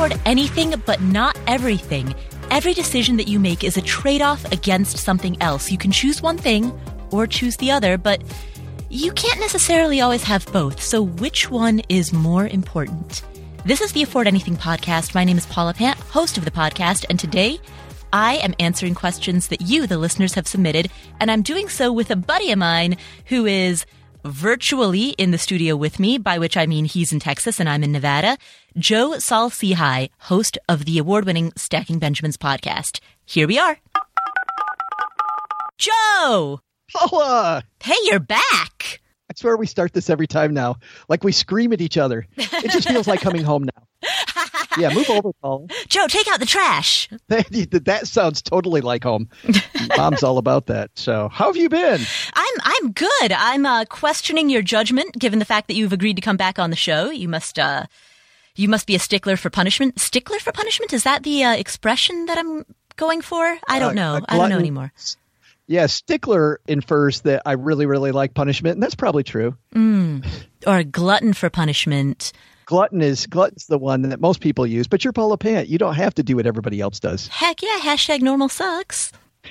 afford 0.00 0.18
anything 0.24 0.82
but 0.86 0.98
not 1.02 1.38
everything. 1.46 2.14
Every 2.50 2.72
decision 2.72 3.18
that 3.18 3.28
you 3.28 3.38
make 3.38 3.62
is 3.62 3.76
a 3.76 3.82
trade 3.82 4.22
off 4.22 4.50
against 4.50 4.96
something 4.96 5.36
else. 5.42 5.70
You 5.70 5.76
can 5.76 5.92
choose 5.92 6.22
one 6.22 6.38
thing 6.38 6.72
or 7.10 7.26
choose 7.26 7.58
the 7.58 7.70
other, 7.70 7.98
but 7.98 8.22
you 8.88 9.12
can't 9.12 9.38
necessarily 9.40 10.00
always 10.00 10.22
have 10.22 10.50
both. 10.54 10.80
So, 10.80 11.02
which 11.02 11.50
one 11.50 11.82
is 11.90 12.14
more 12.14 12.46
important? 12.46 13.20
This 13.66 13.82
is 13.82 13.92
the 13.92 14.02
Afford 14.02 14.26
Anything 14.26 14.56
podcast. 14.56 15.14
My 15.14 15.22
name 15.22 15.36
is 15.36 15.44
Paula 15.44 15.74
Pant, 15.74 15.98
host 15.98 16.38
of 16.38 16.46
the 16.46 16.50
podcast, 16.50 17.04
and 17.10 17.20
today 17.20 17.60
I 18.10 18.36
am 18.36 18.54
answering 18.58 18.94
questions 18.94 19.48
that 19.48 19.60
you, 19.60 19.86
the 19.86 19.98
listeners, 19.98 20.32
have 20.32 20.48
submitted, 20.48 20.90
and 21.20 21.30
I'm 21.30 21.42
doing 21.42 21.68
so 21.68 21.92
with 21.92 22.10
a 22.10 22.16
buddy 22.16 22.52
of 22.52 22.58
mine 22.58 22.96
who 23.26 23.44
is 23.44 23.84
virtually 24.24 25.10
in 25.10 25.30
the 25.30 25.38
studio 25.38 25.76
with 25.76 25.98
me, 25.98 26.16
by 26.18 26.38
which 26.38 26.56
I 26.56 26.64
mean 26.66 26.84
he's 26.86 27.12
in 27.12 27.20
Texas 27.20 27.60
and 27.60 27.68
I'm 27.68 27.84
in 27.84 27.92
Nevada, 27.92 28.38
Joe 28.78 29.18
Saul-Sehy, 29.18 30.10
host 30.18 30.58
of 30.68 30.84
the 30.84 30.98
award-winning 30.98 31.52
Stacking 31.56 31.98
Benjamins 31.98 32.36
podcast. 32.36 33.00
Here 33.24 33.48
we 33.48 33.58
are. 33.58 33.78
Joe! 35.78 36.60
Paula! 36.92 37.64
Hey, 37.82 37.96
you're 38.04 38.20
back! 38.20 39.00
I 39.30 39.34
swear 39.36 39.56
we 39.56 39.66
start 39.66 39.92
this 39.92 40.10
every 40.10 40.26
time 40.26 40.52
now. 40.54 40.76
Like 41.08 41.24
we 41.24 41.32
scream 41.32 41.72
at 41.72 41.80
each 41.80 41.96
other. 41.96 42.26
It 42.36 42.70
just 42.70 42.88
feels 42.88 43.06
like 43.06 43.20
coming 43.20 43.42
home 43.42 43.64
now. 43.64 44.08
Yeah, 44.78 44.94
move 44.94 45.10
over, 45.10 45.32
Paula. 45.42 45.66
Joe, 45.88 46.06
take 46.06 46.28
out 46.28 46.38
the 46.38 46.46
trash. 46.46 47.08
That, 47.28 47.82
that 47.86 48.06
sounds 48.06 48.40
totally 48.40 48.80
like 48.80 49.02
home. 49.02 49.28
Mom's 49.96 50.22
all 50.22 50.38
about 50.38 50.66
that. 50.66 50.92
So, 50.94 51.28
how 51.28 51.46
have 51.46 51.56
you 51.56 51.68
been? 51.68 52.00
I'm 52.32 52.54
I'm 52.62 52.92
good. 52.92 53.32
I'm 53.32 53.66
uh, 53.66 53.84
questioning 53.86 54.48
your 54.48 54.62
judgment, 54.62 55.18
given 55.18 55.40
the 55.40 55.44
fact 55.44 55.66
that 55.68 55.74
you've 55.74 55.92
agreed 55.92 56.14
to 56.16 56.22
come 56.22 56.36
back 56.36 56.60
on 56.60 56.70
the 56.70 56.76
show. 56.76 57.10
You 57.10 57.28
must 57.28 57.58
uh, 57.58 57.86
you 58.60 58.68
must 58.68 58.86
be 58.86 58.94
a 58.94 58.98
stickler 58.98 59.36
for 59.36 59.50
punishment. 59.50 59.98
Stickler 59.98 60.38
for 60.38 60.52
punishment 60.52 60.92
is 60.92 61.04
that 61.04 61.22
the 61.22 61.44
uh, 61.44 61.54
expression 61.54 62.26
that 62.26 62.38
I'm 62.38 62.64
going 62.96 63.22
for? 63.22 63.58
I 63.68 63.78
don't 63.78 63.98
Uh, 63.98 64.18
know. 64.18 64.26
I 64.28 64.36
don't 64.36 64.50
know 64.50 64.58
anymore. 64.58 64.92
Yeah, 65.66 65.86
stickler 65.86 66.60
infers 66.66 67.20
that 67.22 67.42
I 67.46 67.52
really, 67.52 67.86
really 67.86 68.10
like 68.12 68.34
punishment, 68.34 68.74
and 68.74 68.82
that's 68.82 68.96
probably 68.96 69.22
true. 69.22 69.56
Or 70.66 70.76
a 70.76 70.84
glutton 70.84 71.32
for 71.32 71.48
punishment. 71.48 72.32
Glutton 72.66 73.00
is 73.02 73.26
glutton's 73.26 73.66
the 73.66 73.78
one 73.78 74.02
that 74.02 74.20
most 74.20 74.40
people 74.40 74.66
use, 74.66 74.86
but 74.88 75.04
you're 75.04 75.12
Paula 75.12 75.38
Pant. 75.38 75.68
You 75.68 75.78
don't 75.78 75.94
have 75.94 76.14
to 76.16 76.22
do 76.22 76.36
what 76.36 76.46
everybody 76.46 76.80
else 76.80 77.00
does. 77.00 77.28
Heck 77.28 77.62
yeah! 77.62 77.78
Hashtag 77.80 78.20
normal 78.20 78.48
sucks. 78.48 79.12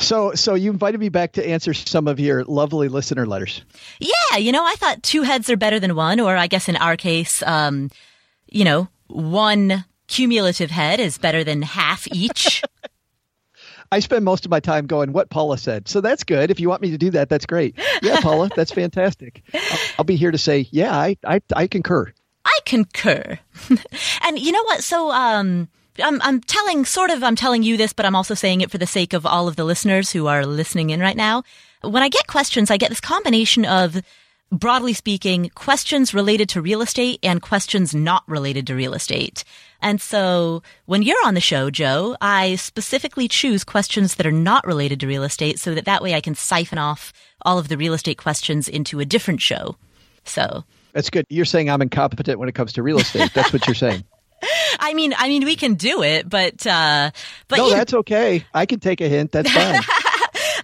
So, 0.00 0.32
so 0.34 0.54
you 0.54 0.70
invited 0.70 0.98
me 0.98 1.10
back 1.10 1.32
to 1.32 1.46
answer 1.46 1.74
some 1.74 2.08
of 2.08 2.18
your 2.18 2.44
lovely 2.44 2.88
listener 2.88 3.26
letters. 3.26 3.62
Yeah, 4.00 4.38
you 4.38 4.50
know, 4.50 4.64
I 4.64 4.74
thought 4.76 5.02
two 5.02 5.22
heads 5.22 5.50
are 5.50 5.56
better 5.56 5.78
than 5.78 5.94
one, 5.94 6.20
or 6.20 6.36
I 6.36 6.46
guess 6.46 6.68
in 6.68 6.76
our 6.76 6.96
case, 6.96 7.42
um, 7.42 7.90
you 8.48 8.64
know, 8.64 8.88
one 9.08 9.84
cumulative 10.08 10.70
head 10.70 11.00
is 11.00 11.18
better 11.18 11.44
than 11.44 11.62
half 11.62 12.08
each. 12.12 12.62
I 13.92 14.00
spend 14.00 14.24
most 14.24 14.44
of 14.44 14.50
my 14.50 14.60
time 14.60 14.86
going 14.86 15.12
what 15.12 15.30
Paula 15.30 15.58
said. 15.58 15.88
So 15.88 16.00
that's 16.00 16.24
good. 16.24 16.50
If 16.50 16.60
you 16.60 16.68
want 16.68 16.80
me 16.80 16.92
to 16.92 16.98
do 16.98 17.10
that, 17.10 17.28
that's 17.28 17.44
great. 17.44 17.76
Yeah, 18.02 18.20
Paula, 18.20 18.48
that's 18.54 18.70
fantastic. 18.72 19.42
I'll, 19.52 19.78
I'll 19.98 20.04
be 20.04 20.16
here 20.16 20.30
to 20.30 20.38
say, 20.38 20.68
yeah, 20.70 20.96
I, 20.96 21.16
I, 21.26 21.42
I 21.54 21.66
concur. 21.66 22.12
I 22.44 22.58
concur. 22.64 23.38
and 24.22 24.38
you 24.38 24.52
know 24.52 24.62
what? 24.62 24.84
So, 24.84 25.10
um, 25.10 25.68
I'm, 26.02 26.20
I'm 26.22 26.40
telling, 26.40 26.84
sort 26.84 27.10
of, 27.10 27.22
I'm 27.22 27.36
telling 27.36 27.62
you 27.62 27.76
this, 27.76 27.92
but 27.92 28.06
I'm 28.06 28.16
also 28.16 28.34
saying 28.34 28.60
it 28.60 28.70
for 28.70 28.78
the 28.78 28.86
sake 28.86 29.12
of 29.12 29.26
all 29.26 29.48
of 29.48 29.56
the 29.56 29.64
listeners 29.64 30.12
who 30.12 30.26
are 30.26 30.46
listening 30.46 30.90
in 30.90 31.00
right 31.00 31.16
now. 31.16 31.42
When 31.82 32.02
I 32.02 32.08
get 32.08 32.26
questions, 32.26 32.70
I 32.70 32.76
get 32.76 32.90
this 32.90 33.00
combination 33.00 33.64
of, 33.64 34.02
broadly 34.52 34.92
speaking, 34.92 35.50
questions 35.54 36.12
related 36.12 36.48
to 36.50 36.62
real 36.62 36.82
estate 36.82 37.20
and 37.22 37.40
questions 37.40 37.94
not 37.94 38.22
related 38.26 38.66
to 38.66 38.74
real 38.74 38.94
estate. 38.94 39.44
And 39.80 40.00
so 40.00 40.62
when 40.86 41.02
you're 41.02 41.24
on 41.24 41.34
the 41.34 41.40
show, 41.40 41.70
Joe, 41.70 42.16
I 42.20 42.56
specifically 42.56 43.28
choose 43.28 43.64
questions 43.64 44.16
that 44.16 44.26
are 44.26 44.32
not 44.32 44.66
related 44.66 45.00
to 45.00 45.06
real 45.06 45.22
estate 45.22 45.58
so 45.58 45.74
that 45.74 45.84
that 45.86 46.02
way 46.02 46.14
I 46.14 46.20
can 46.20 46.34
siphon 46.34 46.78
off 46.78 47.12
all 47.42 47.58
of 47.58 47.68
the 47.68 47.76
real 47.76 47.94
estate 47.94 48.18
questions 48.18 48.68
into 48.68 49.00
a 49.00 49.04
different 49.04 49.40
show. 49.40 49.76
So 50.24 50.64
That's 50.92 51.10
good. 51.10 51.24
You're 51.28 51.44
saying 51.44 51.70
I'm 51.70 51.80
incompetent 51.80 52.38
when 52.38 52.48
it 52.48 52.54
comes 52.54 52.72
to 52.74 52.82
real 52.82 52.98
estate. 52.98 53.32
That's 53.34 53.52
what 53.52 53.66
you're 53.66 53.74
saying. 53.74 54.04
I 54.80 54.94
mean, 54.94 55.14
I 55.16 55.28
mean, 55.28 55.44
we 55.44 55.56
can 55.56 55.74
do 55.74 56.02
it, 56.02 56.28
but 56.28 56.66
uh, 56.66 57.10
but 57.48 57.56
no, 57.58 57.68
you 57.68 57.74
that's 57.74 57.94
okay. 57.94 58.44
I 58.54 58.66
can 58.66 58.80
take 58.80 59.00
a 59.00 59.08
hint. 59.08 59.32
That's 59.32 59.50
fine. 59.50 59.80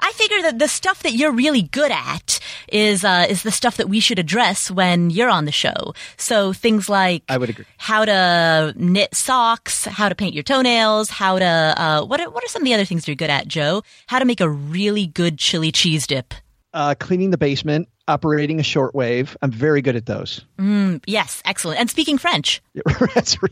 I 0.01 0.13
figure 0.13 0.43
that 0.43 0.59
the 0.59 0.69
stuff 0.69 1.03
that 1.03 1.13
you're 1.13 1.33
really 1.33 1.63
good 1.63 1.91
at 1.91 2.41
is 2.73 3.05
uh, 3.05 3.27
is 3.29 3.43
the 3.43 3.51
stuff 3.51 3.77
that 3.77 3.89
we 3.89 4.01
should 4.01 4.19
address 4.19 4.71
when 4.71 5.11
you're 5.11 5.29
on 5.29 5.45
the 5.45 5.53
show. 5.53 5.95
So 6.17 6.53
things 6.53 6.89
like 6.89 7.23
I 7.29 7.39
would 7.39 7.51
agree. 7.51 7.67
how 7.77 8.05
to 8.05 8.73
knit 8.77 9.15
socks, 9.15 9.85
how 9.85 10.09
to 10.09 10.15
paint 10.15 10.35
your 10.35 10.43
toenails, 10.43 11.11
how 11.11 11.39
to 11.39 11.45
uh, 11.45 12.05
what 12.05 12.21
are, 12.21 12.31
what 12.31 12.43
are 12.45 12.49
some 12.49 12.63
of 12.63 12.67
the 12.67 12.75
other 12.75 12.85
things 12.85 13.07
you're 13.07 13.17
good 13.17 13.31
at, 13.31 13.47
Joe? 13.49 13.83
How 14.07 14.19
to 14.19 14.25
make 14.25 14.41
a 14.41 14.49
really 14.49 15.07
good 15.07 15.39
chili 15.39 15.73
cheese 15.73 16.07
dip. 16.07 16.35
Uh, 16.73 16.95
cleaning 16.99 17.31
the 17.31 17.39
basement, 17.39 17.89
operating 18.09 18.61
a 18.61 18.63
shortwave. 18.63 19.37
I'm 19.43 19.51
very 19.51 19.83
good 19.83 19.97
at 19.97 20.07
those. 20.07 20.45
Mm, 20.59 21.03
yes, 21.07 21.43
excellent. 21.45 21.81
And 21.81 21.91
speaking 21.91 22.19
French. 22.19 22.63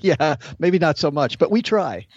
Yeah, 0.01 0.37
maybe 0.59 0.79
not 0.79 0.99
so 0.99 1.11
much, 1.11 1.39
but 1.39 1.51
we 1.51 1.63
try. 1.63 2.07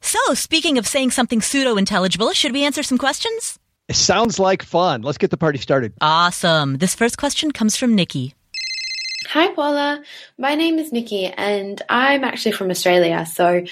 So, 0.00 0.34
speaking 0.34 0.78
of 0.78 0.86
saying 0.86 1.10
something 1.10 1.42
pseudo 1.42 1.76
intelligible, 1.76 2.30
should 2.32 2.52
we 2.52 2.64
answer 2.64 2.82
some 2.82 2.96
questions? 2.96 3.58
It 3.88 3.96
sounds 3.96 4.38
like 4.38 4.62
fun. 4.62 5.02
Let's 5.02 5.18
get 5.18 5.30
the 5.30 5.36
party 5.36 5.58
started. 5.58 5.92
Awesome. 6.00 6.78
This 6.78 6.94
first 6.94 7.18
question 7.18 7.50
comes 7.50 7.76
from 7.76 7.94
Nicky. 7.94 8.34
Hi, 9.28 9.52
Paula. 9.54 10.02
My 10.38 10.54
name 10.54 10.78
is 10.78 10.92
Nicky, 10.92 11.26
and 11.26 11.80
I'm 11.88 12.24
actually 12.24 12.52
from 12.52 12.70
Australia. 12.70 13.26
So 13.26 13.64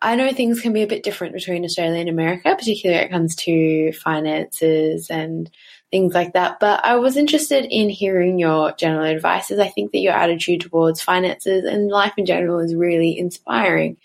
I 0.00 0.16
know 0.16 0.32
things 0.32 0.60
can 0.60 0.72
be 0.72 0.82
a 0.82 0.86
bit 0.86 1.02
different 1.02 1.34
between 1.34 1.64
Australia 1.64 2.00
and 2.00 2.08
America, 2.08 2.54
particularly 2.56 2.98
when 3.00 3.08
it 3.08 3.12
comes 3.12 3.36
to 3.36 3.92
finances 3.92 5.10
and 5.10 5.50
things 5.90 6.14
like 6.14 6.34
that. 6.34 6.60
But 6.60 6.84
I 6.84 6.96
was 6.96 7.16
interested 7.16 7.64
in 7.64 7.88
hearing 7.88 8.38
your 8.38 8.72
general 8.72 9.04
advice, 9.04 9.50
as 9.50 9.58
I 9.58 9.68
think 9.68 9.92
that 9.92 9.98
your 9.98 10.14
attitude 10.14 10.62
towards 10.62 11.02
finances 11.02 11.64
and 11.64 11.88
life 11.88 12.14
in 12.16 12.26
general 12.26 12.60
is 12.60 12.74
really 12.74 13.18
inspiring. 13.18 13.96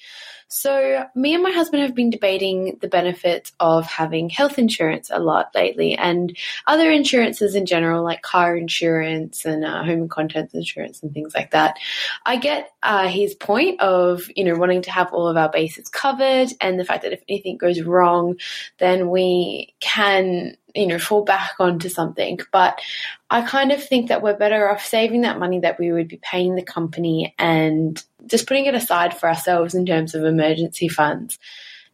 So, 0.56 1.08
me 1.16 1.34
and 1.34 1.42
my 1.42 1.50
husband 1.50 1.82
have 1.82 1.96
been 1.96 2.12
debating 2.12 2.78
the 2.80 2.88
benefits 2.88 3.52
of 3.60 3.88
having 3.88 4.30
health 4.30 4.60
insurance 4.60 5.10
a 5.12 5.18
lot 5.18 5.50
lately 5.56 5.96
and 5.96 6.38
other 6.68 6.92
insurances 6.92 7.56
in 7.56 7.66
general, 7.66 8.04
like 8.04 8.22
car 8.22 8.56
insurance 8.56 9.46
and 9.46 9.66
uh, 9.66 9.80
home 9.80 10.02
and 10.02 10.10
contents 10.12 10.54
insurance 10.54 11.02
and 11.02 11.12
things 11.12 11.34
like 11.34 11.50
that. 11.52 11.80
I 12.24 12.36
get 12.36 12.70
uh, 12.84 13.08
his 13.08 13.34
point 13.34 13.82
of, 13.82 14.30
you 14.36 14.44
know, 14.44 14.56
wanting 14.56 14.84
to 14.84 14.92
have 14.92 15.12
all 15.12 15.28
of 15.28 15.38
our 15.38 15.50
bases 15.50 15.90
covered 15.90 16.50
and 16.62 16.80
the 16.80 16.86
fact 16.86 17.02
that 17.02 17.14
if 17.14 17.24
anything 17.28 17.58
goes 17.58 17.82
wrong, 17.82 18.36
then 18.78 19.10
we 19.10 19.74
can, 19.80 20.56
you 20.76 20.88
know, 20.88 21.00
fall 21.00 21.24
back 21.24 21.54
onto 21.60 21.90
something. 21.90 22.40
But 22.52 22.80
I 23.30 23.42
kind 23.42 23.72
of 23.72 23.84
think 23.84 24.10
that 24.10 24.22
we're 24.22 24.38
better 24.38 24.70
off 24.70 24.86
saving 24.86 25.22
that 25.22 25.40
money 25.40 25.60
that 25.60 25.80
we 25.80 25.92
would 25.92 26.08
be 26.08 26.20
paying 26.22 26.56
the 26.56 26.64
company 26.64 27.36
and 27.38 28.04
just 28.26 28.48
putting 28.48 28.66
it 28.66 28.76
aside 28.76 29.16
for 29.16 29.30
ourselves 29.30 29.76
in 29.76 29.86
terms 29.86 30.16
of 30.16 30.24
emergency 30.24 30.88
funds. 30.88 31.38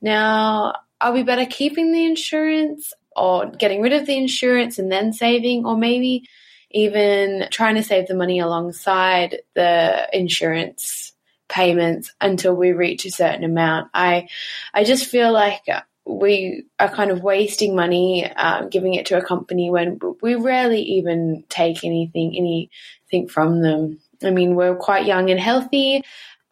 Now, 0.02 0.76
are 1.02 1.12
we 1.12 1.24
better 1.24 1.46
keeping 1.46 1.92
the 1.92 2.06
insurance 2.06 2.94
or 3.16 3.48
getting 3.48 3.82
rid 3.82 3.94
of 3.94 4.06
the 4.06 4.18
insurance 4.18 4.80
and 4.80 4.92
then 4.92 5.12
saving, 5.12 5.66
or 5.66 5.76
maybe 5.76 6.24
even 6.72 7.48
trying 7.52 7.76
to 7.76 7.84
save 7.84 8.08
the 8.08 8.16
money 8.16 8.40
alongside 8.40 9.42
the 9.56 10.08
insurance 10.14 11.12
payments 11.50 12.14
until 12.22 12.56
we 12.56 12.72
reach 12.72 13.06
a 13.06 13.12
certain 13.12 13.44
amount? 13.44 13.90
I, 13.94 14.30
I 14.74 14.84
just 14.84 15.06
feel 15.08 15.34
like 15.34 15.64
we 16.10 16.66
are 16.80 16.90
kind 16.90 17.12
of 17.12 17.22
wasting 17.22 17.76
money 17.76 18.30
um, 18.32 18.70
giving 18.70 18.96
it 18.96 19.06
to 19.08 19.18
a 19.18 19.26
company 19.26 19.70
when 19.70 20.00
we 20.22 20.36
rarely 20.36 20.82
even 20.82 21.44
take 21.50 21.84
anything 21.84 22.36
anything 22.36 23.28
from 23.28 23.62
them. 23.62 24.00
I 24.24 24.32
mean, 24.32 24.56
we're 24.56 24.76
quite 24.76 25.06
young 25.06 25.30
and 25.30 25.40
healthy. 25.40 26.04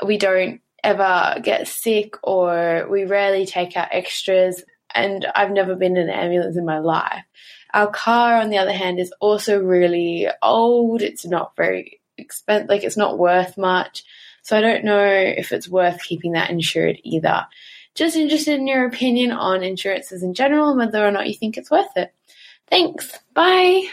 We 0.05 0.17
don't 0.17 0.61
ever 0.83 1.39
get 1.41 1.67
sick 1.67 2.15
or 2.23 2.87
we 2.89 3.05
rarely 3.05 3.45
take 3.45 3.75
out 3.75 3.89
extras. 3.91 4.63
And 4.93 5.25
I've 5.35 5.51
never 5.51 5.75
been 5.75 5.97
in 5.97 6.09
an 6.09 6.15
ambulance 6.15 6.55
in 6.55 6.65
my 6.65 6.79
life. 6.79 7.23
Our 7.73 7.87
car, 7.87 8.35
on 8.35 8.49
the 8.49 8.57
other 8.59 8.71
hand, 8.71 8.99
is 8.99 9.13
also 9.19 9.59
really 9.59 10.27
old. 10.41 11.01
It's 11.01 11.25
not 11.25 11.55
very 11.57 11.99
expensive, 12.17 12.69
like, 12.69 12.83
it's 12.83 12.95
not 12.95 13.19
worth 13.19 13.57
much. 13.57 14.03
So 14.43 14.57
I 14.57 14.61
don't 14.61 14.85
know 14.85 15.05
if 15.05 15.51
it's 15.51 15.67
worth 15.67 16.01
keeping 16.01 16.31
that 16.31 16.49
insured 16.49 16.99
either. 17.03 17.45
Just 17.97 18.15
interested 18.15 18.59
in 18.59 18.67
your 18.67 18.85
opinion 18.85 19.31
on 19.31 19.63
insurances 19.63 20.21
in 20.21 20.35
general 20.35 20.69
and 20.69 20.77
whether 20.77 21.05
or 21.05 21.09
not 21.09 21.27
you 21.27 21.33
think 21.33 21.57
it's 21.57 21.71
worth 21.71 21.97
it. 21.97 22.13
Thanks. 22.69 23.17
Bye. 23.33 23.87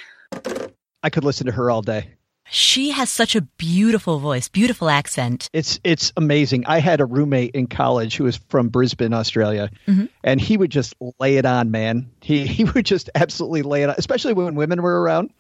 I 1.03 1.09
could 1.11 1.25
listen 1.25 1.47
to 1.47 1.53
her 1.53 1.71
all 1.71 1.81
day. 1.81 2.11
She 2.51 2.91
has 2.91 3.09
such 3.09 3.35
a 3.35 3.41
beautiful 3.41 4.19
voice, 4.19 4.49
beautiful 4.49 4.91
accent. 4.91 5.49
It's 5.55 5.81
it's 5.83 6.13
amazing. 6.19 6.67
I 6.67 6.81
had 6.81 7.01
a 7.01 7.07
roommate 7.07 7.55
in 7.55 7.67
college 7.67 8.17
who 8.17 8.25
was 8.25 8.37
from 8.51 8.69
Brisbane, 8.69 9.15
Australia, 9.15 9.71
and 10.23 10.39
he 10.39 10.59
would 10.59 10.71
just 10.71 10.95
lay 11.19 11.39
it 11.39 11.47
on, 11.47 11.71
man. 11.71 12.11
He 12.21 12.47
he 12.47 12.65
would 12.65 12.85
just 12.85 13.09
absolutely 13.15 13.63
lay 13.63 13.85
it 13.85 13.89
on, 13.89 13.95
especially 13.97 14.35
when 14.35 14.55
women 14.55 14.83
were 14.83 15.01
around. 15.01 15.31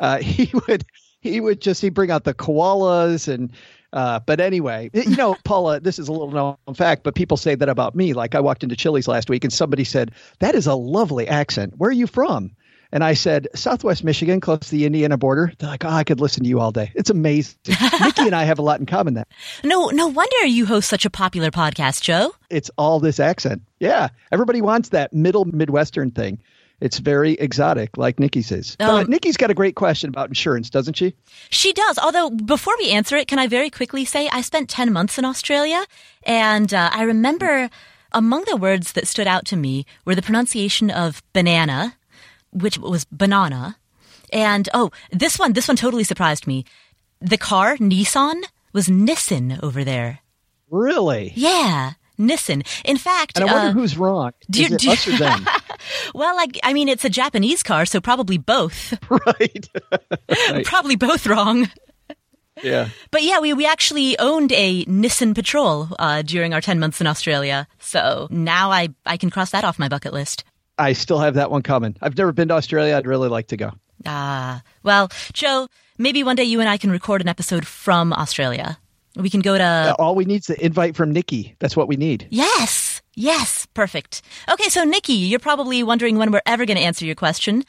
Uh, 0.00 0.18
he 0.22 0.50
would 0.66 0.84
he 1.20 1.40
would 1.40 1.60
just 1.60 1.80
he 1.80 1.90
bring 1.90 2.10
out 2.10 2.24
the 2.24 2.34
koalas 2.34 3.32
and 3.32 3.52
uh, 3.92 4.20
but 4.20 4.40
anyway, 4.40 4.90
you 4.92 5.16
know, 5.16 5.36
Paula, 5.44 5.80
this 5.80 5.98
is 5.98 6.08
a 6.08 6.12
little 6.12 6.30
known 6.30 6.74
fact, 6.74 7.02
but 7.02 7.14
people 7.14 7.36
say 7.36 7.54
that 7.54 7.68
about 7.68 7.94
me. 7.94 8.12
Like 8.12 8.34
I 8.34 8.40
walked 8.40 8.62
into 8.62 8.76
Chili's 8.76 9.08
last 9.08 9.30
week 9.30 9.44
and 9.44 9.52
somebody 9.52 9.84
said, 9.84 10.12
That 10.40 10.54
is 10.54 10.66
a 10.66 10.74
lovely 10.74 11.26
accent. 11.26 11.74
Where 11.76 11.88
are 11.90 11.92
you 11.92 12.06
from? 12.06 12.52
And 12.90 13.04
I 13.04 13.12
said, 13.14 13.48
Southwest 13.54 14.02
Michigan, 14.02 14.40
close 14.40 14.60
to 14.60 14.70
the 14.70 14.86
Indiana 14.86 15.18
border. 15.18 15.52
They're 15.58 15.70
like, 15.70 15.84
Oh, 15.84 15.90
I 15.90 16.04
could 16.04 16.20
listen 16.20 16.42
to 16.42 16.48
you 16.48 16.60
all 16.60 16.70
day. 16.72 16.92
It's 16.94 17.10
amazing. 17.10 17.58
Nicky 18.00 18.22
and 18.22 18.34
I 18.34 18.44
have 18.44 18.58
a 18.58 18.62
lot 18.62 18.80
in 18.80 18.86
common 18.86 19.14
there. 19.14 19.26
No, 19.64 19.88
no 19.88 20.06
wonder 20.08 20.46
you 20.46 20.66
host 20.66 20.88
such 20.88 21.06
a 21.06 21.10
popular 21.10 21.50
podcast, 21.50 22.02
Joe. 22.02 22.32
It's 22.50 22.70
all 22.76 23.00
this 23.00 23.18
accent. 23.18 23.62
Yeah. 23.80 24.08
Everybody 24.32 24.60
wants 24.60 24.90
that 24.90 25.12
middle 25.14 25.44
Midwestern 25.46 26.10
thing. 26.10 26.40
It's 26.80 26.98
very 26.98 27.32
exotic, 27.32 27.96
like 27.96 28.20
Nicky 28.20 28.42
says. 28.42 28.76
Um, 28.78 28.86
but 28.88 29.08
Nicky's 29.08 29.36
got 29.36 29.50
a 29.50 29.54
great 29.54 29.74
question 29.74 30.10
about 30.10 30.28
insurance, 30.28 30.70
doesn't 30.70 30.94
she? 30.94 31.14
She 31.50 31.72
does. 31.72 31.98
Although, 31.98 32.30
before 32.30 32.74
we 32.78 32.90
answer 32.90 33.16
it, 33.16 33.26
can 33.26 33.38
I 33.38 33.48
very 33.48 33.68
quickly 33.70 34.04
say 34.04 34.28
I 34.28 34.42
spent 34.42 34.70
10 34.70 34.92
months 34.92 35.18
in 35.18 35.24
Australia, 35.24 35.84
and 36.22 36.72
uh, 36.72 36.90
I 36.92 37.02
remember 37.02 37.68
among 38.12 38.44
the 38.44 38.56
words 38.56 38.92
that 38.92 39.08
stood 39.08 39.26
out 39.26 39.44
to 39.46 39.56
me 39.56 39.86
were 40.04 40.14
the 40.14 40.22
pronunciation 40.22 40.90
of 40.90 41.22
banana, 41.32 41.96
which 42.52 42.78
was 42.78 43.04
banana. 43.06 43.76
And 44.32 44.68
oh, 44.72 44.90
this 45.10 45.38
one, 45.38 45.54
this 45.54 45.68
one 45.68 45.76
totally 45.76 46.04
surprised 46.04 46.46
me. 46.46 46.64
The 47.20 47.38
car, 47.38 47.76
Nissan, 47.76 48.42
was 48.72 48.88
Nissan 48.88 49.62
over 49.62 49.82
there. 49.84 50.20
Really? 50.70 51.32
Yeah. 51.34 51.94
Nissan. 52.18 52.66
In 52.84 52.96
fact, 52.96 53.38
and 53.38 53.48
I 53.48 53.52
wonder 53.52 53.68
uh, 53.70 53.72
who's 53.72 53.96
wrong. 53.96 54.32
Do, 54.50 54.62
Is 54.62 54.72
it 54.72 54.80
do, 54.80 54.90
us 54.90 55.08
or 55.08 55.12
them? 55.18 55.46
well, 56.14 56.34
like 56.36 56.58
I 56.62 56.72
mean, 56.72 56.88
it's 56.88 57.04
a 57.04 57.10
Japanese 57.10 57.62
car, 57.62 57.86
so 57.86 58.00
probably 58.00 58.38
both. 58.38 58.94
right. 59.10 59.68
right. 60.50 60.64
probably 60.64 60.96
both 60.96 61.26
wrong. 61.26 61.68
Yeah. 62.62 62.88
But 63.10 63.22
yeah, 63.22 63.38
we, 63.38 63.52
we 63.52 63.66
actually 63.66 64.18
owned 64.18 64.52
a 64.52 64.84
Nissan 64.86 65.34
Patrol 65.34 65.88
uh, 65.98 66.22
during 66.22 66.52
our 66.52 66.60
10 66.60 66.80
months 66.80 67.00
in 67.00 67.06
Australia. 67.06 67.68
So 67.78 68.26
now 68.30 68.72
I, 68.72 68.88
I 69.06 69.16
can 69.16 69.30
cross 69.30 69.50
that 69.50 69.62
off 69.62 69.78
my 69.78 69.88
bucket 69.88 70.12
list. 70.12 70.42
I 70.76 70.92
still 70.92 71.18
have 71.18 71.34
that 71.34 71.52
one 71.52 71.62
coming. 71.62 71.96
I've 72.00 72.16
never 72.16 72.32
been 72.32 72.48
to 72.48 72.54
Australia. 72.54 72.96
I'd 72.96 73.06
really 73.06 73.28
like 73.28 73.48
to 73.48 73.56
go. 73.56 73.70
Ah, 74.06 74.62
well, 74.82 75.08
Joe, 75.32 75.68
maybe 75.98 76.22
one 76.22 76.36
day 76.36 76.44
you 76.44 76.60
and 76.60 76.68
I 76.68 76.78
can 76.78 76.90
record 76.90 77.20
an 77.20 77.28
episode 77.28 77.66
from 77.66 78.12
Australia. 78.12 78.78
We 79.18 79.30
can 79.30 79.40
go 79.40 79.58
to. 79.58 79.64
Uh, 79.64 79.94
all 79.98 80.14
we 80.14 80.24
need 80.24 80.42
is 80.42 80.46
the 80.46 80.64
invite 80.64 80.96
from 80.96 81.12
Nicky. 81.12 81.56
That's 81.58 81.76
what 81.76 81.88
we 81.88 81.96
need. 81.96 82.26
Yes. 82.30 83.02
Yes. 83.14 83.66
Perfect. 83.74 84.22
Okay. 84.48 84.68
So, 84.68 84.84
Nicky, 84.84 85.14
you're 85.14 85.40
probably 85.40 85.82
wondering 85.82 86.18
when 86.18 86.30
we're 86.30 86.42
ever 86.46 86.64
going 86.64 86.76
to 86.76 86.82
answer 86.82 87.04
your 87.04 87.16
question. 87.16 87.64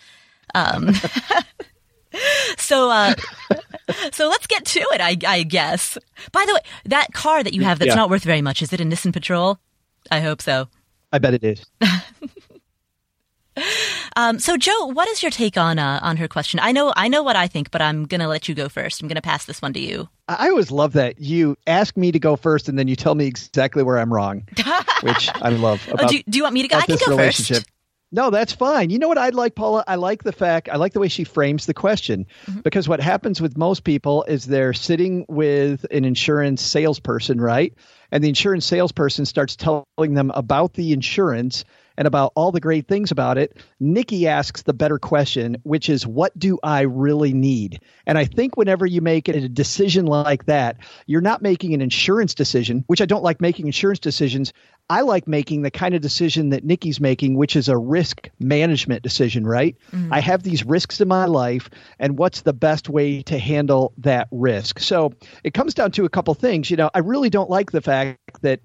Um, 0.54 0.94
so, 2.57 2.90
uh, 2.92 3.16
so 4.12 4.30
let's 4.30 4.48
get 4.48 4.66
to 4.66 4.80
it, 4.80 5.01
I, 5.01 5.18
I, 5.28 5.44
guess. 5.44 5.98
By 6.31 6.46
the 6.48 6.54
way, 6.54 6.62
that 6.86 7.13
car 7.13 7.44
that 7.44 7.54
you 7.54 7.63
have 7.63 7.80
that's 7.80 7.90
yeah. 7.90 7.95
not 7.95 8.10
worth 8.10 8.24
very 8.24 8.42
much, 8.42 8.62
is 8.62 8.74
it 8.74 8.81
a 8.81 8.84
Nissan 8.84 9.13
Patrol? 9.13 9.60
I 10.12 10.22
hope 10.22 10.42
so. 10.42 10.68
I 11.12 11.19
bet 11.19 11.34
it 11.34 11.44
is. 11.44 11.66
Um, 14.16 14.40
so, 14.40 14.57
Joe, 14.57 14.88
what 14.88 15.07
is 15.10 15.22
your 15.22 15.31
take 15.31 15.57
on 15.57 15.80
uh, 15.80 16.00
on 16.02 16.18
her 16.18 16.28
question? 16.28 16.60
I 16.62 16.72
know 16.72 16.94
I 16.95 17.07
know 17.07 17.24
what 17.24 17.36
I 17.36 17.48
think, 17.48 17.72
but 17.72 17.81
I'm 17.81 18.06
going 18.06 18.22
to 18.22 18.28
let 18.28 18.48
you 18.48 18.56
go 18.56 18.69
first. 18.69 19.02
I'm 19.02 19.07
going 19.07 19.16
to 19.16 19.22
pass 19.22 19.45
this 19.45 19.62
one 19.62 19.74
to 19.74 19.80
you. 19.80 20.10
I 20.30 20.50
always 20.50 20.70
love 20.70 20.94
that 20.94 21.20
you 21.20 21.58
ask 21.66 21.98
me 21.98 22.12
to 22.12 22.20
go 22.20 22.36
first, 22.36 22.70
and 22.70 22.78
then 22.78 22.88
you 22.88 22.96
tell 22.96 23.16
me 23.16 23.26
exactly 23.26 23.81
where 23.81 23.98
I'm 23.98 24.14
wrong, 24.14 24.48
which 25.02 25.30
I 25.36 25.50
love. 25.50 25.86
About, 25.88 26.06
oh, 26.06 26.08
do, 26.10 26.24
do, 26.30 26.38
you 26.38 26.44
want 26.44 26.54
me 26.54 26.62
to 26.62 26.68
go? 26.68 26.78
I 26.78 26.86
can 26.86 26.98
go 27.04 27.18
first. 27.18 27.66
No, 28.12 28.31
that's 28.31 28.54
fine. 28.54 28.90
You 28.90 28.98
know 28.98 29.08
what 29.08 29.20
I'd 29.20 29.36
like, 29.36 29.54
Paula? 29.54 29.84
I 29.88 29.96
like 29.96 30.24
the 30.24 30.31
fact, 30.31 30.68
I 30.68 30.78
like 30.78 30.94
the 30.94 31.00
way 31.00 31.10
she 31.10 31.24
frames 31.24 31.68
the 31.68 31.76
question 31.76 32.26
mm-hmm. 32.48 32.62
because 32.62 32.90
what 32.90 33.00
happens 33.00 33.40
with 33.40 33.56
most 33.56 33.84
people 33.84 34.24
is 34.24 34.46
they're 34.46 34.74
sitting 34.74 35.26
with 35.30 35.86
an 35.92 36.06
insurance 36.06 36.64
salesperson, 36.64 37.40
right? 37.40 37.74
And 38.12 38.24
the 38.24 38.30
insurance 38.30 38.66
salesperson 38.66 39.26
starts 39.26 39.56
telling 39.56 39.86
them 40.16 40.31
about 40.34 40.74
the 40.74 40.92
insurance 40.92 41.66
and 42.00 42.07
about 42.07 42.31
all 42.34 42.54
the 42.54 42.62
great 42.62 42.88
things 42.88 43.12
about 43.12 43.38
it, 43.38 43.57
Nicky 43.81 44.25
asks 44.25 44.62
the 44.62 44.74
better 44.74 44.98
question, 44.98 45.57
which 45.63 45.90
is, 45.90 46.07
what 46.07 46.38
do 46.40 46.57
I 46.63 46.81
really 46.81 47.34
need? 47.34 47.81
And 48.07 48.18
I 48.18 48.24
think 48.24 48.56
whenever 48.56 48.86
you 48.86 49.01
make 49.01 49.28
a 49.28 49.50
decision 49.50 50.06
like 50.06 50.46
that, 50.46 50.78
you're 51.07 51.19
not 51.19 51.42
making 51.42 51.74
an 51.74 51.81
insurance 51.81 52.34
decision, 52.34 52.86
which 52.88 53.01
I 53.01 53.06
don't 53.06 53.22
like 53.22 53.42
making 53.42 53.66
insurance 53.66 54.00
decisions. 54.00 54.54
I 54.89 55.01
like 55.01 55.27
making 55.27 55.62
the 55.62 55.69
kind 55.69 55.94
of 55.94 56.01
decision 56.01 56.50
that 56.50 56.63
Nicky's 56.63 57.00
making, 57.00 57.36
which 57.36 57.56
is 57.56 57.69
a 57.69 57.77
risk 57.77 58.30
management 58.39 59.03
decision, 59.03 59.45
right? 59.45 59.75
Mm-hmm. 59.91 60.12
I 60.12 60.19
have 60.19 60.41
these 60.41 60.65
risks 60.65 61.00
in 61.00 61.07
my 61.07 61.25
life, 61.25 61.69
and 62.00 62.18
what's 62.18 62.41
the 62.41 62.53
best 62.53 62.89
way 62.89 63.21
to 63.24 63.38
handle 63.38 63.94
that 64.00 64.27
risk? 64.31 64.80
So 64.80 65.13
it 65.44 65.53
comes 65.53 65.75
down 65.75 65.91
to 65.91 66.06
a 66.06 66.09
couple 66.09 66.33
things. 66.33 66.71
You 66.71 66.77
know, 66.77 66.89
I 66.95 67.00
really 67.00 67.30
don't 67.30 67.50
like 67.50 67.71
the 67.71 67.81
fact 67.81 68.41
that 68.41 68.62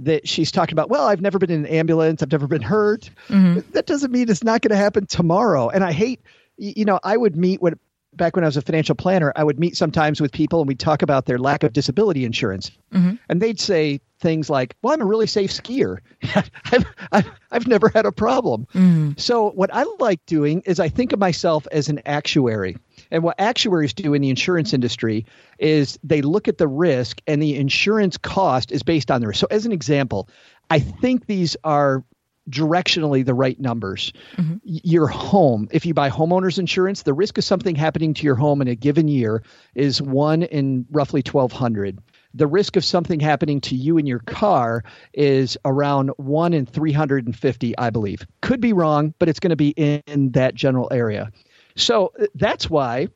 that 0.00 0.26
she's 0.26 0.50
talking 0.50 0.72
about, 0.72 0.90
well, 0.90 1.06
I've 1.06 1.20
never 1.20 1.38
been 1.38 1.50
in 1.50 1.64
an 1.64 1.72
ambulance, 1.72 2.22
I've 2.22 2.32
never 2.32 2.46
been 2.46 2.62
hurt. 2.62 3.10
Mm-hmm. 3.28 3.60
That 3.72 3.86
doesn't 3.86 4.10
mean 4.10 4.28
it's 4.28 4.44
not 4.44 4.62
going 4.62 4.70
to 4.70 4.76
happen 4.76 5.06
tomorrow. 5.06 5.68
And 5.68 5.84
I 5.84 5.92
hate, 5.92 6.20
you 6.56 6.84
know, 6.84 6.98
I 7.04 7.16
would 7.16 7.36
meet 7.36 7.62
with 7.62 7.78
back 8.14 8.34
when 8.36 8.44
I 8.44 8.48
was 8.48 8.56
a 8.56 8.62
financial 8.62 8.94
planner, 8.94 9.32
I 9.36 9.44
would 9.44 9.60
meet 9.60 9.76
sometimes 9.76 10.20
with 10.20 10.32
people 10.32 10.60
and 10.60 10.68
we'd 10.68 10.80
talk 10.80 11.02
about 11.02 11.26
their 11.26 11.38
lack 11.38 11.62
of 11.62 11.72
disability 11.72 12.24
insurance. 12.24 12.70
Mm-hmm. 12.92 13.14
And 13.28 13.40
they'd 13.40 13.60
say 13.60 14.00
things 14.18 14.50
like, 14.50 14.74
Well, 14.82 14.94
I'm 14.94 15.00
a 15.00 15.06
really 15.06 15.26
safe 15.26 15.50
skier. 15.50 15.98
I've, 16.34 16.50
I've, 17.12 17.30
I've, 17.50 17.66
never 17.66 17.88
had 17.88 18.06
a 18.06 18.12
problem. 18.12 18.66
Mm-hmm. 18.74 19.12
So, 19.16 19.50
what 19.50 19.70
I 19.72 19.84
like 19.98 20.24
doing 20.26 20.62
is 20.66 20.80
I 20.80 20.88
think 20.88 21.12
of 21.12 21.18
myself 21.18 21.66
as 21.72 21.88
an 21.88 22.00
actuary. 22.06 22.76
And 23.10 23.22
what 23.22 23.36
actuaries 23.38 23.94
do 23.94 24.14
in 24.14 24.22
the 24.22 24.30
insurance 24.30 24.72
industry 24.72 25.24
is 25.58 25.98
they 26.02 26.22
look 26.22 26.48
at 26.48 26.58
the 26.58 26.68
risk 26.68 27.20
and 27.26 27.42
the 27.42 27.56
insurance 27.56 28.18
cost 28.18 28.72
is 28.72 28.82
based 28.82 29.10
on 29.10 29.20
the 29.20 29.28
risk. 29.28 29.40
So, 29.40 29.46
as 29.50 29.66
an 29.66 29.72
example, 29.72 30.28
I 30.70 30.80
think 30.80 31.26
these 31.26 31.56
are 31.64 32.04
directionally 32.50 33.24
the 33.24 33.34
right 33.34 33.58
numbers. 33.60 34.12
Mm-hmm. 34.36 34.56
Your 34.64 35.06
home, 35.06 35.68
if 35.70 35.84
you 35.84 35.94
buy 35.94 36.10
homeowners 36.10 36.58
insurance, 36.58 37.02
the 37.02 37.12
risk 37.12 37.38
of 37.38 37.44
something 37.44 37.74
happening 37.74 38.14
to 38.14 38.24
your 38.24 38.34
home 38.34 38.62
in 38.62 38.68
a 38.68 38.74
given 38.74 39.08
year 39.08 39.42
is 39.74 40.00
one 40.00 40.42
in 40.44 40.86
roughly 40.90 41.20
1200. 41.20 41.98
The 42.34 42.46
risk 42.46 42.76
of 42.76 42.84
something 42.84 43.20
happening 43.20 43.60
to 43.62 43.74
you 43.74 43.98
in 43.98 44.06
your 44.06 44.18
car 44.18 44.84
is 45.12 45.56
around 45.64 46.10
one 46.16 46.52
in 46.52 46.66
350, 46.66 47.78
I 47.78 47.90
believe. 47.90 48.26
Could 48.42 48.60
be 48.60 48.72
wrong, 48.72 49.14
but 49.18 49.28
it's 49.28 49.40
going 49.40 49.50
to 49.50 49.56
be 49.56 49.70
in, 49.70 50.02
in 50.06 50.30
that 50.32 50.54
general 50.54 50.88
area. 50.92 51.30
So 51.76 52.12
uh, 52.20 52.26
that's 52.34 52.68
why 52.68 53.08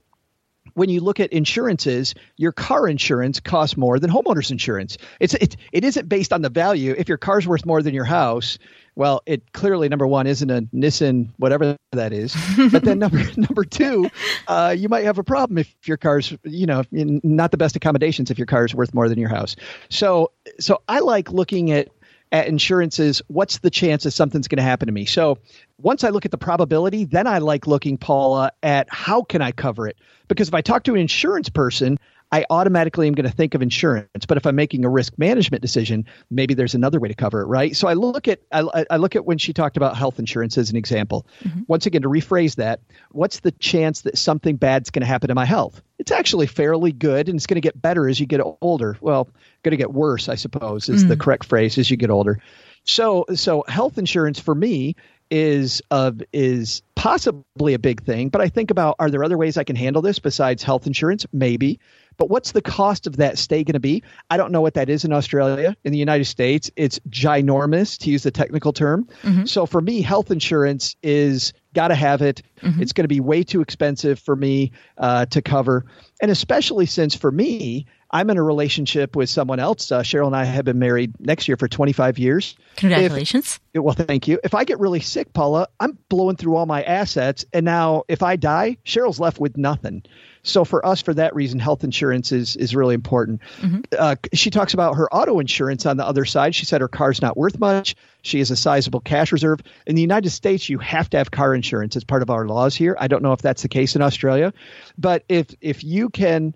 when 0.75 0.89
you 0.89 1.01
look 1.01 1.21
at 1.21 1.33
insurances, 1.33 2.15
your 2.37 2.53
car 2.53 2.89
insurance 2.89 3.41
costs 3.41 3.77
more 3.77 3.99
than 3.99 4.11
homeowners 4.11 4.51
insurance. 4.51 4.97
It's 5.21 5.35
it, 5.35 5.57
it 5.73 5.85
isn't 5.85 6.09
based 6.09 6.33
on 6.33 6.43
the 6.43 6.51
value. 6.51 6.95
If 6.97 7.09
your 7.09 7.19
car's 7.19 7.47
worth 7.47 7.67
more 7.67 7.83
than 7.83 7.95
your 7.95 8.05
house, 8.05 8.59
well, 8.95 9.23
it 9.27 9.53
clearly 9.53 9.89
number 9.89 10.07
one 10.07 10.27
isn't 10.27 10.51
a 10.51 10.63
Nissan, 10.75 11.31
whatever 11.39 11.77
that 11.93 12.13
is. 12.13 12.37
But 12.71 12.85
then 12.85 12.99
number 12.99 13.23
number 13.37 13.65
two, 13.65 14.11
uh, 14.49 14.75
you 14.77 14.89
might 14.89 15.05
have 15.05 15.19
a 15.19 15.25
problem 15.25 15.59
if 15.59 15.75
your 15.87 15.97
car's 15.97 16.35
you 16.43 16.67
know 16.67 16.83
not 16.91 17.51
the 17.51 17.57
best 17.57 17.77
accommodations 17.77 18.31
if 18.31 18.39
your 18.39 18.47
car 18.47 18.65
is 18.65 18.75
worth 18.75 18.93
more 18.95 19.09
than 19.09 19.19
your 19.19 19.31
house. 19.31 19.57
So 19.89 20.33
so 20.61 20.83
I 20.89 21.01
like 21.01 21.31
looking 21.31 21.71
at 21.71 21.89
at 22.33 22.47
insurances, 22.47 23.21
what's 23.29 23.59
the 23.59 23.71
chance 23.71 24.05
that 24.05 24.13
something's 24.13 24.49
going 24.49 24.57
to 24.57 24.63
happen 24.63 24.87
to 24.87 24.93
me? 24.93 25.05
So 25.05 25.39
once 25.79 26.03
I 26.03 26.09
look 26.09 26.25
at 26.25 26.31
the 26.31 26.39
probability, 26.39 27.05
then 27.05 27.27
I 27.27 27.39
like 27.39 27.67
looking, 27.67 27.99
Paula, 27.99 28.53
at 28.63 28.89
how 28.91 29.23
can 29.23 29.43
I 29.43 29.53
cover 29.53 29.87
it? 29.87 29.99
Because 30.29 30.49
if 30.49 30.55
I 30.55 30.63
talk 30.63 30.85
to 30.85 30.95
an 30.95 31.01
insurance 31.01 31.51
person, 31.51 31.99
I 32.33 32.47
automatically 32.49 33.07
am 33.07 33.13
going 33.13 33.29
to 33.29 33.37
think 33.37 33.55
of 33.55 33.61
insurance. 33.61 34.25
But 34.27 34.39
if 34.39 34.47
I'm 34.47 34.57
making 34.57 34.87
a 34.87 34.89
risk 34.89 35.19
management 35.19 35.61
decision, 35.61 36.07
maybe 36.31 36.55
there's 36.55 36.75
another 36.75 36.99
way 36.99 37.09
to 37.09 37.15
cover 37.15 37.43
it, 37.43 37.45
right? 37.45 37.77
So 37.77 37.89
I 37.89 37.93
look 37.93 38.27
at 38.27 38.41
I, 38.51 38.87
I 38.91 38.97
look 38.97 39.15
at 39.15 39.27
when 39.27 39.37
she 39.37 39.53
talked 39.53 39.77
about 39.77 39.97
health 39.97 40.19
insurance 40.19 40.57
as 40.57 40.71
an 40.71 40.77
example. 40.77 41.27
Mm-hmm. 41.45 41.61
Once 41.69 41.85
again, 41.85 42.03
to 42.03 42.09
rephrase 42.09 42.57
that, 42.57 42.81
what's 43.11 43.41
the 43.41 43.53
chance 43.53 44.01
that 44.03 44.17
something 44.17 44.57
bad's 44.57 44.91
going 44.91 45.03
to 45.03 45.07
happen 45.07 45.29
to 45.29 45.35
my 45.35 45.45
health? 45.45 45.83
It's 45.99 46.11
actually 46.11 46.47
fairly 46.47 46.91
good, 46.91 47.29
and 47.29 47.37
it's 47.37 47.47
going 47.47 47.57
to 47.57 47.61
get 47.61 47.81
better 47.81 48.09
as 48.09 48.19
you 48.19 48.27
get 48.27 48.41
older. 48.63 48.97
Well, 49.01 49.29
going 49.63 49.73
to 49.73 49.77
get 49.77 49.93
worse, 49.93 50.29
I 50.29 50.35
suppose, 50.37 50.89
is 50.89 51.03
mm-hmm. 51.03 51.11
the 51.11 51.17
correct 51.17 51.45
phrase 51.45 51.77
as 51.77 51.91
you 51.91 51.97
get 51.99 52.11
older. 52.11 52.41
So, 52.85 53.27
so 53.35 53.63
health 53.69 53.99
insurance 53.99 54.41
for 54.41 54.55
me 54.55 54.97
is 55.33 55.81
uh, 55.91 56.13
is 56.35 56.83
possibly 56.95 57.73
a 57.73 57.79
big 57.79 58.05
thing. 58.05 58.29
But 58.29 58.43
I 58.43 58.49
think 58.49 58.71
about 58.71 58.97
are 58.99 59.11
there 59.11 59.25
other 59.25 59.39
ways 59.39 59.57
I 59.57 59.65
can 59.65 59.77
handle 59.77 60.03
this 60.03 60.19
besides 60.19 60.63
health 60.63 60.87
insurance? 60.87 61.27
Maybe. 61.33 61.81
But 62.19 62.29
what's 62.29 62.53
the 62.53 62.61
cost 62.61 63.07
of 63.07 63.17
that 63.17 63.39
stay 63.39 63.65
going 63.65 63.73
to 63.73 63.81
be? 63.81 64.03
I 64.31 64.37
don't 64.37 64.53
know 64.53 64.61
what 64.61 64.75
that 64.75 64.91
is 64.91 65.07
in 65.07 65.13
Australia. 65.15 65.75
In 65.85 65.93
the 65.93 65.99
United 65.99 66.27
States, 66.27 66.71
it's 66.77 66.99
ginormous, 67.09 67.97
to 68.01 68.11
use 68.11 68.23
the 68.23 68.31
technical 68.31 68.75
term. 68.75 69.09
Mm-hmm. 69.23 69.47
So 69.47 69.65
for 69.65 69.81
me, 69.81 70.03
health 70.03 70.31
insurance 70.31 70.95
is 71.03 71.55
got 71.75 71.89
to 71.89 71.95
have 71.95 72.21
it. 72.21 72.43
Mm-hmm. 72.61 72.83
It's 72.83 72.93
going 72.93 73.05
to 73.05 73.09
be 73.09 73.21
way 73.21 73.43
too 73.43 73.63
expensive 73.63 74.19
for 74.19 74.37
me 74.37 74.73
uh, 74.99 75.25
to 75.27 75.41
cover. 75.41 75.87
And 76.21 76.31
especially 76.31 76.85
since 76.85 77.17
for 77.17 77.33
me, 77.33 77.87
I'm 78.13 78.29
in 78.29 78.37
a 78.37 78.43
relationship 78.43 79.17
with 79.17 79.31
someone 79.31 79.59
else. 79.59 79.91
Uh, 79.91 80.03
Cheryl 80.03 80.27
and 80.27 80.37
I 80.37 80.45
have 80.45 80.65
been 80.65 80.79
married 80.79 81.15
next 81.19 81.49
year 81.49 81.57
for 81.57 81.67
25 81.67 82.19
years. 82.19 82.57
Congratulations. 82.77 83.59
If, 83.73 83.83
well, 83.83 83.95
thank 83.95 84.29
you. 84.29 84.39
If 84.45 84.55
I 84.55 84.65
get 84.65 84.79
really 84.81 85.01
sick, 85.01 85.33
Paula, 85.33 85.69
I'm 85.81 85.97
blowing 86.09 86.37
through 86.37 86.57
all 86.57 86.67
my 86.67 86.83
assets. 86.83 87.45
And 87.53 87.65
now 87.65 88.05
if 88.09 88.23
I 88.23 88.37
die, 88.37 88.77
Cheryl's 88.85 89.19
left 89.19 89.41
with 89.41 89.57
nothing. 89.57 90.03
So 90.43 90.65
for 90.65 90.85
us, 90.85 91.01
for 91.01 91.15
that 91.15 91.35
reason, 91.35 91.61
health 91.61 91.85
insurance 91.85 92.33
is 92.33 92.57
is 92.57 92.75
really 92.75 92.95
important. 92.95 93.41
Mm-hmm. 93.59 93.81
Uh, 93.97 94.17
she 94.35 94.51
talks 94.51 94.75
about 94.75 94.97
her 94.97 95.13
auto 95.15 95.39
insurance 95.39 95.87
on 95.87 95.97
the 95.97 96.07
other 96.07 96.25
side. 96.25 96.55
She 96.55 96.67
said 96.67 96.81
her 96.81 96.89
car's 96.89 97.23
not 97.23 97.37
worth 97.37 97.61
much. 97.61 97.95
She 98.23 98.41
has 98.41 98.51
a 98.51 98.57
sizable 98.57 99.01
cash 99.01 99.31
reserve. 99.31 99.61
In 99.87 99.95
the 99.95 100.03
United 100.03 100.31
States, 100.31 100.69
you 100.69 100.79
have 100.79 101.09
to 101.11 101.19
have 101.19 101.31
car 101.31 101.55
insurance 101.55 101.95
as 101.95 102.03
part 102.03 102.23
of 102.23 102.31
our 102.31 102.47
laws 102.47 102.75
here. 102.75 102.97
I 102.99 103.07
don't 103.07 103.23
know 103.23 103.33
if 103.33 103.41
that's 103.41 103.63
the 103.63 103.69
case 103.69 103.95
in 103.95 104.03
Australia, 104.03 104.53
but 104.99 105.25
if 105.29 105.47
if 105.61 105.85
you 105.85 106.09
can 106.11 106.55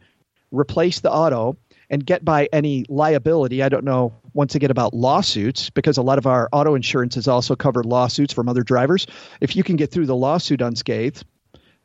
replace 0.50 1.00
the 1.00 1.10
auto 1.10 1.56
and 1.90 2.04
get 2.04 2.24
by 2.24 2.48
any 2.52 2.84
liability. 2.88 3.62
I 3.62 3.68
don't 3.68 3.84
know 3.84 4.14
once 4.34 4.54
again 4.54 4.70
about 4.70 4.92
lawsuits 4.92 5.70
because 5.70 5.96
a 5.96 6.02
lot 6.02 6.18
of 6.18 6.26
our 6.26 6.48
auto 6.52 6.74
insurance 6.74 7.14
has 7.14 7.28
also 7.28 7.56
covered 7.56 7.86
lawsuits 7.86 8.32
from 8.32 8.48
other 8.48 8.62
drivers. 8.62 9.06
If 9.40 9.56
you 9.56 9.62
can 9.62 9.76
get 9.76 9.90
through 9.90 10.06
the 10.06 10.16
lawsuit 10.16 10.60
unscathed, 10.60 11.24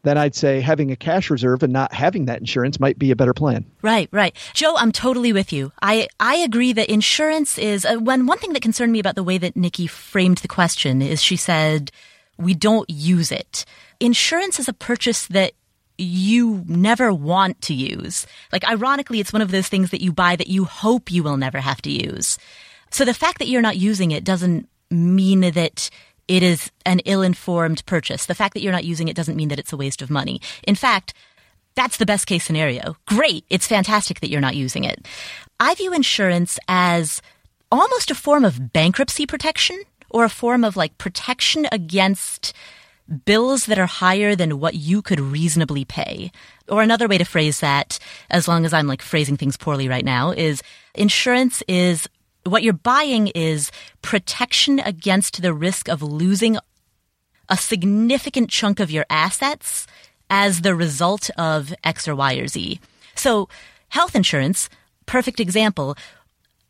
then 0.03 0.17
I'd 0.17 0.35
say 0.35 0.59
having 0.59 0.91
a 0.91 0.95
cash 0.95 1.29
reserve 1.29 1.61
and 1.61 1.71
not 1.71 1.93
having 1.93 2.25
that 2.25 2.39
insurance 2.39 2.79
might 2.79 2.97
be 2.97 3.11
a 3.11 3.15
better 3.15 3.33
plan. 3.33 3.65
Right, 3.81 4.09
right. 4.11 4.35
Joe, 4.53 4.75
I'm 4.75 4.91
totally 4.91 5.31
with 5.31 5.53
you. 5.53 5.71
I, 5.81 6.07
I 6.19 6.37
agree 6.37 6.73
that 6.73 6.89
insurance 6.89 7.59
is 7.59 7.85
uh, 7.85 7.97
when 7.97 8.25
one 8.25 8.39
thing 8.39 8.53
that 8.53 8.63
concerned 8.63 8.91
me 8.91 8.99
about 8.99 9.15
the 9.15 9.23
way 9.23 9.37
that 9.37 9.55
Nicky 9.55 9.85
framed 9.87 10.39
the 10.39 10.47
question 10.47 11.01
is 11.01 11.21
she 11.21 11.35
said, 11.35 11.91
we 12.37 12.55
don't 12.55 12.89
use 12.89 13.31
it. 13.31 13.65
Insurance 13.99 14.59
is 14.59 14.67
a 14.67 14.73
purchase 14.73 15.27
that 15.27 15.53
you 16.01 16.63
never 16.67 17.13
want 17.13 17.61
to 17.63 17.73
use. 17.73 18.25
Like, 18.51 18.67
ironically, 18.67 19.19
it's 19.19 19.33
one 19.33 19.41
of 19.41 19.51
those 19.51 19.67
things 19.67 19.91
that 19.91 20.01
you 20.01 20.11
buy 20.11 20.35
that 20.35 20.47
you 20.47 20.65
hope 20.65 21.11
you 21.11 21.23
will 21.23 21.37
never 21.37 21.59
have 21.59 21.81
to 21.83 21.91
use. 21.91 22.37
So 22.91 23.05
the 23.05 23.13
fact 23.13 23.39
that 23.39 23.47
you're 23.47 23.61
not 23.61 23.77
using 23.77 24.11
it 24.11 24.23
doesn't 24.23 24.67
mean 24.89 25.41
that 25.41 25.89
it 26.27 26.43
is 26.43 26.71
an 26.85 26.99
ill 26.99 27.21
informed 27.21 27.85
purchase. 27.85 28.25
The 28.25 28.35
fact 28.35 28.53
that 28.53 28.61
you're 28.61 28.71
not 28.71 28.83
using 28.83 29.07
it 29.07 29.15
doesn't 29.15 29.35
mean 29.35 29.49
that 29.49 29.59
it's 29.59 29.73
a 29.73 29.77
waste 29.77 30.01
of 30.01 30.09
money. 30.09 30.41
In 30.63 30.75
fact, 30.75 31.13
that's 31.75 31.97
the 31.97 32.05
best 32.05 32.27
case 32.27 32.43
scenario. 32.43 32.97
Great. 33.05 33.45
It's 33.49 33.67
fantastic 33.67 34.19
that 34.19 34.29
you're 34.29 34.41
not 34.41 34.55
using 34.55 34.83
it. 34.83 35.07
I 35.59 35.75
view 35.75 35.93
insurance 35.93 36.59
as 36.67 37.21
almost 37.71 38.11
a 38.11 38.15
form 38.15 38.43
of 38.43 38.73
bankruptcy 38.73 39.25
protection 39.25 39.81
or 40.09 40.25
a 40.25 40.29
form 40.29 40.63
of 40.63 40.75
like 40.75 40.97
protection 40.97 41.67
against 41.71 42.53
bills 43.25 43.65
that 43.65 43.79
are 43.79 43.85
higher 43.85 44.35
than 44.35 44.59
what 44.59 44.75
you 44.75 45.01
could 45.01 45.19
reasonably 45.19 45.85
pay. 45.85 46.31
Or 46.67 46.81
another 46.81 47.07
way 47.07 47.17
to 47.17 47.25
phrase 47.25 47.59
that, 47.59 47.99
as 48.29 48.47
long 48.47 48.65
as 48.65 48.73
I'm 48.73 48.87
like 48.87 49.01
phrasing 49.01 49.37
things 49.37 49.57
poorly 49.57 49.87
right 49.87 50.05
now, 50.05 50.31
is 50.31 50.63
insurance 50.95 51.61
is 51.67 52.07
what 52.43 52.63
you're 52.63 52.73
buying 52.73 53.27
is 53.27 53.71
protection 54.01 54.79
against 54.79 55.41
the 55.41 55.53
risk 55.53 55.87
of 55.87 56.01
losing 56.01 56.57
a 57.49 57.57
significant 57.57 58.49
chunk 58.49 58.79
of 58.79 58.89
your 58.89 59.05
assets 59.09 59.85
as 60.29 60.61
the 60.61 60.73
result 60.73 61.29
of 61.37 61.73
X 61.83 62.07
or 62.07 62.15
Y 62.15 62.35
or 62.35 62.47
Z. 62.47 62.79
So, 63.15 63.49
health 63.89 64.15
insurance, 64.15 64.69
perfect 65.05 65.39
example. 65.39 65.97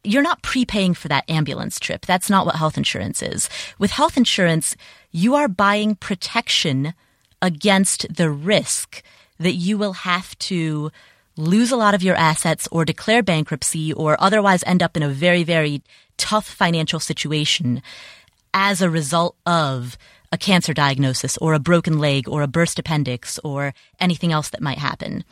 You're 0.03 0.23
not 0.23 0.41
prepaying 0.41 0.95
for 0.95 1.07
that 1.09 1.29
ambulance 1.29 1.79
trip. 1.79 2.07
That's 2.07 2.29
not 2.29 2.47
what 2.47 2.55
health 2.55 2.77
insurance 2.77 3.21
is. 3.21 3.47
With 3.77 3.91
health 3.91 4.17
insurance, 4.17 4.75
you 5.11 5.35
are 5.35 5.47
buying 5.47 5.95
protection 5.95 6.93
against 7.41 8.13
the 8.15 8.29
risk 8.29 9.03
that 9.39 9.53
you 9.53 9.77
will 9.77 9.93
have 9.93 10.37
to 10.39 10.91
lose 11.37 11.71
a 11.71 11.77
lot 11.77 11.93
of 11.93 12.03
your 12.03 12.15
assets 12.15 12.67
or 12.71 12.85
declare 12.85 13.23
bankruptcy 13.23 13.91
or 13.93 14.15
otherwise 14.19 14.63
end 14.65 14.83
up 14.83 14.95
in 14.95 15.03
a 15.03 15.09
very, 15.09 15.43
very 15.43 15.81
tough 16.17 16.47
financial 16.47 16.99
situation 16.99 17.81
as 18.53 18.81
a 18.81 18.89
result 18.89 19.35
of 19.45 19.97
a 20.31 20.37
cancer 20.37 20.73
diagnosis 20.73 21.37
or 21.37 21.53
a 21.53 21.59
broken 21.59 21.99
leg 21.99 22.27
or 22.27 22.41
a 22.41 22.47
burst 22.47 22.79
appendix 22.79 23.39
or 23.43 23.73
anything 23.99 24.31
else 24.31 24.49
that 24.49 24.61
might 24.61 24.77
happen. 24.77 25.23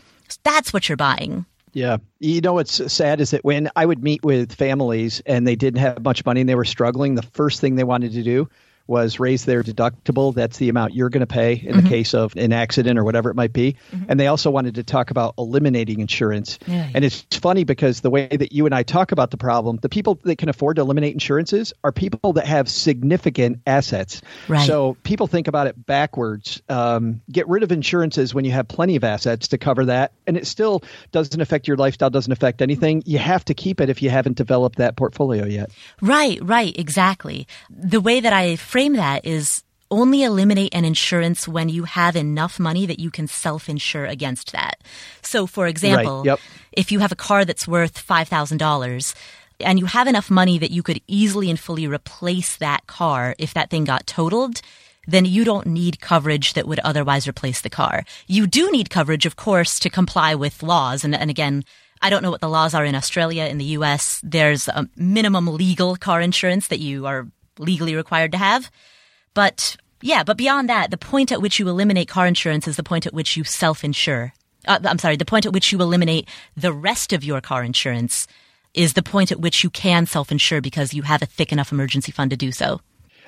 That's 0.43 0.73
what 0.73 0.89
you're 0.89 0.97
buying. 0.97 1.45
Yeah. 1.73 1.97
You 2.19 2.41
know 2.41 2.53
what's 2.53 2.91
sad 2.91 3.21
is 3.21 3.31
that 3.31 3.45
when 3.45 3.69
I 3.75 3.85
would 3.85 4.03
meet 4.03 4.23
with 4.23 4.53
families 4.53 5.21
and 5.25 5.47
they 5.47 5.55
didn't 5.55 5.79
have 5.79 6.03
much 6.03 6.25
money 6.25 6.41
and 6.41 6.49
they 6.49 6.55
were 6.55 6.65
struggling, 6.65 7.15
the 7.15 7.21
first 7.21 7.61
thing 7.61 7.75
they 7.75 7.83
wanted 7.83 8.13
to 8.13 8.23
do 8.23 8.49
was 8.89 9.19
raise 9.19 9.45
their 9.45 9.63
deductible. 9.63 10.33
That's 10.33 10.57
the 10.57 10.67
amount 10.67 10.95
you're 10.95 11.09
going 11.09 11.21
to 11.21 11.27
pay 11.27 11.53
in 11.53 11.59
mm-hmm. 11.59 11.81
the 11.81 11.89
case 11.89 12.13
of 12.13 12.35
an 12.35 12.51
accident 12.51 12.97
or 12.97 13.03
whatever 13.03 13.29
it 13.29 13.35
might 13.35 13.53
be. 13.53 13.75
Mm-hmm. 13.91 14.05
And 14.09 14.19
they 14.19 14.27
also 14.27 14.49
wanted 14.49 14.75
to 14.75 14.83
talk 14.83 15.11
about 15.11 15.35
eliminating 15.37 15.99
insurance. 15.99 16.57
Yeah. 16.65 16.89
And 16.93 17.05
it's 17.05 17.23
funny 17.31 17.63
because 17.63 18.01
the 18.01 18.09
way 18.09 18.27
that 18.27 18.51
you 18.51 18.65
and 18.65 18.73
I 18.73 18.83
talk 18.83 19.11
about 19.11 19.29
the 19.31 19.37
problem, 19.37 19.77
the 19.77 19.89
people 19.89 20.19
that 20.23 20.37
can 20.37 20.49
afford 20.49 20.77
to 20.77 20.81
eliminate 20.81 21.13
insurances 21.13 21.71
are 21.83 21.91
people 21.91 22.33
that 22.33 22.47
have 22.47 22.67
significant 22.67 23.61
assets. 23.67 24.21
Right. 24.47 24.65
So 24.65 24.97
people 25.03 25.27
think 25.27 25.47
about 25.47 25.67
it 25.67 25.85
backwards. 25.85 26.61
Um, 26.67 27.21
get 27.31 27.47
rid 27.47 27.61
of 27.61 27.71
insurances 27.71 28.33
when 28.33 28.43
you 28.43 28.51
have 28.51 28.67
plenty 28.67 28.95
of 28.95 29.03
assets 29.03 29.49
to 29.49 29.59
cover 29.59 29.85
that. 29.85 30.13
And 30.25 30.35
it 30.35 30.47
still 30.47 30.83
doesn't 31.11 31.39
affect 31.39 31.67
your 31.67 31.77
lifestyle, 31.77 32.09
doesn't 32.09 32.31
affect 32.31 32.61
anything. 32.61 33.03
You 33.05 33.19
have 33.19 33.45
to 33.45 33.53
keep 33.53 33.79
it 33.81 33.89
if 33.89 34.01
you 34.01 34.09
haven't 34.09 34.35
developed 34.35 34.77
that 34.77 34.95
portfolio 34.95 35.45
yet. 35.45 35.69
Right, 36.01 36.39
right, 36.41 36.75
exactly. 36.77 37.47
The 37.69 38.01
way 38.01 38.19
that 38.19 38.33
I 38.33 38.55
frame 38.79 38.93
that 38.95 39.25
is 39.25 39.61
only 39.91 40.23
eliminate 40.23 40.73
an 40.73 40.85
insurance 40.85 41.49
when 41.49 41.67
you 41.67 41.83
have 41.83 42.15
enough 42.15 42.57
money 42.61 42.85
that 42.85 42.97
you 42.97 43.11
can 43.11 43.27
self-insure 43.27 44.05
against 44.05 44.53
that. 44.53 44.75
So 45.21 45.45
for 45.45 45.67
example, 45.67 46.19
right, 46.19 46.27
yep. 46.27 46.39
if 46.71 46.89
you 46.89 46.99
have 46.99 47.11
a 47.11 47.17
car 47.17 47.43
that's 47.43 47.67
worth 47.67 48.07
$5,000 48.07 49.15
and 49.59 49.79
you 49.79 49.85
have 49.85 50.07
enough 50.07 50.31
money 50.31 50.57
that 50.59 50.71
you 50.71 50.81
could 50.81 51.01
easily 51.07 51.49
and 51.49 51.59
fully 51.59 51.87
replace 51.87 52.55
that 52.55 52.87
car 52.87 53.35
if 53.37 53.53
that 53.53 53.69
thing 53.69 53.83
got 53.83 54.07
totaled, 54.07 54.61
then 55.05 55.25
you 55.25 55.43
don't 55.43 55.67
need 55.67 55.99
coverage 55.99 56.53
that 56.53 56.65
would 56.65 56.79
otherwise 56.79 57.27
replace 57.27 57.59
the 57.59 57.69
car. 57.69 58.05
You 58.27 58.47
do 58.47 58.71
need 58.71 58.89
coverage, 58.89 59.25
of 59.25 59.35
course, 59.35 59.77
to 59.79 59.89
comply 59.89 60.35
with 60.35 60.63
laws. 60.63 61.03
And, 61.03 61.13
and 61.13 61.29
again, 61.29 61.65
I 62.01 62.09
don't 62.09 62.23
know 62.23 62.31
what 62.31 62.39
the 62.39 62.47
laws 62.47 62.73
are 62.73 62.85
in 62.85 62.95
Australia. 62.95 63.43
In 63.43 63.57
the 63.57 63.75
US, 63.79 64.21
there's 64.23 64.69
a 64.69 64.87
minimum 64.95 65.47
legal 65.47 65.97
car 65.97 66.21
insurance 66.21 66.69
that 66.69 66.79
you 66.79 67.05
are 67.05 67.27
legally 67.59 67.95
required 67.95 68.31
to 68.31 68.37
have. 68.37 68.71
But 69.33 69.77
yeah, 70.01 70.23
but 70.23 70.37
beyond 70.37 70.69
that, 70.69 70.91
the 70.91 70.97
point 70.97 71.31
at 71.31 71.41
which 71.41 71.59
you 71.59 71.67
eliminate 71.67 72.07
car 72.07 72.25
insurance 72.25 72.67
is 72.67 72.77
the 72.77 72.83
point 72.83 73.05
at 73.05 73.13
which 73.13 73.37
you 73.37 73.43
self 73.43 73.83
insure. 73.83 74.33
Uh, 74.67 74.79
I'm 74.83 74.97
sorry, 74.97 75.15
the 75.15 75.25
point 75.25 75.45
at 75.45 75.53
which 75.53 75.71
you 75.71 75.79
eliminate 75.79 76.27
the 76.55 76.73
rest 76.73 77.13
of 77.13 77.23
your 77.23 77.41
car 77.41 77.63
insurance 77.63 78.27
is 78.73 78.93
the 78.93 79.03
point 79.03 79.31
at 79.31 79.39
which 79.39 79.63
you 79.63 79.69
can 79.69 80.05
self 80.05 80.31
insure 80.31 80.61
because 80.61 80.93
you 80.93 81.03
have 81.03 81.21
a 81.21 81.25
thick 81.25 81.51
enough 81.51 81.71
emergency 81.71 82.11
fund 82.11 82.31
to 82.31 82.37
do 82.37 82.51
so. 82.51 82.81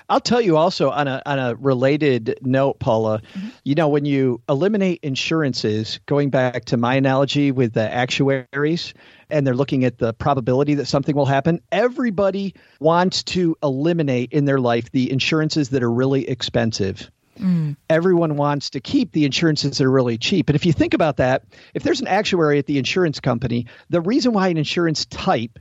I'll 0.09 0.19
tell 0.19 0.41
you 0.41 0.57
also 0.57 0.89
on 0.89 1.07
a 1.07 1.21
on 1.25 1.39
a 1.39 1.55
related 1.55 2.37
note, 2.41 2.79
Paula. 2.79 3.21
Mm-hmm. 3.33 3.47
You 3.63 3.75
know, 3.75 3.87
when 3.87 4.03
you 4.03 4.41
eliminate 4.49 4.99
insurances, 5.03 5.99
going 6.05 6.29
back 6.29 6.65
to 6.65 6.77
my 6.77 6.95
analogy 6.95 7.51
with 7.51 7.73
the 7.73 7.89
actuaries, 7.89 8.93
and 9.31 9.45
they're 9.45 9.55
looking 9.55 9.85
at 9.85 9.97
the 9.97 10.13
probability 10.13 10.75
that 10.75 10.85
something 10.85 11.15
will 11.15 11.25
happen. 11.25 11.61
Everybody 11.71 12.53
wants 12.79 13.23
to 13.23 13.57
eliminate 13.63 14.31
in 14.31 14.45
their 14.45 14.59
life 14.59 14.91
the 14.91 15.11
insurances 15.11 15.69
that 15.69 15.83
are 15.83 15.91
really 15.91 16.27
expensive. 16.27 17.09
Mm. 17.39 17.75
Everyone 17.89 18.35
wants 18.35 18.71
to 18.71 18.79
keep 18.79 19.11
the 19.11 19.25
insurances 19.25 19.77
that 19.77 19.85
are 19.85 19.91
really 19.91 20.17
cheap. 20.17 20.49
And 20.49 20.55
if 20.55 20.65
you 20.65 20.73
think 20.73 20.93
about 20.93 21.17
that, 21.17 21.43
if 21.73 21.83
there's 21.83 22.01
an 22.01 22.07
actuary 22.07 22.59
at 22.59 22.65
the 22.65 22.77
insurance 22.77 23.19
company, 23.19 23.67
the 23.89 24.01
reason 24.01 24.33
why 24.33 24.49
an 24.49 24.57
insurance 24.57 25.05
type 25.05 25.57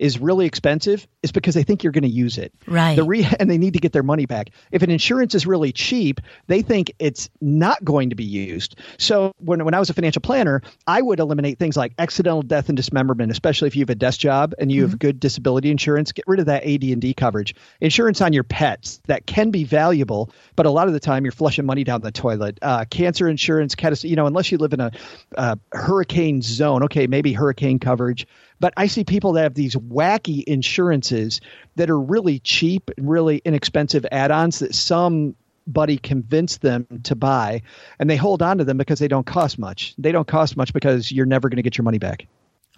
is 0.00 0.18
really 0.18 0.46
expensive 0.46 1.06
is 1.22 1.30
because 1.30 1.54
they 1.54 1.62
think 1.62 1.84
you're 1.84 1.92
going 1.92 2.02
to 2.02 2.08
use 2.08 2.38
it. 2.38 2.54
Right. 2.66 2.96
The 2.96 3.04
re- 3.04 3.28
and 3.38 3.50
they 3.50 3.58
need 3.58 3.74
to 3.74 3.80
get 3.80 3.92
their 3.92 4.02
money 4.02 4.24
back. 4.24 4.48
If 4.72 4.82
an 4.82 4.90
insurance 4.90 5.34
is 5.34 5.46
really 5.46 5.72
cheap, 5.72 6.20
they 6.46 6.62
think 6.62 6.90
it's 6.98 7.28
not 7.40 7.84
going 7.84 8.10
to 8.10 8.16
be 8.16 8.24
used. 8.24 8.76
So 8.98 9.32
when, 9.38 9.62
when 9.64 9.74
I 9.74 9.78
was 9.78 9.90
a 9.90 9.94
financial 9.94 10.22
planner, 10.22 10.62
I 10.86 11.02
would 11.02 11.20
eliminate 11.20 11.58
things 11.58 11.76
like 11.76 11.92
accidental 11.98 12.40
death 12.40 12.70
and 12.70 12.76
dismemberment, 12.76 13.30
especially 13.30 13.68
if 13.68 13.76
you 13.76 13.82
have 13.82 13.90
a 13.90 13.94
desk 13.94 14.18
job 14.18 14.54
and 14.58 14.72
you 14.72 14.82
mm-hmm. 14.82 14.90
have 14.90 14.98
good 14.98 15.20
disability 15.20 15.70
insurance. 15.70 16.12
Get 16.12 16.24
rid 16.26 16.40
of 16.40 16.46
that 16.46 16.64
AD&D 16.64 17.12
coverage. 17.14 17.54
Insurance 17.82 18.22
on 18.22 18.32
your 18.32 18.44
pets 18.44 19.02
that 19.06 19.26
can 19.26 19.50
be 19.50 19.64
valuable, 19.64 20.32
but 20.56 20.64
a 20.64 20.70
lot 20.70 20.86
of 20.86 20.94
the 20.94 21.00
time 21.00 21.26
you're 21.26 21.32
flushing 21.32 21.66
money 21.66 21.84
down 21.84 22.00
the 22.00 22.10
toilet. 22.10 22.58
Uh, 22.62 22.86
cancer 22.88 23.28
insurance, 23.28 23.76
you 24.02 24.16
know, 24.16 24.26
unless 24.26 24.50
you 24.50 24.56
live 24.56 24.72
in 24.72 24.80
a 24.80 24.90
uh, 25.36 25.56
hurricane 25.72 26.40
zone, 26.40 26.84
okay, 26.84 27.06
maybe 27.06 27.34
hurricane 27.34 27.78
coverage. 27.78 28.26
But 28.60 28.74
I 28.76 28.86
see 28.86 29.04
people 29.04 29.32
that 29.32 29.42
have 29.42 29.54
these 29.54 29.74
wacky 29.74 30.44
insurances 30.44 31.40
that 31.76 31.90
are 31.90 31.98
really 31.98 32.38
cheap 32.38 32.90
and 32.96 33.08
really 33.08 33.40
inexpensive 33.44 34.06
add-ons 34.12 34.60
that 34.60 34.74
somebody 34.74 35.96
convinced 35.98 36.60
them 36.60 36.86
to 37.04 37.16
buy 37.16 37.62
and 37.98 38.08
they 38.08 38.16
hold 38.16 38.42
on 38.42 38.58
to 38.58 38.64
them 38.64 38.76
because 38.76 38.98
they 38.98 39.08
don't 39.08 39.26
cost 39.26 39.58
much. 39.58 39.94
They 39.98 40.12
don't 40.12 40.28
cost 40.28 40.56
much 40.56 40.72
because 40.72 41.10
you're 41.10 41.26
never 41.26 41.48
going 41.48 41.56
to 41.56 41.62
get 41.62 41.78
your 41.78 41.84
money 41.84 41.98
back. 41.98 42.26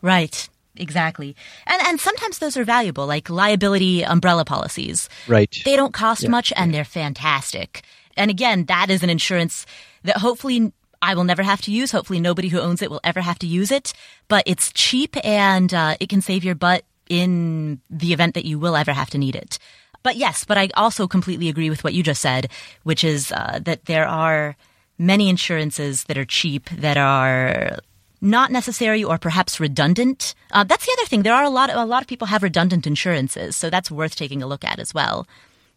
Right. 0.01 0.49
Exactly. 0.77 1.37
And 1.67 1.83
and 1.83 2.01
sometimes 2.01 2.39
those 2.39 2.57
are 2.57 2.65
valuable, 2.65 3.07
like 3.07 3.29
liability 3.29 4.03
umbrella 4.05 4.45
policies. 4.45 5.09
Right. 5.29 5.55
They 5.65 5.77
don't 5.77 5.93
cost 5.93 6.23
yeah. 6.23 6.31
much 6.31 6.53
and 6.57 6.73
they're 6.73 6.85
fantastic. 6.85 7.83
And 8.17 8.31
again, 8.31 8.65
that 8.67 8.91
is 8.91 9.03
an 9.03 9.11
insurance 9.11 9.67
that 10.05 10.19
hopefully 10.19 10.73
I 11.03 11.15
will 11.15 11.25
never 11.25 11.43
have 11.43 11.61
to 11.63 11.73
use. 11.73 11.91
Hopefully, 11.91 12.21
nobody 12.21 12.49
who 12.49 12.61
owns 12.61 12.81
it 12.81 12.91
will 12.91 13.01
ever 13.03 13.21
have 13.21 13.39
to 13.41 13.47
use 13.47 13.71
it. 13.71 13.93
But 14.29 14.45
it's 14.47 14.73
cheap 14.73 15.17
and 15.25 15.75
uh, 15.75 15.97
it 16.01 16.09
can 16.09 16.23
save 16.23 16.45
your 16.45 16.55
butt 16.55 16.85
in 17.09 17.81
the 17.91 18.13
event 18.13 18.35
that 18.35 18.45
you 18.45 18.59
will 18.59 18.77
ever 18.77 18.93
have 18.93 19.11
to 19.11 19.19
need 19.19 19.37
it. 19.37 19.59
But 20.03 20.17
yes, 20.17 20.45
but 20.45 20.57
I 20.57 20.71
also 20.75 21.07
completely 21.07 21.49
agree 21.49 21.71
with 21.71 21.85
what 21.85 21.95
you 21.95 22.03
just 22.03 22.23
said, 22.23 22.51
which 22.85 23.05
is 23.05 23.33
uh, 23.33 23.61
that 23.63 23.85
there 23.85 24.07
are 24.07 24.57
many 24.99 25.29
insurances 25.29 26.05
that 26.05 26.17
are 26.17 26.25
cheap 26.25 26.71
that 26.71 26.97
are 26.97 27.79
not 28.21 28.53
necessary 28.53 29.03
or 29.03 29.19
perhaps 29.19 29.61
redundant. 29.61 30.35
Uh, 30.53 30.65
that's 30.65 30.87
the 30.87 30.97
other 30.99 31.07
thing. 31.07 31.23
There 31.23 31.35
are 31.35 31.45
a 31.45 31.51
lot 31.51 31.71
of, 31.71 31.77
a 31.77 31.85
lot 31.85 32.03
of 32.03 32.09
people 32.09 32.29
have 32.29 32.43
redundant 32.43 32.87
insurances, 32.87 33.57
so 33.57 33.69
that's 33.69 33.91
worth 33.91 34.15
taking 34.15 34.43
a 34.43 34.47
look 34.47 34.65
at 34.65 34.79
as 34.79 34.95
well. 34.95 35.27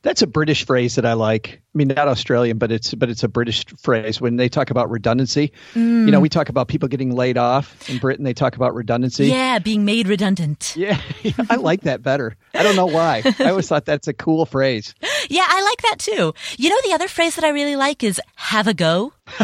That's 0.06 0.22
a 0.22 0.28
British 0.28 0.68
phrase 0.68 0.94
that 0.96 1.06
I 1.06 1.14
like. 1.14 1.64
I 1.74 1.78
mean, 1.78 1.88
not 1.88 2.08
Australian, 2.08 2.60
but 2.60 2.72
it's 2.72 2.94
but 2.94 3.10
it's 3.10 3.24
a 3.24 3.28
British 3.28 3.66
phrase 3.82 4.22
when 4.22 4.36
they 4.36 4.48
talk 4.50 4.70
about 4.70 4.92
redundancy. 4.92 5.52
Mm. 5.74 6.06
You 6.06 6.12
know, 6.12 6.20
we 6.20 6.30
talk 6.30 6.50
about 6.50 6.68
people 6.68 6.88
getting 6.88 7.16
laid 7.16 7.40
off 7.40 7.90
in 7.90 7.98
Britain. 7.98 8.24
They 8.24 8.36
talk 8.36 8.56
about 8.56 8.76
redundancy. 8.76 9.26
Yeah, 9.26 9.58
being 9.58 9.84
made 9.84 10.08
redundant. 10.08 10.76
Yeah, 10.78 11.02
I 11.50 11.56
like 11.56 11.82
that 11.82 12.04
better. 12.04 12.38
I 12.54 12.62
don't 12.62 12.76
know 12.76 12.86
why. 12.86 13.24
I 13.40 13.50
always 13.50 13.68
thought 13.68 13.86
that's 13.86 14.08
a 14.08 14.14
cool 14.14 14.46
phrase. 14.46 14.94
Yeah, 15.28 15.46
I 15.48 15.64
like 15.64 15.82
that 15.82 15.98
too. 15.98 16.36
You 16.60 16.70
know, 16.70 16.78
the 16.86 16.94
other 16.94 17.08
phrase 17.08 17.34
that 17.36 17.44
I 17.44 17.50
really 17.50 17.76
like 17.76 18.04
is 18.04 18.22
"have 18.36 18.68
a 18.68 18.76
go." 18.76 19.12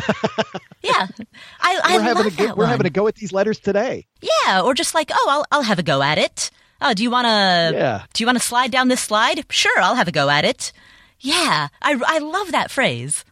yeah, 0.84 1.08
I, 1.60 1.82
I 1.84 1.98
we're 1.98 2.02
having 2.04 2.26
a 2.28 2.30
go, 2.30 2.54
We're 2.54 2.68
having 2.68 2.86
a 2.86 2.92
go 2.92 3.08
at 3.08 3.16
these 3.16 3.34
letters 3.34 3.58
today. 3.58 4.06
Yeah, 4.22 4.62
or 4.62 4.76
just 4.76 4.94
like, 4.94 5.10
oh, 5.12 5.28
I'll 5.28 5.46
I'll 5.52 5.64
have 5.64 5.80
a 5.80 5.84
go 5.84 6.04
at 6.04 6.20
it. 6.20 6.52
Oh, 6.82 6.94
do 6.94 7.04
you 7.04 7.12
want 7.12 7.26
to? 7.26 7.78
Yeah. 7.78 8.04
Do 8.14 8.24
you 8.24 8.28
want 8.28 8.40
to 8.40 8.44
slide 8.44 8.72
down 8.72 8.88
this 8.88 9.02
slide? 9.02 9.46
Sure, 9.50 9.80
I'll 9.80 9.96
have 9.96 10.08
a 10.08 10.12
go 10.12 10.30
at 10.30 10.46
it. 10.46 10.72
Yeah, 11.20 11.68
I 11.82 12.02
I 12.06 12.20
love 12.20 12.52
that 12.52 12.72
phrase. 12.72 13.24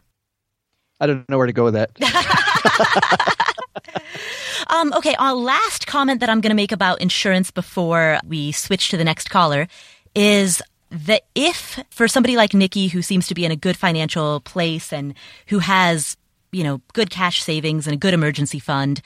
I 1.00 1.06
don't 1.06 1.28
know 1.28 1.38
where 1.38 1.46
to 1.46 1.52
go 1.52 1.64
with 1.64 1.74
that. 1.74 1.90
um, 4.68 4.92
okay, 4.92 5.14
our 5.18 5.34
last 5.34 5.86
comment 5.86 6.20
that 6.20 6.28
I'm 6.28 6.40
going 6.40 6.50
to 6.50 6.56
make 6.56 6.72
about 6.72 7.00
insurance 7.00 7.50
before 7.50 8.20
we 8.26 8.52
switch 8.52 8.90
to 8.90 8.98
the 8.98 9.04
next 9.04 9.30
caller 9.30 9.66
is 10.14 10.60
that 10.90 11.22
if 11.34 11.78
for 11.90 12.06
somebody 12.06 12.36
like 12.36 12.52
Nicky 12.52 12.88
who 12.88 13.00
seems 13.00 13.28
to 13.28 13.34
be 13.34 13.44
in 13.44 13.52
a 13.52 13.56
good 13.56 13.76
financial 13.76 14.40
place 14.40 14.92
and 14.92 15.14
who 15.46 15.60
has, 15.60 16.16
you 16.52 16.64
know, 16.64 16.82
good 16.92 17.10
cash 17.10 17.42
savings 17.42 17.86
and 17.86 17.94
a 17.94 17.98
good 17.98 18.12
emergency 18.12 18.58
fund, 18.58 19.00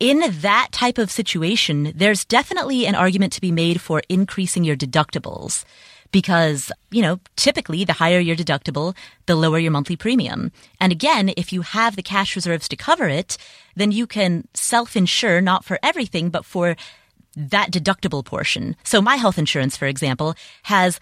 in 0.00 0.22
that 0.40 0.68
type 0.72 0.98
of 0.98 1.10
situation, 1.10 1.92
there's 1.94 2.24
definitely 2.24 2.86
an 2.86 2.94
argument 2.94 3.32
to 3.34 3.40
be 3.40 3.52
made 3.52 3.80
for 3.80 4.02
increasing 4.08 4.64
your 4.64 4.76
deductibles 4.76 5.64
because, 6.10 6.70
you 6.90 7.02
know, 7.02 7.18
typically 7.34 7.84
the 7.84 7.92
higher 7.92 8.20
your 8.20 8.36
deductible, 8.36 8.94
the 9.26 9.34
lower 9.34 9.58
your 9.58 9.72
monthly 9.72 9.96
premium. 9.96 10.52
And 10.80 10.92
again, 10.92 11.32
if 11.36 11.52
you 11.52 11.62
have 11.62 11.96
the 11.96 12.02
cash 12.02 12.36
reserves 12.36 12.68
to 12.68 12.76
cover 12.76 13.08
it, 13.08 13.36
then 13.74 13.90
you 13.90 14.06
can 14.06 14.46
self-insure 14.54 15.40
not 15.40 15.64
for 15.64 15.78
everything, 15.82 16.30
but 16.30 16.44
for 16.44 16.76
that 17.36 17.72
deductible 17.72 18.24
portion. 18.24 18.76
So 18.84 19.02
my 19.02 19.16
health 19.16 19.38
insurance, 19.38 19.76
for 19.76 19.86
example, 19.86 20.36
has 20.64 21.00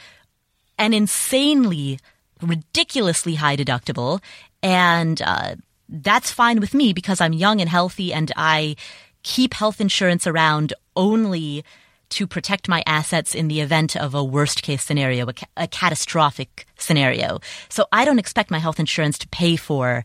an 0.78 0.94
insanely, 0.94 1.98
ridiculously 2.40 3.34
high 3.34 3.56
deductible 3.56 4.22
and, 4.62 5.20
uh, 5.20 5.56
that's 5.92 6.30
fine 6.30 6.58
with 6.58 6.72
me 6.72 6.92
because 6.92 7.20
I'm 7.20 7.34
young 7.34 7.60
and 7.60 7.68
healthy 7.68 8.12
and 8.12 8.32
I 8.36 8.76
keep 9.22 9.54
health 9.54 9.80
insurance 9.80 10.26
around 10.26 10.72
only 10.96 11.64
to 12.10 12.26
protect 12.26 12.68
my 12.68 12.82
assets 12.86 13.34
in 13.34 13.48
the 13.48 13.60
event 13.60 13.96
of 13.96 14.14
a 14.14 14.24
worst 14.24 14.62
case 14.62 14.82
scenario, 14.82 15.26
a, 15.28 15.32
ca- 15.32 15.46
a, 15.56 15.66
catastrophic 15.66 16.66
scenario. 16.76 17.40
So 17.68 17.86
I 17.92 18.04
don't 18.04 18.18
expect 18.18 18.50
my 18.50 18.58
health 18.58 18.80
insurance 18.80 19.18
to 19.18 19.28
pay 19.28 19.56
for 19.56 20.04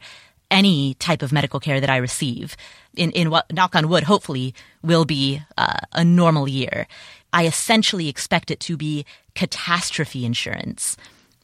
any 0.50 0.94
type 0.96 1.22
of 1.22 1.34
medical 1.34 1.60
care 1.60 1.82
that 1.82 1.90
I 1.90 1.98
receive 1.98 2.56
in, 2.96 3.12
in 3.12 3.30
what, 3.30 3.52
knock 3.52 3.76
on 3.76 3.90
wood, 3.90 4.04
hopefully 4.04 4.54
will 4.82 5.06
be 5.06 5.42
uh, 5.58 5.80
a 5.94 6.04
normal 6.04 6.48
year. 6.48 6.88
I 7.34 7.46
essentially 7.46 8.08
expect 8.08 8.52
it 8.52 8.60
to 8.62 8.78
be 8.78 9.06
catastrophe 9.36 10.26
insurance. 10.26 10.96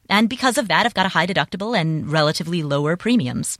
And 0.09 0.29
because 0.29 0.57
of 0.57 0.67
that, 0.69 0.85
I've 0.85 0.93
got 0.93 1.05
a 1.05 1.09
high 1.09 1.27
deductible 1.27 1.77
and 1.77 2.09
relatively 2.09 2.63
lower 2.63 2.95
premiums. 2.95 3.57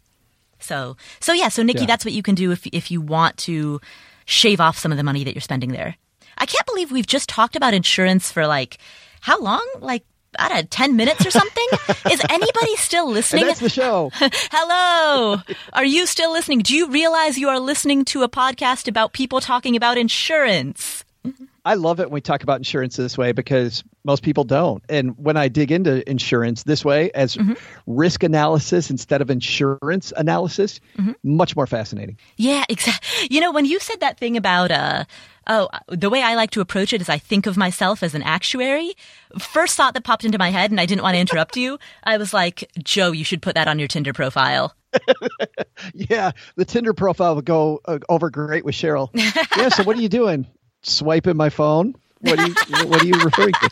So, 0.60 0.97
so 1.19 1.34
yeah, 1.34 1.49
so 1.49 1.63
Nicky, 1.63 1.82
yeah. 1.82 1.86
that's 1.88 2.06
what 2.06 2.13
you 2.13 2.23
can 2.23 2.36
do 2.36 2.51
if 2.51 2.65
if 2.67 2.91
you 2.91 3.01
want 3.01 3.38
to 3.38 3.82
shave 4.25 4.62
off 4.62 4.77
some 4.77 4.91
of 4.91 4.97
the 4.97 5.04
money 5.04 5.23
that 5.23 5.34
you're 5.34 5.41
spending 5.41 5.71
there. 5.71 5.95
I 6.38 6.45
can't 6.45 6.65
believe 6.65 6.91
we've 6.91 7.08
just 7.08 7.30
talked 7.30 7.56
about 7.56 7.73
insurance 7.73 8.32
for 8.32 8.47
like 8.47 8.77
how 9.21 9.39
long? 9.39 9.65
Like 9.80 10.04
I 10.38 10.49
don't 10.49 10.58
know, 10.58 10.67
10 10.69 10.95
minutes 10.95 11.25
or 11.25 11.32
something? 11.32 11.67
Is 12.12 12.21
anybody 12.30 12.75
still 12.77 13.10
listening? 13.10 13.43
And 13.43 13.49
that's 13.49 13.60
the 13.60 13.69
show. 13.69 14.10
Hello. 14.15 15.41
Are 15.73 15.86
you 15.86 16.06
still 16.06 16.32
listening? 16.32 16.60
Do 16.60 16.75
you 16.75 16.89
realize 16.89 17.38
you 17.38 17.49
are 17.49 17.60
listening 17.60 18.04
to 18.06 18.23
a 18.23 18.30
podcast 18.30 18.88
about 18.88 19.13
people 19.13 19.41
talking 19.41 19.75
about 19.75 19.97
insurance? 19.97 21.04
Mm-hmm. 21.25 21.45
I 21.65 21.76
love 21.76 21.99
it 21.99 22.08
when 22.08 22.15
we 22.15 22.21
talk 22.21 22.43
about 22.43 22.58
insurance 22.58 22.97
this 22.97 23.17
way 23.17 23.32
because 23.32 23.84
most 24.04 24.21
people 24.21 24.43
don't. 24.43 24.84
And 24.89 25.17
when 25.17 25.38
I 25.38 25.47
dig 25.47 25.71
into 25.71 26.08
insurance 26.10 26.63
this 26.63 26.84
way 26.84 27.10
as 27.12 27.36
mm-hmm. 27.36 27.54
risk 27.88 28.23
analysis 28.23 28.89
instead 28.89 29.21
of 29.21 29.30
insurance 29.30 30.12
analysis, 30.17 30.82
mm-hmm. 30.97 31.13
much 31.23 31.56
more 31.56 31.65
fascinating. 31.65 32.17
Yeah, 32.36 32.65
exactly. 32.67 33.28
You 33.32 33.39
know, 33.39 33.52
when 33.52 33.65
you 33.65 33.80
said 33.80 34.02
that 34.02 34.17
thing 34.17 34.36
about 34.36 34.71
uh 34.71 35.06
oh, 35.47 35.69
the 35.88 36.10
way 36.10 36.21
I 36.21 36.36
like 36.36 36.52
to 36.52 36.62
approach 36.62 36.91
it 36.91 36.99
is 36.99 37.08
I 37.08 37.17
think 37.17 37.47
of 37.47 37.56
myself 37.56 38.04
as 38.04 38.13
an 38.13 38.23
actuary. 38.23 38.93
First 39.39 39.78
thought 39.78 39.93
that 39.93 40.04
popped 40.04 40.26
into 40.26 40.38
my 40.38 40.49
head 40.49 40.69
and 40.69 40.82
I 40.82 40.86
didn't 40.86 41.04
want 41.04 41.15
to 41.15 41.21
interrupt 41.21 41.56
you. 41.56 41.80
I 42.04 42.17
was 42.17 42.34
like, 42.34 42.69
"Joe, 42.84 43.12
you 43.12 43.23
should 43.23 43.41
put 43.41 43.56
that 43.56 43.69
on 43.69 43.80
your 43.80 43.88
Tinder 43.88 44.12
profile." 44.12 44.76
yeah, 45.93 46.32
the 46.56 46.65
Tinder 46.65 46.93
profile 46.93 47.36
would 47.36 47.45
go 47.45 47.80
uh, 47.86 47.99
over 48.10 48.30
great 48.30 48.65
with 48.65 48.76
Cheryl. 48.76 49.10
yeah, 49.58 49.69
so 49.69 49.84
what 49.84 49.97
are 49.97 50.02
you 50.02 50.10
doing? 50.10 50.45
Swiping 50.84 51.38
my 51.38 51.50
phone? 51.50 51.96
What 52.19 52.39
are 52.39 52.48
you 52.48 52.54
What 52.88 53.02
are 53.02 53.06
you 53.06 53.19
referring 53.19 53.54
to? 53.54 53.69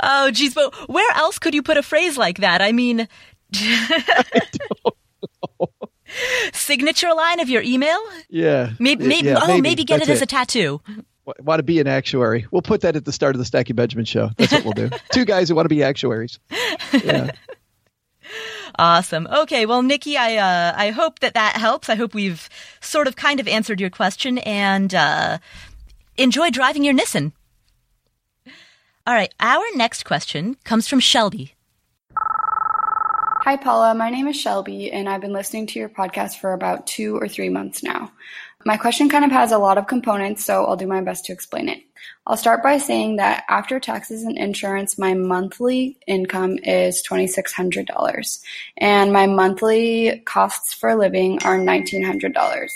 oh, 0.00 0.30
geez, 0.30 0.54
but 0.54 0.74
where 0.88 1.16
else 1.16 1.38
could 1.38 1.54
you 1.54 1.62
put 1.62 1.76
a 1.76 1.82
phrase 1.82 2.18
like 2.18 2.38
that? 2.38 2.60
I 2.60 2.72
mean, 2.72 3.08
I 3.54 4.40
signature 6.52 7.12
line 7.14 7.40
of 7.40 7.48
your 7.48 7.62
email? 7.62 7.98
Yeah. 8.28 8.70
Maybe. 8.78 9.06
maybe 9.06 9.28
yeah, 9.28 9.38
oh, 9.40 9.46
maybe, 9.46 9.60
maybe 9.60 9.84
get 9.84 10.02
it 10.02 10.08
as 10.08 10.22
a 10.22 10.26
tattoo. 10.26 10.80
Want 11.24 11.58
to 11.60 11.62
be 11.62 11.78
an 11.78 11.86
actuary? 11.86 12.46
We'll 12.50 12.62
put 12.62 12.80
that 12.80 12.96
at 12.96 13.04
the 13.04 13.12
start 13.12 13.36
of 13.36 13.38
the 13.38 13.44
Stacking 13.44 13.76
Benjamins 13.76 14.08
show. 14.08 14.30
That's 14.36 14.52
what 14.52 14.64
we'll 14.64 14.72
do. 14.72 14.90
Two 15.12 15.24
guys 15.24 15.48
who 15.48 15.54
want 15.54 15.66
to 15.66 15.68
be 15.68 15.82
actuaries. 15.82 16.40
Yeah. 16.92 17.30
Awesome. 18.78 19.26
Okay. 19.26 19.66
Well, 19.66 19.82
Nicky, 19.82 20.16
I 20.16 20.36
uh, 20.36 20.74
I 20.76 20.90
hope 20.90 21.20
that 21.20 21.34
that 21.34 21.56
helps. 21.56 21.88
I 21.88 21.94
hope 21.96 22.14
we've 22.14 22.48
sort 22.80 23.06
of 23.06 23.16
kind 23.16 23.40
of 23.40 23.48
answered 23.48 23.80
your 23.80 23.90
question 23.90 24.38
and 24.38 24.94
uh, 24.94 25.38
enjoy 26.16 26.50
driving 26.50 26.84
your 26.84 26.94
Nissan. 26.94 27.32
All 29.06 29.14
right. 29.14 29.32
Our 29.40 29.64
next 29.74 30.04
question 30.04 30.56
comes 30.64 30.86
from 30.86 31.00
Shelbi. 31.00 31.52
Hi, 33.42 33.56
Paula. 33.56 33.94
My 33.94 34.10
name 34.10 34.28
is 34.28 34.36
Shelbi, 34.36 34.90
and 34.92 35.08
I've 35.08 35.22
been 35.22 35.32
listening 35.32 35.66
to 35.68 35.78
your 35.78 35.88
podcast 35.88 36.36
for 36.36 36.52
about 36.52 36.86
two 36.86 37.16
or 37.16 37.26
three 37.26 37.48
months 37.48 37.82
now. 37.82 38.12
My 38.66 38.76
question 38.76 39.08
kind 39.08 39.24
of 39.24 39.30
has 39.30 39.52
a 39.52 39.58
lot 39.58 39.78
of 39.78 39.86
components, 39.86 40.44
so 40.44 40.66
I'll 40.66 40.76
do 40.76 40.86
my 40.86 41.00
best 41.00 41.24
to 41.26 41.32
explain 41.32 41.70
it. 41.70 41.78
I'll 42.26 42.36
start 42.36 42.62
by 42.62 42.76
saying 42.76 43.16
that 43.16 43.44
after 43.48 43.80
taxes 43.80 44.22
and 44.24 44.36
insurance, 44.36 44.98
my 44.98 45.14
monthly 45.14 45.98
income 46.06 46.58
is 46.62 47.02
$2,600 47.08 48.40
and 48.76 49.12
my 49.14 49.26
monthly 49.26 50.20
costs 50.26 50.74
for 50.74 50.94
living 50.94 51.42
are 51.42 51.58
$1,900. 51.58 52.68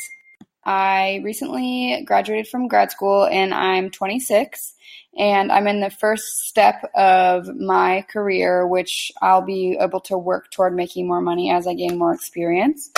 I 0.65 1.21
recently 1.23 2.03
graduated 2.07 2.49
from 2.49 2.69
grad 2.69 2.91
school 2.91 3.27
and 3.27 3.53
I'm 3.53 3.91
26 3.91 4.75
and 5.19 5.53
I'm 5.53 5.67
in 5.67 5.81
the 5.81 5.91
first 5.91 6.49
step 6.49 6.91
of 6.95 7.47
my 7.55 8.07
career, 8.11 8.67
which 8.67 9.13
I'll 9.21 9.43
be 9.43 9.77
able 9.79 10.01
to 10.01 10.17
work 10.17 10.51
toward 10.51 10.75
making 10.75 11.07
more 11.07 11.21
money 11.21 11.51
as 11.51 11.67
I 11.67 11.75
gain 11.75 11.99
more 11.99 12.15
experience. 12.15 12.91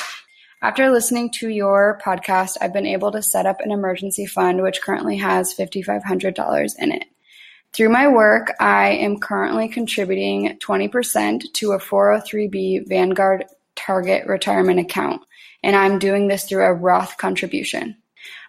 After 0.62 0.90
listening 0.90 1.30
to 1.32 1.50
your 1.50 2.00
podcast, 2.02 2.56
I've 2.62 2.72
been 2.72 2.86
able 2.86 3.12
to 3.12 3.22
set 3.22 3.44
up 3.44 3.60
an 3.60 3.70
emergency 3.70 4.24
fund 4.24 4.62
which 4.62 4.80
currently 4.80 5.18
has 5.18 5.54
$5,500 5.54 6.74
in 6.78 6.92
it. 6.92 7.04
Through 7.74 7.90
my 7.90 8.08
work, 8.08 8.54
I 8.58 8.88
am 8.88 9.20
currently 9.20 9.68
contributing 9.68 10.58
20% 10.58 11.52
to 11.52 11.72
a 11.72 11.78
403b 11.78 12.88
Vanguard 12.88 13.44
Target 13.74 14.26
retirement 14.26 14.80
account, 14.80 15.20
and 15.62 15.76
I'm 15.76 15.98
doing 15.98 16.26
this 16.26 16.44
through 16.44 16.64
a 16.64 16.72
Roth 16.72 17.18
contribution. 17.18 17.96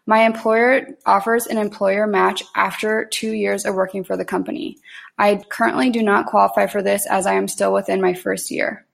My 0.06 0.20
employer 0.20 0.88
offers 1.06 1.48
an 1.48 1.58
employer 1.58 2.08
match 2.08 2.42
after 2.56 3.04
two 3.04 3.34
years 3.34 3.66
of 3.66 3.76
working 3.76 4.06
for 4.06 4.16
the 4.16 4.24
company. 4.24 4.78
I 5.18 5.44
currently 5.50 5.90
do 5.90 6.02
not 6.02 6.28
qualify 6.28 6.68
for 6.68 6.82
this 6.82 7.06
as 7.06 7.28
I 7.28 7.34
am 7.34 7.50
still 7.50 7.74
within 7.74 8.00
my 8.00 8.14
first 8.14 8.50
year. 8.50 8.87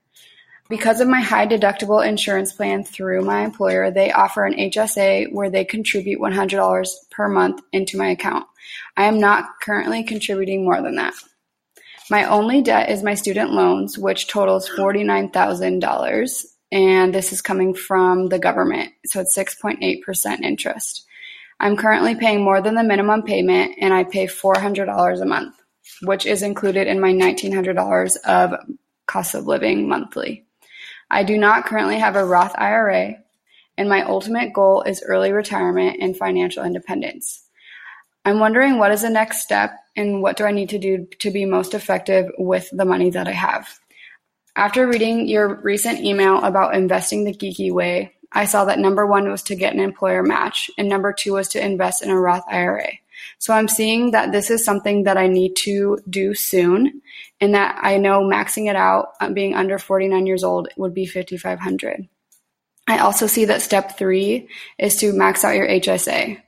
Because 0.69 1.01
of 1.01 1.09
my 1.09 1.19
high 1.19 1.45
deductible 1.45 2.05
insurance 2.05 2.53
plan 2.53 2.83
through 2.83 3.21
my 3.21 3.43
employer, 3.43 3.91
they 3.91 4.11
offer 4.11 4.45
an 4.45 4.53
HSA 4.53 5.31
where 5.31 5.49
they 5.49 5.65
contribute 5.65 6.21
$100 6.21 6.87
per 7.11 7.27
month 7.27 7.61
into 7.73 7.97
my 7.97 8.07
account. 8.07 8.45
I 8.95 9.03
am 9.03 9.19
not 9.19 9.59
currently 9.61 10.03
contributing 10.03 10.63
more 10.63 10.81
than 10.81 10.95
that. 10.95 11.13
My 12.09 12.25
only 12.25 12.61
debt 12.61 12.89
is 12.89 13.03
my 13.03 13.13
student 13.13 13.51
loans, 13.51 13.97
which 13.97 14.27
totals 14.27 14.69
$49,000. 14.69 16.45
And 16.71 17.13
this 17.13 17.33
is 17.33 17.41
coming 17.41 17.73
from 17.73 18.29
the 18.29 18.39
government. 18.39 18.93
So 19.05 19.19
it's 19.19 19.37
6.8% 19.37 20.41
interest. 20.41 21.05
I'm 21.59 21.77
currently 21.77 22.15
paying 22.15 22.41
more 22.43 22.61
than 22.61 22.75
the 22.75 22.83
minimum 22.83 23.23
payment 23.23 23.73
and 23.79 23.93
I 23.93 24.05
pay 24.05 24.27
$400 24.27 25.21
a 25.21 25.25
month, 25.25 25.55
which 26.01 26.25
is 26.25 26.41
included 26.41 26.87
in 26.87 26.99
my 26.99 27.13
$1,900 27.13 28.17
of 28.25 28.53
cost 29.05 29.35
of 29.35 29.45
living 29.45 29.87
monthly. 29.87 30.45
I 31.09 31.23
do 31.23 31.37
not 31.37 31.65
currently 31.65 31.99
have 31.99 32.15
a 32.15 32.25
Roth 32.25 32.53
IRA, 32.57 33.15
and 33.77 33.89
my 33.89 34.03
ultimate 34.03 34.53
goal 34.53 34.81
is 34.83 35.03
early 35.05 35.31
retirement 35.31 35.97
and 35.99 36.15
financial 36.15 36.63
independence. 36.63 37.43
I'm 38.25 38.39
wondering 38.39 38.77
what 38.77 38.91
is 38.91 39.01
the 39.01 39.09
next 39.09 39.43
step 39.43 39.71
and 39.95 40.21
what 40.21 40.37
do 40.37 40.45
I 40.45 40.51
need 40.51 40.69
to 40.69 40.79
do 40.79 41.07
to 41.19 41.31
be 41.31 41.45
most 41.45 41.73
effective 41.73 42.31
with 42.37 42.69
the 42.71 42.85
money 42.85 43.09
that 43.09 43.27
I 43.27 43.31
have. 43.31 43.67
After 44.55 44.87
reading 44.87 45.27
your 45.27 45.55
recent 45.55 46.01
email 46.01 46.41
about 46.43 46.75
investing 46.75 47.23
the 47.23 47.33
geeky 47.33 47.71
way, 47.71 48.13
I 48.31 48.45
saw 48.45 48.65
that 48.65 48.79
number 48.79 49.05
one 49.05 49.29
was 49.29 49.43
to 49.43 49.55
get 49.55 49.73
an 49.73 49.79
employer 49.79 50.23
match, 50.23 50.71
and 50.77 50.87
number 50.87 51.13
two 51.13 51.33
was 51.33 51.49
to 51.49 51.63
invest 51.63 52.01
in 52.01 52.09
a 52.09 52.19
Roth 52.19 52.43
IRA. 52.49 52.87
So 53.39 53.53
I'm 53.53 53.67
seeing 53.67 54.11
that 54.11 54.31
this 54.31 54.49
is 54.49 54.63
something 54.63 55.03
that 55.03 55.17
I 55.17 55.27
need 55.27 55.55
to 55.57 55.99
do 56.09 56.33
soon, 56.33 57.01
and 57.41 57.53
that 57.55 57.79
I 57.81 57.97
know 57.97 58.21
maxing 58.21 58.69
it 58.69 58.75
out, 58.75 59.13
uh, 59.19 59.29
being 59.29 59.53
under 59.53 59.77
49 59.77 60.25
years 60.25 60.43
old, 60.43 60.69
would 60.77 60.93
be 60.93 61.05
5,500. 61.05 62.07
I 62.87 62.97
also 62.99 63.27
see 63.27 63.45
that 63.45 63.61
step 63.61 63.97
three 63.97 64.49
is 64.77 64.97
to 64.97 65.13
max 65.13 65.43
out 65.43 65.55
your 65.55 65.67
HSA. 65.67 66.41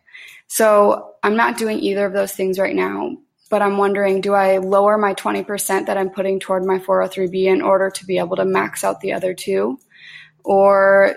So 0.48 1.16
I'm 1.24 1.36
not 1.36 1.58
doing 1.58 1.80
either 1.80 2.06
of 2.06 2.14
those 2.14 2.34
things 2.34 2.60
right 2.60 2.76
now, 2.76 3.18
but 3.50 3.62
I'm 3.62 3.78
wondering 3.78 4.22
do 4.22 4.34
I 4.34 4.58
lower 4.58 4.98
my 4.98 5.14
20% 5.14 5.86
that 5.86 5.98
I'm 5.98 6.10
putting 6.10 6.40
toward 6.40 6.66
my 6.66 6.80
403b 6.80 7.46
in 7.46 7.62
order 7.62 7.90
to 7.90 8.06
be 8.06 8.18
able 8.18 8.36
to 8.36 8.46
max 8.46 8.84
out 8.84 9.00
the 9.00 9.14
other 9.14 9.34
two? 9.34 9.80
Or 10.44 11.16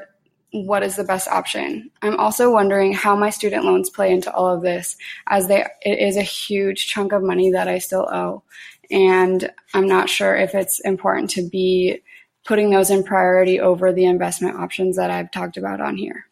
what 0.53 0.83
is 0.83 0.97
the 0.97 1.05
best 1.05 1.29
option? 1.29 1.91
I'm 2.01 2.19
also 2.19 2.51
wondering 2.53 2.93
how 2.95 3.15
my 3.15 3.31
student 3.31 3.65
loans 3.65 3.91
play 3.91 4.13
into 4.13 4.33
all 4.33 4.55
of 4.55 4.63
this 4.63 4.97
as 5.29 5.47
they 5.47 5.67
it 5.83 5.99
is 5.99 6.17
a 6.17 6.23
huge 6.23 6.87
chunk 6.87 7.13
of 7.13 7.23
money 7.23 7.53
that 7.53 7.69
I 7.69 7.79
still 7.79 8.09
owe 8.11 8.43
and 8.91 9.51
I'm 9.75 9.87
not 9.87 10.09
sure 10.09 10.35
if 10.35 10.55
it's 10.55 10.81
important 10.81 11.31
to 11.31 11.49
be 11.49 12.03
putting 12.47 12.71
those 12.71 12.91
in 12.91 13.05
priority 13.05 13.61
over 13.61 13.93
the 13.93 14.07
investment 14.07 14.57
options 14.57 14.97
that 14.97 15.11
I've 15.11 15.31
talked 15.31 15.57
about 15.57 15.81
on 15.81 15.97
here. 15.97 16.25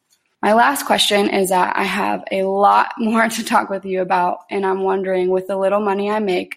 My 0.43 0.55
last 0.55 0.87
question 0.87 1.29
is 1.29 1.51
that 1.51 1.77
I 1.77 1.85
have 1.85 2.25
a 2.31 2.45
lot 2.45 2.93
more 2.99 3.29
to 3.29 3.45
talk 3.45 3.69
with 3.69 3.85
you 3.85 4.01
about, 4.01 4.39
and 4.51 4.65
I'm 4.65 4.83
wondering 4.83 5.29
with 5.29 5.47
the 5.47 5.57
little 5.57 5.81
money 5.81 6.11
I 6.11 6.21
make, 6.21 6.57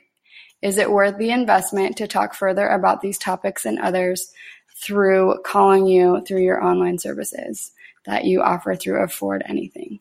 is 0.61 0.77
it 0.77 0.91
worth 0.91 1.17
the 1.17 1.31
investment 1.31 1.97
to 1.97 2.07
talk 2.07 2.33
further 2.33 2.67
about 2.67 3.01
these 3.01 3.17
topics 3.17 3.65
and 3.65 3.79
others 3.79 4.31
through 4.81 5.41
calling 5.43 5.87
you 5.87 6.23
through 6.25 6.41
your 6.41 6.63
online 6.63 6.97
services 6.97 7.71
that 8.05 8.25
you 8.25 8.41
offer 8.41 8.75
through 8.75 9.01
Afford 9.03 9.43
Anything? 9.45 9.99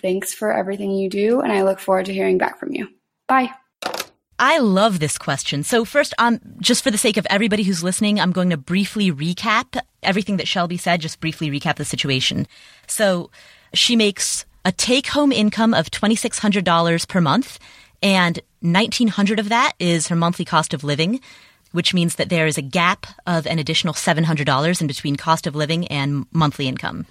Thanks 0.00 0.32
for 0.32 0.52
everything 0.52 0.92
you 0.92 1.10
do, 1.10 1.40
and 1.40 1.52
I 1.52 1.62
look 1.62 1.80
forward 1.80 2.06
to 2.06 2.14
hearing 2.14 2.38
back 2.38 2.58
from 2.58 2.72
you. 2.72 2.88
Bye. 3.26 3.50
I 4.38 4.58
love 4.58 5.00
this 5.00 5.18
question. 5.18 5.64
So 5.64 5.84
first, 5.84 6.14
um, 6.18 6.38
just 6.60 6.84
for 6.84 6.92
the 6.92 6.98
sake 6.98 7.16
of 7.16 7.26
everybody 7.28 7.64
who's 7.64 7.82
listening, 7.82 8.20
I'm 8.20 8.30
going 8.30 8.50
to 8.50 8.56
briefly 8.56 9.10
recap 9.10 9.80
everything 10.04 10.36
that 10.36 10.46
Shelbi 10.46 10.78
said, 10.78 11.00
just 11.00 11.18
briefly 11.18 11.50
recap 11.50 11.76
the 11.76 11.84
situation. 11.84 12.46
So 12.86 13.32
she 13.74 13.96
makes 13.96 14.46
a 14.64 14.70
take 14.70 15.08
home 15.08 15.32
income 15.32 15.74
of 15.74 15.90
$2,600 15.90 17.08
per 17.08 17.20
month 17.20 17.58
and 18.02 18.38
1900 18.60 19.38
of 19.38 19.48
that 19.48 19.72
is 19.78 20.08
her 20.08 20.16
monthly 20.16 20.44
cost 20.44 20.74
of 20.74 20.84
living, 20.84 21.20
which 21.72 21.94
means 21.94 22.16
that 22.16 22.28
there 22.28 22.46
is 22.46 22.58
a 22.58 22.62
gap 22.62 23.06
of 23.26 23.46
an 23.46 23.58
additional 23.58 23.94
$700 23.94 24.80
in 24.80 24.86
between 24.86 25.16
cost 25.16 25.46
of 25.46 25.54
living 25.54 25.86
and 25.88 26.26
monthly 26.32 26.68
income. 26.68 27.06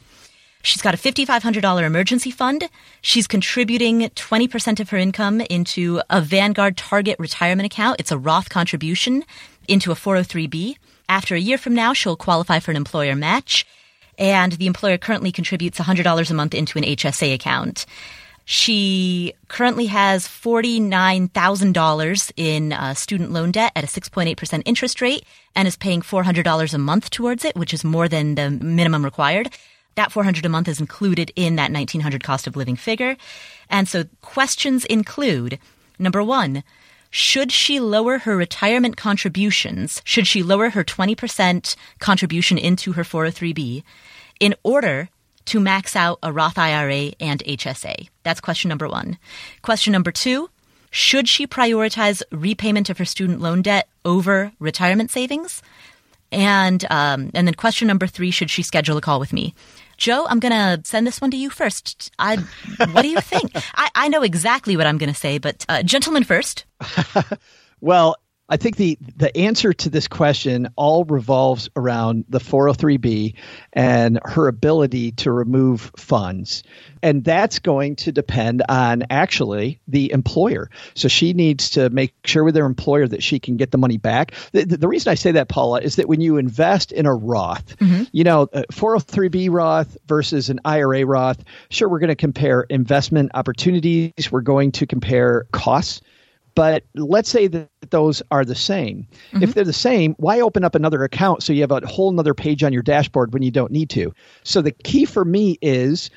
She's 0.63 0.81
got 0.81 0.93
a 0.93 0.97
$5,500 0.97 1.83
emergency 1.83 2.31
fund. 2.31 2.67
She's 3.01 3.27
contributing 3.27 4.01
20% 4.01 4.79
of 4.79 4.89
her 4.89 4.97
income 4.97 5.39
into 5.41 6.01
a 6.09 6.19
Vanguard 6.19 6.75
Target 6.75 7.17
retirement 7.19 7.65
account. 7.65 7.99
It's 7.99 8.11
a 8.11 8.17
Roth 8.17 8.49
contribution 8.49 9.23
into 9.67 9.91
a 9.91 9.95
403b. 9.95 10.75
After 11.07 11.35
a 11.35 11.39
year 11.39 11.57
from 11.57 11.73
now, 11.73 11.93
she'll 11.93 12.17
qualify 12.17 12.59
for 12.59 12.71
an 12.71 12.77
employer 12.77 13.15
match. 13.15 13.65
And 14.19 14.53
the 14.53 14.67
employer 14.67 14.97
currently 14.97 15.31
contributes 15.31 15.79
$100 15.79 16.31
a 16.31 16.33
month 16.33 16.53
into 16.53 16.77
an 16.77 16.83
HSA 16.83 17.33
account. 17.33 17.85
She 18.49 19.33
currently 19.49 19.87
has 19.87 20.25
$49,000 20.25 22.31
in 22.37 22.71
uh, 22.71 22.93
student 22.93 23.33
loan 23.33 23.51
debt 23.51 23.73
at 23.75 23.83
a 23.83 23.87
6.8% 23.87 24.63
interest 24.65 25.01
rate 25.01 25.25
and 25.53 25.67
is 25.67 25.75
paying 25.75 26.01
$400 26.01 26.73
a 26.73 26.77
month 26.77 27.09
towards 27.09 27.43
it, 27.43 27.57
which 27.57 27.73
is 27.73 27.83
more 27.83 28.07
than 28.07 28.35
the 28.35 28.49
minimum 28.49 29.03
required. 29.03 29.53
That 29.95 30.13
400 30.13 30.45
a 30.45 30.49
month 30.49 30.69
is 30.69 30.79
included 30.79 31.33
in 31.35 31.57
that 31.57 31.73
1900 31.73 32.23
cost 32.23 32.47
of 32.47 32.55
living 32.55 32.77
figure. 32.77 33.17
And 33.69 33.85
so 33.85 34.05
questions 34.21 34.85
include 34.85 35.59
number 35.99 36.23
one, 36.23 36.63
should 37.09 37.51
she 37.51 37.81
lower 37.81 38.19
her 38.19 38.37
retirement 38.37 38.95
contributions? 38.95 40.01
Should 40.05 40.25
she 40.25 40.41
lower 40.41 40.69
her 40.69 40.85
20% 40.85 41.75
contribution 41.99 42.57
into 42.57 42.93
her 42.93 43.03
403b 43.03 43.83
in 44.39 44.55
order 44.63 45.09
to 45.47 45.59
max 45.59 45.95
out 45.95 46.19
a 46.23 46.31
Roth 46.31 46.57
IRA 46.57 47.11
and 47.19 47.43
HSA? 47.43 48.09
That's 48.23 48.39
question 48.39 48.69
number 48.69 48.87
one. 48.87 49.17
Question 49.61 49.93
number 49.93 50.11
two, 50.11 50.49
should 50.91 51.27
she 51.27 51.47
prioritize 51.47 52.21
repayment 52.31 52.89
of 52.89 52.97
her 52.97 53.05
student 53.05 53.41
loan 53.41 53.61
debt 53.61 53.87
over 54.05 54.51
retirement 54.59 55.11
savings? 55.11 55.61
And 56.31 56.85
um, 56.89 57.31
and 57.33 57.47
then 57.47 57.53
question 57.53 57.87
number 57.87 58.05
three: 58.05 58.31
Should 58.31 58.49
she 58.49 58.61
schedule 58.61 58.97
a 58.97 59.01
call 59.01 59.19
with 59.19 59.31
me? 59.31 59.53
Joe, 59.97 60.27
I'm 60.29 60.39
going 60.39 60.51
to 60.51 60.87
send 60.87 61.07
this 61.07 61.19
one 61.19 61.31
to 61.31 61.37
you 61.37 61.49
first. 61.49 62.11
I, 62.19 62.37
what 62.91 63.01
do 63.01 63.07
you 63.07 63.19
think? 63.19 63.51
I, 63.75 63.89
I 63.95 64.07
know 64.09 64.21
exactly 64.21 64.77
what 64.77 64.85
I'm 64.85 64.97
going 64.97 65.11
to 65.11 65.19
say, 65.19 65.39
but 65.39 65.65
uh, 65.67 65.81
gentlemen 65.83 66.23
first. 66.23 66.65
well, 67.81 68.15
I 68.49 68.57
think 68.57 68.77
the 68.77 68.97
the 69.17 69.35
answer 69.35 69.73
to 69.73 69.89
this 69.89 70.07
question 70.07 70.69
all 70.75 71.03
revolves 71.03 71.69
around 71.75 72.25
the 72.29 72.39
403b 72.39 73.35
and 73.73 74.19
her 74.23 74.47
ability 74.47 75.11
to 75.13 75.31
remove 75.31 75.91
funds. 75.97 76.63
And 77.03 77.23
that's 77.23 77.59
going 77.59 77.97
to 77.97 78.11
depend 78.11 78.63
on 78.67 79.03
actually 79.09 79.81
the 79.87 80.11
employer. 80.11 80.69
So 80.95 81.09
she 81.09 81.33
needs 81.33 81.71
to 81.71 81.89
make 81.89 82.13
sure 82.25 82.43
with 82.43 82.55
her 82.55 82.65
employer 82.65 83.07
that 83.07 83.21
she 83.21 83.39
can 83.39 83.57
get 83.57 83.71
the 83.71 83.77
money 83.77 83.97
back. 83.97 84.33
The, 84.51 84.63
the, 84.63 84.87
reason 84.87 85.11
I 85.11 85.15
say 85.15 85.33
that, 85.33 85.47
Paula, 85.47 85.81
is 85.81 85.97
that 85.97 86.07
when 86.07 86.21
you 86.21 86.37
invest 86.37 86.91
in 86.91 87.05
a 87.05 87.13
Roth, 87.13 87.77
mm-hmm. 87.77 88.03
you 88.11 88.23
know, 88.23 88.47
403b 88.47 89.51
Roth 89.51 89.95
versus 90.07 90.49
an 90.49 90.59
IRA 90.65 91.05
Roth, 91.05 91.43
sure, 91.69 91.87
we're 91.87 91.99
going 91.99 92.09
to 92.09 92.15
compare 92.15 92.61
investment 92.61 93.31
opportunities, 93.33 94.31
we're 94.31 94.41
going 94.41 94.71
to 94.73 94.87
compare 94.87 95.45
costs 95.51 96.01
but 96.57 96.85
let's 96.95 97.29
say 97.29 97.45
that 97.45 97.69
those 97.91 98.23
are 98.31 98.43
the 98.43 98.55
same. 98.55 99.05
Mm-hmm. 99.31 99.43
If 99.43 99.53
they're 99.53 99.63
the 99.63 99.71
same, 99.71 100.15
why 100.17 100.41
open 100.41 100.63
up 100.63 100.73
another 100.73 101.03
account 101.03 101.43
so 101.43 101.53
you 101.53 101.61
have 101.61 101.71
a 101.71 101.85
whole 101.85 102.19
other 102.19 102.33
page 102.33 102.63
on 102.63 102.73
your 102.73 102.81
dashboard 102.81 103.31
when 103.31 103.43
you 103.43 103.51
don't 103.51 103.71
need 103.71 103.91
to? 103.91 104.11
So 104.43 104.63
the 104.63 104.71
key 104.71 105.05
for 105.05 105.23
me 105.23 105.59
is 105.61 106.09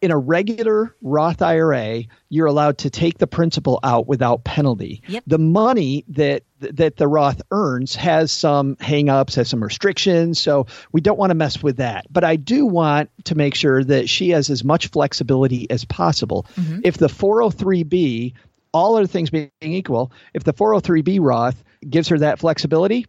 in 0.00 0.12
a 0.12 0.16
regular 0.16 0.94
Roth 1.02 1.42
IRA, 1.42 2.04
you're 2.28 2.46
allowed 2.46 2.78
to 2.78 2.90
take 2.90 3.18
the 3.18 3.26
principal 3.26 3.80
out 3.82 4.06
without 4.06 4.44
penalty. 4.44 5.02
Yep. 5.08 5.24
The 5.26 5.38
money 5.38 6.04
that 6.10 6.44
that 6.60 6.96
the 6.96 7.08
Roth 7.08 7.42
earns 7.50 7.96
has 7.96 8.30
some 8.30 8.76
hangups, 8.76 9.34
has 9.34 9.48
some 9.48 9.62
restrictions, 9.62 10.38
so 10.38 10.66
we 10.92 11.00
don't 11.00 11.18
want 11.18 11.30
to 11.30 11.34
mess 11.34 11.62
with 11.62 11.78
that. 11.78 12.06
But 12.10 12.22
I 12.22 12.36
do 12.36 12.64
want 12.64 13.10
to 13.24 13.34
make 13.34 13.54
sure 13.56 13.82
that 13.82 14.08
she 14.08 14.30
has 14.30 14.50
as 14.50 14.62
much 14.62 14.86
flexibility 14.88 15.68
as 15.70 15.84
possible. 15.84 16.46
Mm-hmm. 16.56 16.80
If 16.84 16.98
the 16.98 17.08
403b 17.08 18.34
all 18.72 18.96
other 18.96 19.06
things 19.06 19.30
being 19.30 19.50
equal, 19.62 20.12
if 20.34 20.44
the 20.44 20.52
403b 20.52 21.18
Roth 21.20 21.62
gives 21.88 22.08
her 22.08 22.18
that 22.18 22.38
flexibility, 22.38 23.06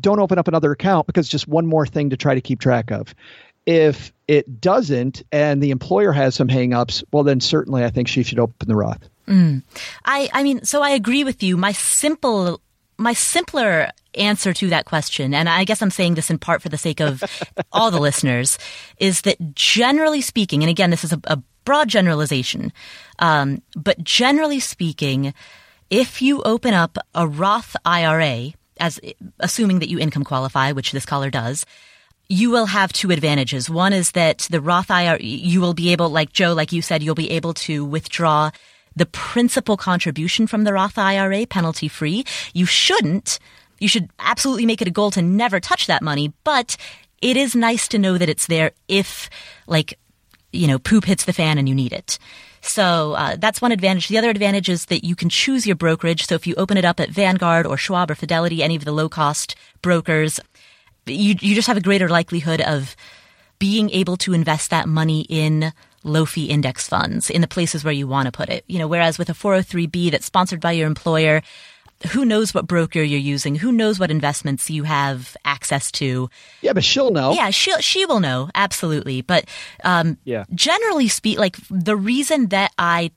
don't 0.00 0.20
open 0.20 0.38
up 0.38 0.48
another 0.48 0.72
account 0.72 1.06
because 1.06 1.26
it's 1.26 1.32
just 1.32 1.48
one 1.48 1.66
more 1.66 1.86
thing 1.86 2.10
to 2.10 2.16
try 2.16 2.34
to 2.34 2.40
keep 2.40 2.60
track 2.60 2.90
of. 2.90 3.14
If 3.66 4.12
it 4.26 4.60
doesn't 4.60 5.22
and 5.30 5.62
the 5.62 5.70
employer 5.70 6.12
has 6.12 6.34
some 6.34 6.48
hangups, 6.48 7.04
well, 7.12 7.22
then 7.22 7.40
certainly 7.40 7.84
I 7.84 7.90
think 7.90 8.08
she 8.08 8.22
should 8.22 8.38
open 8.38 8.68
the 8.68 8.74
Roth. 8.74 9.08
Mm. 9.28 9.62
I, 10.04 10.28
I 10.32 10.42
mean, 10.42 10.64
so 10.64 10.82
I 10.82 10.90
agree 10.90 11.22
with 11.24 11.42
you. 11.42 11.56
My 11.56 11.72
simple, 11.72 12.60
my 12.98 13.12
simpler 13.12 13.90
answer 14.14 14.52
to 14.52 14.68
that 14.68 14.84
question, 14.84 15.32
and 15.32 15.48
I 15.48 15.64
guess 15.64 15.80
I'm 15.80 15.90
saying 15.90 16.14
this 16.14 16.30
in 16.30 16.38
part 16.38 16.60
for 16.60 16.68
the 16.68 16.78
sake 16.78 17.00
of 17.00 17.22
all 17.72 17.90
the 17.90 18.00
listeners, 18.00 18.58
is 18.98 19.22
that 19.22 19.54
generally 19.54 20.20
speaking, 20.20 20.62
and 20.62 20.70
again, 20.70 20.90
this 20.90 21.04
is 21.04 21.12
a, 21.12 21.20
a 21.24 21.42
broad 21.64 21.88
generalization. 21.88 22.72
Um, 23.18 23.62
but 23.76 24.02
generally 24.02 24.60
speaking, 24.60 25.34
if 25.90 26.22
you 26.22 26.42
open 26.42 26.74
up 26.74 26.98
a 27.14 27.26
Roth 27.26 27.76
IRA, 27.84 28.52
as 28.78 28.98
assuming 29.40 29.78
that 29.80 29.88
you 29.88 29.98
income 29.98 30.24
qualify, 30.24 30.72
which 30.72 30.92
this 30.92 31.06
caller 31.06 31.30
does, 31.30 31.66
you 32.28 32.50
will 32.50 32.66
have 32.66 32.92
two 32.92 33.10
advantages. 33.10 33.68
One 33.68 33.92
is 33.92 34.12
that 34.12 34.48
the 34.50 34.60
Roth 34.60 34.90
IRA, 34.90 35.22
you 35.22 35.60
will 35.60 35.74
be 35.74 35.92
able, 35.92 36.08
like 36.08 36.32
Joe, 36.32 36.54
like 36.54 36.72
you 36.72 36.80
said, 36.80 37.02
you'll 37.02 37.14
be 37.14 37.30
able 37.30 37.52
to 37.54 37.84
withdraw 37.84 38.50
the 38.96 39.06
principal 39.06 39.76
contribution 39.76 40.46
from 40.46 40.64
the 40.64 40.72
Roth 40.72 40.98
IRA 40.98 41.46
penalty 41.46 41.88
free. 41.88 42.24
You 42.54 42.66
shouldn't. 42.66 43.38
You 43.78 43.88
should 43.88 44.10
absolutely 44.18 44.66
make 44.66 44.80
it 44.80 44.88
a 44.88 44.92
goal 44.92 45.10
to 45.12 45.22
never 45.22 45.60
touch 45.60 45.86
that 45.88 46.02
money, 46.02 46.32
but 46.44 46.76
it 47.20 47.36
is 47.36 47.54
nice 47.54 47.86
to 47.88 47.98
know 47.98 48.18
that 48.18 48.28
it's 48.28 48.46
there 48.46 48.72
if, 48.88 49.28
like, 49.66 49.98
you 50.52 50.66
know, 50.66 50.78
poop 50.78 51.04
hits 51.04 51.24
the 51.24 51.32
fan 51.32 51.58
and 51.58 51.68
you 51.68 51.74
need 51.74 51.92
it. 51.92 52.18
So 52.60 53.14
uh, 53.14 53.36
that's 53.36 53.60
one 53.60 53.72
advantage. 53.72 54.08
The 54.08 54.18
other 54.18 54.30
advantage 54.30 54.68
is 54.68 54.86
that 54.86 55.04
you 55.04 55.16
can 55.16 55.28
choose 55.28 55.66
your 55.66 55.76
brokerage. 55.76 56.26
So 56.26 56.36
if 56.36 56.46
you 56.46 56.54
open 56.56 56.76
it 56.76 56.84
up 56.84 57.00
at 57.00 57.10
Vanguard 57.10 57.66
or 57.66 57.76
Schwab 57.76 58.10
or 58.10 58.14
Fidelity, 58.14 58.62
any 58.62 58.76
of 58.76 58.84
the 58.84 58.92
low 58.92 59.08
cost 59.08 59.56
brokers, 59.82 60.38
you 61.06 61.34
you 61.40 61.54
just 61.54 61.66
have 61.66 61.76
a 61.76 61.82
greater 61.82 62.08
likelihood 62.08 62.60
of 62.60 62.94
being 63.58 63.90
able 63.90 64.16
to 64.18 64.32
invest 64.32 64.70
that 64.70 64.88
money 64.88 65.26
in 65.28 65.72
low 66.04 66.24
fee 66.24 66.46
index 66.46 66.88
funds 66.88 67.30
in 67.30 67.40
the 67.40 67.48
places 67.48 67.84
where 67.84 67.92
you 67.92 68.06
want 68.06 68.26
to 68.26 68.32
put 68.32 68.48
it. 68.48 68.64
You 68.66 68.78
know, 68.78 68.88
whereas 68.88 69.18
with 69.18 69.30
a 69.30 69.34
403b 69.34 70.10
that's 70.10 70.26
sponsored 70.26 70.60
by 70.60 70.72
your 70.72 70.86
employer, 70.86 71.42
who 72.10 72.24
knows 72.24 72.54
what 72.54 72.66
broker 72.66 73.02
you're 73.02 73.18
using? 73.18 73.54
Who 73.54 73.72
knows 73.72 73.98
what 73.98 74.10
investments 74.10 74.70
you 74.70 74.84
have 74.84 75.36
access 75.44 75.90
to? 75.92 76.28
Yeah, 76.60 76.72
but 76.72 76.84
she'll 76.84 77.10
know. 77.10 77.32
Yeah, 77.32 77.50
she 77.50 77.72
she 77.80 78.06
will 78.06 78.20
know 78.20 78.50
absolutely. 78.54 79.22
But 79.22 79.46
um, 79.84 80.18
yeah. 80.24 80.44
generally 80.54 81.08
speak, 81.08 81.38
like 81.38 81.56
the 81.70 81.96
reason 81.96 82.48
that 82.48 82.72
I 82.78 83.10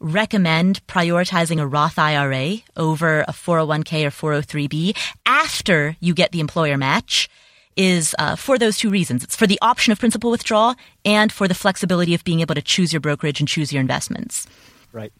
recommend 0.00 0.86
prioritizing 0.86 1.60
a 1.60 1.66
Roth 1.66 1.98
IRA 1.98 2.58
over 2.76 3.22
a 3.22 3.32
401k 3.32 4.06
or 4.22 4.40
403b 4.42 4.96
after 5.24 5.96
you 6.00 6.14
get 6.14 6.32
the 6.32 6.40
employer 6.40 6.76
match 6.76 7.28
is 7.76 8.14
uh, 8.18 8.36
for 8.36 8.58
those 8.58 8.76
two 8.76 8.90
reasons. 8.90 9.24
It's 9.24 9.36
for 9.36 9.46
the 9.46 9.58
option 9.62 9.92
of 9.92 9.98
principal 9.98 10.30
withdrawal 10.30 10.74
and 11.04 11.32
for 11.32 11.48
the 11.48 11.54
flexibility 11.54 12.14
of 12.14 12.22
being 12.24 12.40
able 12.40 12.54
to 12.54 12.62
choose 12.62 12.92
your 12.92 13.00
brokerage 13.00 13.40
and 13.40 13.48
choose 13.48 13.72
your 13.72 13.80
investments. 13.80 14.46
Right. 14.92 15.12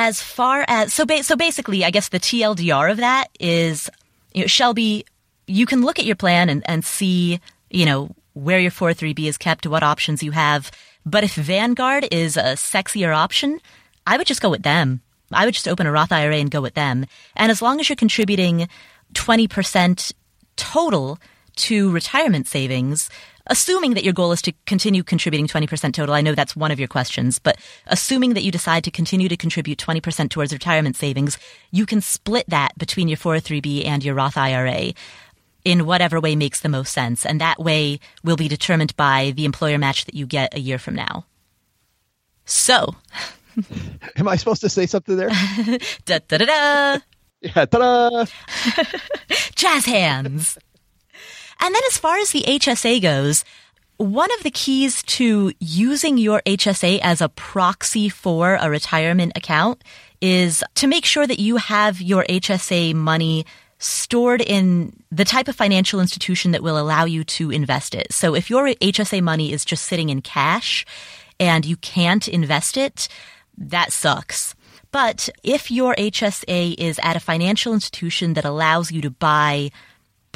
As 0.00 0.22
far 0.22 0.64
as 0.68 0.94
so, 0.94 1.04
ba- 1.04 1.24
so 1.24 1.34
basically, 1.34 1.84
I 1.84 1.90
guess 1.90 2.08
the 2.08 2.20
TLDR 2.20 2.88
of 2.88 2.98
that 2.98 3.30
is, 3.40 3.90
you 4.32 4.42
know, 4.42 4.46
Shelbi, 4.46 5.02
you 5.48 5.66
can 5.66 5.82
look 5.82 5.98
at 5.98 6.04
your 6.04 6.14
plan 6.14 6.48
and, 6.48 6.62
and 6.66 6.84
see, 6.84 7.40
you 7.68 7.84
know, 7.84 8.14
where 8.32 8.60
your 8.60 8.70
403b 8.70 9.26
is 9.26 9.36
kept, 9.36 9.66
what 9.66 9.82
options 9.82 10.22
you 10.22 10.30
have. 10.30 10.70
But 11.04 11.24
if 11.24 11.34
Vanguard 11.34 12.06
is 12.12 12.36
a 12.36 12.54
sexier 12.54 13.12
option, 13.12 13.60
I 14.06 14.16
would 14.16 14.28
just 14.28 14.40
go 14.40 14.50
with 14.50 14.62
them. 14.62 15.00
I 15.32 15.44
would 15.44 15.54
just 15.54 15.66
open 15.66 15.88
a 15.88 15.90
Roth 15.90 16.12
IRA 16.12 16.36
and 16.36 16.48
go 16.48 16.60
with 16.60 16.74
them. 16.74 17.04
And 17.34 17.50
as 17.50 17.60
long 17.60 17.80
as 17.80 17.88
you're 17.88 17.96
contributing 17.96 18.68
20% 19.14 20.12
total 20.54 21.18
to 21.56 21.90
retirement 21.90 22.46
savings, 22.46 23.10
assuming 23.48 23.94
that 23.94 24.04
your 24.04 24.12
goal 24.12 24.32
is 24.32 24.42
to 24.42 24.52
continue 24.66 25.02
contributing 25.02 25.46
20% 25.46 25.92
total, 25.92 26.14
I 26.14 26.20
know 26.20 26.34
that's 26.34 26.56
one 26.56 26.70
of 26.70 26.78
your 26.78 26.88
questions, 26.88 27.38
but 27.38 27.56
assuming 27.86 28.34
that 28.34 28.42
you 28.42 28.50
decide 28.50 28.84
to 28.84 28.90
continue 28.90 29.28
to 29.28 29.36
contribute 29.36 29.78
20% 29.78 30.30
towards 30.30 30.52
retirement 30.52 30.96
savings, 30.96 31.38
you 31.70 31.86
can 31.86 32.00
split 32.00 32.48
that 32.48 32.76
between 32.78 33.08
your 33.08 33.18
403b 33.18 33.86
and 33.86 34.04
your 34.04 34.14
Roth 34.14 34.36
IRA 34.36 34.92
in 35.64 35.86
whatever 35.86 36.20
way 36.20 36.36
makes 36.36 36.60
the 36.60 36.68
most 36.68 36.92
sense. 36.92 37.26
And 37.26 37.40
that 37.40 37.58
way 37.58 38.00
will 38.24 38.36
be 38.36 38.48
determined 38.48 38.96
by 38.96 39.32
the 39.36 39.44
employer 39.44 39.78
match 39.78 40.04
that 40.06 40.14
you 40.14 40.26
get 40.26 40.54
a 40.54 40.60
year 40.60 40.78
from 40.78 40.94
now. 40.94 41.26
So. 42.44 42.94
Am 44.16 44.28
I 44.28 44.36
supposed 44.36 44.60
to 44.62 44.68
say 44.68 44.86
something 44.86 45.16
there? 45.16 45.28
da 46.06 46.20
da 46.26 46.38
da 46.38 46.44
da. 46.46 46.98
Yeah, 47.40 47.66
ta-da! 47.66 48.24
Jazz 49.54 49.84
hands. 49.86 50.58
And 51.60 51.74
then 51.74 51.82
as 51.88 51.98
far 51.98 52.16
as 52.18 52.30
the 52.30 52.42
HSA 52.42 53.02
goes, 53.02 53.44
one 53.98 54.32
of 54.34 54.44
the 54.44 54.50
keys 54.50 55.02
to 55.02 55.52
using 55.58 56.18
your 56.18 56.40
HSA 56.46 57.00
as 57.02 57.20
a 57.20 57.28
proxy 57.28 58.08
for 58.08 58.54
a 58.54 58.70
retirement 58.70 59.32
account 59.36 59.82
is 60.20 60.62
to 60.76 60.86
make 60.86 61.04
sure 61.04 61.26
that 61.26 61.40
you 61.40 61.56
have 61.56 62.00
your 62.00 62.24
HSA 62.24 62.94
money 62.94 63.44
stored 63.78 64.40
in 64.40 64.92
the 65.10 65.24
type 65.24 65.48
of 65.48 65.56
financial 65.56 66.00
institution 66.00 66.52
that 66.52 66.62
will 66.62 66.78
allow 66.78 67.04
you 67.04 67.24
to 67.24 67.50
invest 67.50 67.94
it. 67.94 68.12
So 68.12 68.34
if 68.34 68.50
your 68.50 68.66
HSA 68.66 69.22
money 69.22 69.52
is 69.52 69.64
just 69.64 69.86
sitting 69.86 70.08
in 70.10 70.22
cash 70.22 70.84
and 71.38 71.64
you 71.64 71.76
can't 71.76 72.26
invest 72.28 72.76
it, 72.76 73.08
that 73.56 73.92
sucks. 73.92 74.54
But 74.90 75.28
if 75.42 75.70
your 75.70 75.94
HSA 75.96 76.74
is 76.78 76.98
at 77.02 77.16
a 77.16 77.20
financial 77.20 77.72
institution 77.72 78.34
that 78.34 78.44
allows 78.44 78.90
you 78.90 79.00
to 79.02 79.10
buy 79.10 79.70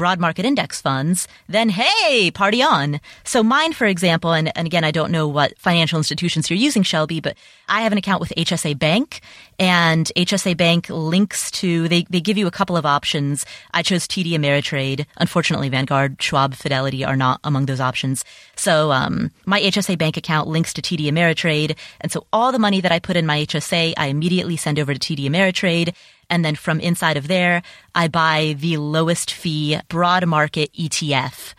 broad 0.03 0.19
market 0.19 0.45
index 0.45 0.81
funds, 0.81 1.29
then 1.49 1.69
hey, 1.69 2.29
party 2.33 2.61
on. 2.61 3.01
So 3.23 3.41
mine, 3.41 3.73
for 3.73 3.87
example, 3.87 4.33
and, 4.33 4.51
and 4.57 4.67
again, 4.67 4.83
I 4.83 4.91
don't 4.91 5.13
know 5.13 5.29
what 5.29 5.57
financial 5.61 5.97
institutions 5.97 6.51
you're 6.51 6.59
using, 6.59 6.83
Shelbi, 6.83 7.23
but 7.23 7.37
I 7.69 7.83
have 7.83 7.93
an 7.93 7.99
account 7.99 8.21
with 8.21 8.33
HSA 8.37 8.81
Bank 8.81 9.21
and 9.61 10.11
HSA 10.17 10.57
Bank 10.57 10.89
links 10.91 11.53
to, 11.53 11.87
they, 11.87 12.05
they 12.11 12.21
give 12.21 12.37
you 12.37 12.49
a 12.49 12.51
couple 12.51 12.77
of 12.77 12.85
options. 12.85 13.47
I 13.73 13.85
chose 13.85 14.09
TD 14.09 14.33
Ameritrade. 14.33 15.07
Unfortunately, 15.19 15.69
Vanguard, 15.69 16.21
Schwab, 16.21 16.55
Fidelity 16.55 17.05
are 17.05 17.15
not 17.15 17.39
among 17.45 17.67
those 17.67 17.79
options. 17.79 18.25
So, 18.57 18.91
um, 18.91 19.31
my 19.47 19.61
HSA 19.61 19.99
Bank 19.99 20.17
account 20.17 20.49
links 20.49 20.73
to 20.73 20.83
TD 20.83 21.07
Ameritrade. 21.07 21.77
And 22.01 22.11
so 22.11 22.27
all 22.33 22.51
the 22.51 22.59
money 22.59 22.81
that 22.81 22.91
I 22.91 22.99
put 22.99 23.17
in 23.17 23.25
my 23.25 23.47
HSA, 23.47 23.95
I 23.97 24.07
immediately 24.07 24.57
send 24.57 24.81
over 24.81 24.95
to 24.95 24.99
TD 24.99 25.27
Ameritrade 25.31 25.95
and 26.33 26.43
then 26.43 26.55
from 26.55 26.81
inside 26.81 27.19
of 27.19 27.29
there, 27.29 27.63
I 27.95 28.09
buy 28.09 28.57
the 28.59 28.79
lowest 28.79 29.31
fee 29.31 29.79
broad 29.89 30.27
market 30.27 30.73
ETF. 30.73 31.53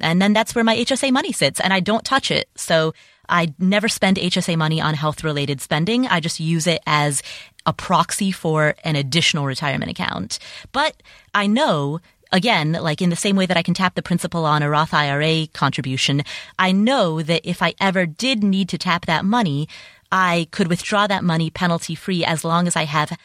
And 0.00 0.20
then 0.20 0.34
that's 0.34 0.54
where 0.54 0.62
my 0.62 0.76
HSA 0.76 1.10
money 1.12 1.32
sits 1.32 1.60
and 1.60 1.72
I 1.72 1.80
don't 1.80 2.04
touch 2.04 2.30
it. 2.30 2.46
So 2.54 2.92
I 3.30 3.54
never 3.58 3.88
spend 3.88 4.18
HSA 4.18 4.56
money 4.58 4.82
on 4.82 4.92
health 4.92 5.24
related 5.24 5.62
spending. 5.62 6.06
I 6.06 6.20
just 6.20 6.40
use 6.40 6.66
it 6.66 6.82
as 6.86 7.22
a 7.64 7.72
proxy 7.72 8.30
for 8.30 8.74
an 8.84 8.96
additional 8.96 9.46
retirement 9.46 9.90
account. 9.90 10.38
But 10.72 11.02
I 11.34 11.46
know 11.46 12.00
again, 12.30 12.72
like 12.72 13.00
in 13.00 13.08
the 13.08 13.16
same 13.16 13.34
way 13.34 13.46
that 13.46 13.56
I 13.56 13.62
can 13.62 13.72
tap 13.72 13.94
the 13.94 14.02
principal 14.02 14.44
on 14.44 14.62
a 14.62 14.68
Roth 14.68 14.92
IRA 14.92 15.46
contribution, 15.54 16.22
I 16.58 16.70
know 16.72 17.22
that 17.22 17.48
if 17.48 17.62
I 17.62 17.72
ever 17.80 18.04
did 18.04 18.44
need 18.44 18.68
to 18.68 18.78
tap 18.78 19.06
that 19.06 19.24
money, 19.24 19.70
I 20.12 20.48
could 20.50 20.68
withdraw 20.68 21.06
that 21.06 21.24
money 21.24 21.48
penalty 21.48 21.94
free 21.94 22.26
as 22.26 22.44
long 22.44 22.66
as 22.66 22.76
I 22.76 22.84
have 22.84 23.16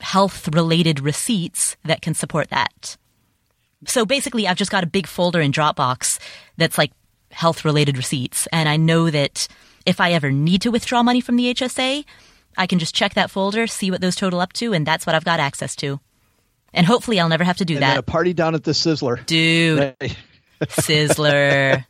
health 0.00 0.48
related 0.54 1.00
receipts 1.00 1.76
that 1.84 2.02
can 2.02 2.14
support 2.14 2.48
that. 2.50 2.96
So 3.86 4.04
basically, 4.04 4.46
I've 4.46 4.56
just 4.56 4.70
got 4.70 4.84
a 4.84 4.86
big 4.86 5.06
folder 5.06 5.40
in 5.40 5.52
Dropbox 5.52 6.18
that's 6.56 6.76
like 6.76 6.92
health 7.30 7.64
related 7.64 7.96
receipts. 7.96 8.46
And 8.52 8.68
I 8.68 8.76
know 8.76 9.10
that 9.10 9.48
if 9.86 10.00
I 10.00 10.12
ever 10.12 10.30
need 10.30 10.62
to 10.62 10.70
withdraw 10.70 11.02
money 11.02 11.20
from 11.20 11.36
the 11.36 11.52
HSA, 11.54 12.04
I 12.56 12.66
can 12.66 12.78
just 12.78 12.94
check 12.94 13.14
that 13.14 13.30
folder, 13.30 13.66
see 13.66 13.90
what 13.90 14.00
those 14.00 14.16
total 14.16 14.40
up 14.40 14.52
to, 14.54 14.72
and 14.72 14.86
that's 14.86 15.06
what 15.06 15.14
I've 15.14 15.24
got 15.24 15.40
access 15.40 15.74
to. 15.76 16.00
And 16.72 16.86
hopefully, 16.86 17.18
I'll 17.18 17.28
never 17.28 17.44
have 17.44 17.56
to 17.58 17.64
do 17.64 17.74
and 17.74 17.82
that. 17.82 17.98
a 17.98 18.02
party 18.02 18.32
down 18.32 18.54
at 18.54 18.64
the 18.64 18.72
Sizzler, 18.72 19.24
dude. 19.26 19.96
Sizzler. 20.60 21.84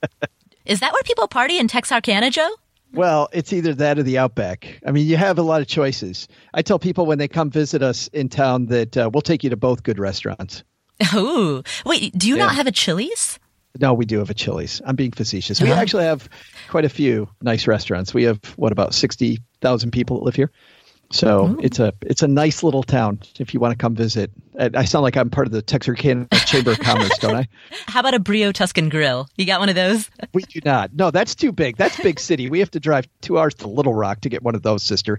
Is 0.65 0.81
that 0.81 0.93
where 0.93 1.03
people 1.03 1.29
party 1.29 1.59
in 1.59 1.69
Texarkana, 1.69 2.31
Joe? 2.31 2.51
Well, 2.93 3.29
it's 3.33 3.53
either 3.53 3.75
that 3.75 3.99
or 3.99 4.03
the 4.03 4.19
Outback. 4.19 4.81
I 4.85 4.91
mean, 4.91 5.07
you 5.07 5.17
have 5.17 5.39
a 5.39 5.43
lot 5.43 5.61
of 5.61 5.69
choices. 5.69 6.27
I 6.53 6.63
tell 6.63 6.79
people 6.79 7.07
when 7.07 7.19
they 7.19 7.29
come 7.29 7.51
visit 7.51 7.83
us 7.83 8.09
in 8.09 8.29
town 8.29 8.67
that 8.67 8.97
uh, 8.97 9.11
we'll 9.13 9.23
take 9.23 9.45
you 9.45 9.51
to 9.51 9.57
both 9.57 9.83
good 9.83 9.99
restaurants. 9.99 10.65
Oh, 11.15 11.63
wait, 11.87 12.17
do 12.19 12.29
you 12.29 12.37
yeah. 12.37 12.45
not 12.45 12.55
have 12.57 12.67
a 12.67 12.71
Chili's? 12.71 13.39
No, 13.81 13.95
we 13.95 14.05
do 14.05 14.19
have 14.19 14.29
a 14.29 14.35
Chili's. 14.35 14.83
I'm 14.85 14.97
being 14.97 15.13
facetious. 15.13 15.63
We 15.63 15.73
actually 15.73 16.05
have 16.05 16.29
quite 16.69 16.85
a 16.85 16.91
few 16.91 17.29
nice 17.41 17.67
restaurants. 17.67 18.13
We 18.13 18.25
have 18.25 18.39
what 18.57 18.71
about 18.71 18.93
sixty 18.93 19.39
thousand 19.61 19.93
people 19.93 20.19
that 20.19 20.25
live 20.25 20.35
here. 20.35 20.51
So 21.13 21.49
Ooh. 21.49 21.61
it's 21.61 21.81
a 21.81 21.93
it's 22.03 22.23
a 22.23 22.29
nice 22.29 22.63
little 22.63 22.85
town 22.85 23.21
if 23.41 23.53
you 23.53 23.59
want 23.59 23.73
to 23.73 23.77
come 23.77 23.97
visit. 23.97 24.31
I 24.59 24.85
sound 24.85 25.03
like 25.03 25.17
I'm 25.17 25.31
part 25.31 25.47
of 25.47 25.53
the 25.53 25.63
Texarkana 25.63 26.29
Chamber 26.47 26.73
of 26.73 26.81
Commerce, 26.81 27.17
don't 27.19 27.35
I? 27.35 27.49
How 27.87 28.01
about 28.01 28.15
a 28.15 28.21
Brio 28.21 28.53
Tuscan 28.53 28.89
Grill? 28.91 29.29
You 29.37 29.47
got 29.47 29.59
one 29.59 29.69
of 29.69 29.75
those? 29.75 30.09
we 30.35 30.43
do 30.43 30.61
not. 30.65 30.95
No, 30.95 31.11
that's 31.11 31.35
too 31.35 31.51
big. 31.51 31.77
That's 31.77 31.99
big 31.99 32.21
city. 32.21 32.49
We 32.49 32.61
have 32.61 32.71
to 32.73 32.81
drive 32.81 33.09
two 33.23 33.39
hours 33.39 33.55
to 33.57 33.69
Little 33.69 33.95
Rock 33.95 34.21
to 34.21 34.29
get 34.29 34.43
one 34.43 34.55
of 34.55 34.63
those, 34.63 34.83
sister. 34.83 35.19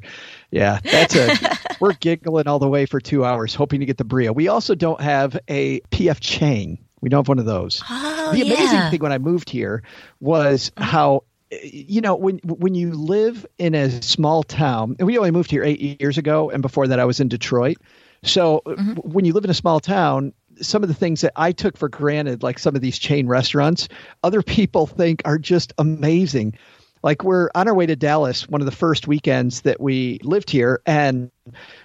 Yeah, 0.50 0.80
that's 0.84 1.16
a. 1.16 1.36
we're 1.82 1.94
giggling 1.94 2.48
all 2.48 2.60
the 2.60 2.70
way 2.70 2.86
for 2.86 3.02
two 3.02 3.26
hours, 3.26 3.54
hoping 3.54 3.82
to 3.82 3.86
get 3.86 3.98
the 3.98 4.06
Brio. 4.06 4.32
We 4.32 4.48
also 4.48 4.76
don't 4.76 5.02
have 5.02 5.38
a 5.50 5.82
PF 5.92 6.20
Chang. 6.22 6.78
We 7.02 7.10
don't 7.10 7.20
have 7.20 7.28
one 7.28 7.40
of 7.40 7.46
those. 7.46 7.84
Oh, 7.90 8.32
the 8.32 8.42
amazing 8.42 8.66
yeah. 8.66 8.90
thing 8.92 9.02
when 9.02 9.12
I 9.12 9.18
moved 9.18 9.50
here 9.50 9.84
was 10.20 10.72
uh-huh. 10.78 10.90
how 10.90 11.24
you 11.64 12.02
know 12.02 12.16
when 12.16 12.40
when 12.46 12.76
you 12.76 12.94
live 12.94 13.46
in 13.58 13.76
a 13.76 14.02
small 14.02 14.44
town 14.44 14.96
and 15.00 15.06
we 15.06 15.18
only 15.18 15.32
moved 15.32 15.52
here 15.52 15.64
eight 15.64 16.02
years 16.02 16.18
ago 16.18 16.50
and 16.50 16.62
before 16.62 16.88
that 16.88 17.00
i 17.00 17.06
was 17.06 17.20
in 17.20 17.28
detroit. 17.28 17.78
So 18.24 18.62
mm-hmm. 18.66 18.94
when 18.94 19.26
you 19.26 19.34
live 19.34 19.44
in 19.44 19.50
a 19.50 19.56
small 19.56 19.80
town 19.80 20.34
some 20.62 20.84
of 20.84 20.90
the 20.90 20.96
things 20.96 21.22
that 21.22 21.34
i 21.36 21.52
took 21.52 21.78
for 21.78 21.90
granted 21.90 22.44
like 22.44 22.60
some 22.60 22.76
of 22.76 22.82
these 22.82 23.00
chain 23.00 23.28
restaurants 23.28 23.90
other 24.24 24.42
people 24.42 24.88
think 24.88 25.22
are 25.26 25.38
just 25.38 25.74
amazing. 25.78 26.58
Like 27.04 27.24
we're 27.24 27.50
on 27.56 27.68
our 27.68 27.74
way 27.74 27.88
to 27.88 27.96
dallas 27.96 28.48
one 28.48 28.62
of 28.62 28.66
the 28.66 28.72
first 28.72 29.08
weekends 29.08 29.62
that 29.62 29.82
we 29.82 30.20
lived 30.24 30.50
here 30.52 30.82
and 30.86 31.32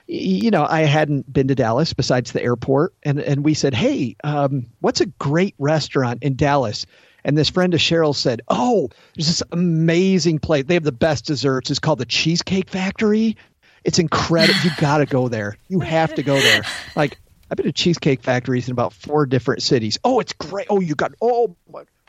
you 0.07 0.51
know 0.51 0.67
i 0.69 0.81
hadn't 0.83 1.33
been 1.33 1.49
to 1.49 1.55
dallas 1.55 1.95
besides 1.95 2.33
the 2.33 2.43
airport 2.43 2.95
and 3.03 3.19
and 3.19 3.45
we 3.45 3.55
said 3.55 3.73
hey 3.75 4.15
um, 4.23 4.67
what's 4.81 5.01
a 5.01 5.07
great 5.07 5.55
restaurant 5.59 6.23
in 6.23 6.37
dallas 6.37 6.87
and 7.27 7.37
this 7.37 7.51
friend 7.51 7.75
of 7.75 7.81
Cheryl 7.81 8.15
said, 8.15 8.41
"Oh, 8.49 8.89
there's 9.15 9.27
this 9.27 9.43
amazing 9.53 10.39
place. 10.39 10.65
They 10.65 10.75
have 10.75 10.85
the 10.85 10.93
best 10.93 11.27
desserts. 11.27 11.71
It's 11.71 11.81
called 11.81 11.99
the 11.99 12.07
Cheesecake 12.07 12.71
Factory." 12.71 13.37
It's 13.85 13.99
incredible. 13.99 14.59
you 14.65 14.71
got 14.79 14.99
to 14.99 15.07
go 15.07 15.29
there. 15.29 15.59
You 15.69 15.81
have 15.81 16.15
to 16.15 16.23
go 16.23 16.41
there. 16.41 16.63
Like 16.97 17.19
I've 17.51 17.57
been 17.57 17.67
to 17.67 17.73
cheesecake 17.73 18.23
factories 18.23 18.69
in 18.69 18.73
about 18.73 18.93
four 18.93 19.27
different 19.27 19.63
cities. 19.63 19.99
Oh, 20.03 20.21
it's 20.21 20.33
great. 20.33 20.67
Oh, 20.71 20.81
you 20.81 20.95
got 20.95 21.15
oh, 21.21 21.57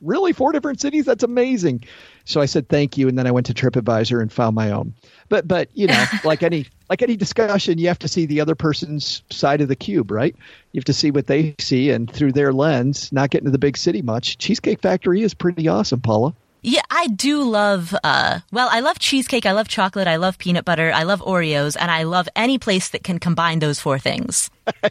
really 0.02 0.34
four 0.34 0.52
different 0.52 0.82
cities? 0.82 1.06
That's 1.06 1.24
amazing. 1.24 1.84
So 2.28 2.42
I 2.42 2.46
said 2.46 2.68
thank 2.68 2.98
you, 2.98 3.08
and 3.08 3.18
then 3.18 3.26
I 3.26 3.32
went 3.32 3.46
to 3.46 3.54
TripAdvisor 3.54 4.22
and 4.22 4.32
found 4.32 4.54
my 4.54 4.72
own. 4.72 4.94
But 5.30 5.48
but 5.48 5.70
you 5.74 5.88
know, 5.88 6.06
like 6.26 6.44
any 6.44 6.66
like 6.90 7.02
any 7.02 7.16
discussion, 7.16 7.78
you 7.78 7.88
have 7.88 8.00
to 8.00 8.10
see 8.10 8.26
the 8.26 8.42
other 8.42 8.54
person's 8.54 9.24
side 9.32 9.62
of 9.62 9.70
the 9.70 9.78
cube, 9.78 10.12
right? 10.12 10.36
You 10.74 10.80
have 10.80 10.86
to 10.86 10.94
see 10.94 11.10
what 11.10 11.28
they 11.28 11.56
see, 11.58 11.90
and 11.90 12.12
through 12.12 12.34
their 12.34 12.52
lens, 12.52 13.14
not 13.14 13.30
getting 13.30 13.46
to 13.46 13.52
the 13.52 13.58
big 13.58 13.78
city 13.78 14.02
much. 14.02 14.38
Cheesecake 14.38 14.82
Factory 14.82 15.24
is 15.24 15.34
pretty 15.34 15.70
awesome, 15.70 16.02
Paula. 16.02 16.36
Yeah, 16.64 16.82
I 16.92 17.08
do 17.08 17.44
love, 17.44 17.96
uh, 18.04 18.40
well, 18.52 18.68
I 18.70 18.82
love 18.82 19.00
cheesecake, 19.00 19.46
I 19.46 19.52
love 19.52 19.70
chocolate, 19.70 20.08
I 20.08 20.18
love 20.18 20.38
peanut 20.38 20.66
butter, 20.66 20.92
I 20.94 21.04
love 21.04 21.22
Oreos, 21.22 21.78
and 21.80 21.90
I 21.90 22.04
love 22.04 22.28
any 22.36 22.58
place 22.58 22.90
that 22.90 23.04
can 23.04 23.20
combine 23.20 23.60
those 23.60 23.80
four 23.80 24.00
things. 24.00 24.50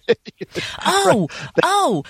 oh, 0.87 1.29
oh, 1.63 2.05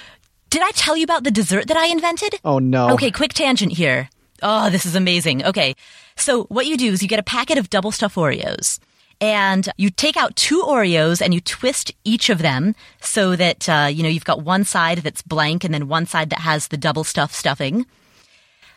did 0.51 0.62
I 0.62 0.71
tell 0.73 0.97
you 0.97 1.05
about 1.05 1.25
the 1.25 1.31
dessert 1.31 1.67
that 1.69 1.77
I 1.77 1.87
invented? 1.87 2.39
Oh, 2.45 2.61
no. 2.61 2.91
Okay, 2.91 3.11
quick 3.11 3.33
tangent 3.33 3.73
here. 3.73 4.09
Oh, 4.42 4.70
this 4.70 4.87
is 4.87 4.94
amazing. 4.94 5.44
Okay. 5.44 5.75
So 6.16 6.44
what 6.44 6.66
you 6.66 6.77
do 6.77 6.92
is 6.92 7.03
you 7.03 7.09
get 7.09 7.18
a 7.18 7.25
packet 7.25 7.59
of 7.59 7.70
double 7.70 7.92
stuff 7.92 8.14
Oreos 8.14 8.79
and 9.20 9.68
you 9.77 9.90
take 9.90 10.16
out 10.16 10.37
two 10.37 10.62
Oreos 10.62 11.20
and 11.20 11.33
you 11.33 11.40
twist 11.40 11.92
each 12.05 12.29
of 12.29 12.38
them 12.38 12.75
so 13.01 13.37
that, 13.37 13.68
uh, 13.68 13.88
you 13.90 14.03
know, 14.03 14.09
you've 14.09 14.25
got 14.25 14.42
one 14.42 14.64
side 14.64 14.99
that's 14.99 15.22
blank 15.22 15.64
and 15.64 15.72
then 15.72 15.88
one 15.88 16.07
side 16.07 16.31
that 16.31 16.40
has 16.40 16.68
the 16.68 16.77
double 16.77 17.05
stuff 17.05 17.33
stuffing 17.33 17.87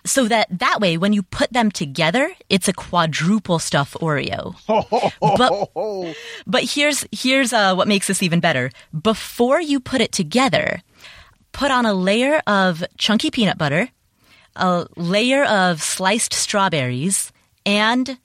so 0.06 0.28
that 0.28 0.48
that 0.50 0.80
way 0.80 0.98
when 0.98 1.14
you 1.14 1.22
put 1.24 1.52
them 1.52 1.70
together 1.70 2.32
it's 2.50 2.68
a 2.68 2.74
quadruple 2.74 3.60
stuff 3.60 3.96
oreo 4.02 4.56
but, 5.20 6.16
but 6.48 6.64
here's 6.64 7.06
here's 7.12 7.54
uh, 7.54 7.74
what 7.76 7.88
makes 7.88 8.08
this 8.08 8.24
even 8.24 8.40
better 8.40 8.72
before 9.02 9.60
you 9.60 9.80
put 9.80 10.02
it 10.02 10.12
together 10.12 10.82
put 11.52 11.72
on 11.72 11.86
a 11.86 11.94
layer 11.94 12.42
of 12.48 12.84
chunky 12.98 13.30
peanut 13.30 13.58
butter 13.58 13.90
a 14.60 14.88
layer 14.96 15.44
of 15.46 15.82
sliced 15.82 16.34
strawberries 16.34 17.32
and 17.66 18.18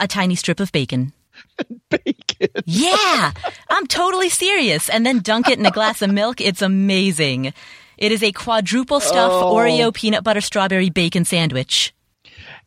a 0.00 0.08
tiny 0.08 0.34
strip 0.34 0.60
of 0.60 0.72
bacon 0.72 1.12
bacon. 1.90 2.48
yeah, 2.64 3.32
I'm 3.70 3.86
totally 3.86 4.28
serious. 4.28 4.88
And 4.88 5.04
then 5.04 5.20
dunk 5.20 5.48
it 5.48 5.58
in 5.58 5.66
a 5.66 5.70
glass 5.70 6.02
of 6.02 6.10
milk. 6.10 6.40
It's 6.40 6.62
amazing. 6.62 7.52
It 7.96 8.12
is 8.12 8.22
a 8.22 8.32
quadruple 8.32 9.00
stuff 9.00 9.30
oh. 9.32 9.54
Oreo 9.54 9.92
peanut 9.94 10.24
butter 10.24 10.40
strawberry 10.40 10.90
bacon 10.90 11.24
sandwich. 11.24 11.94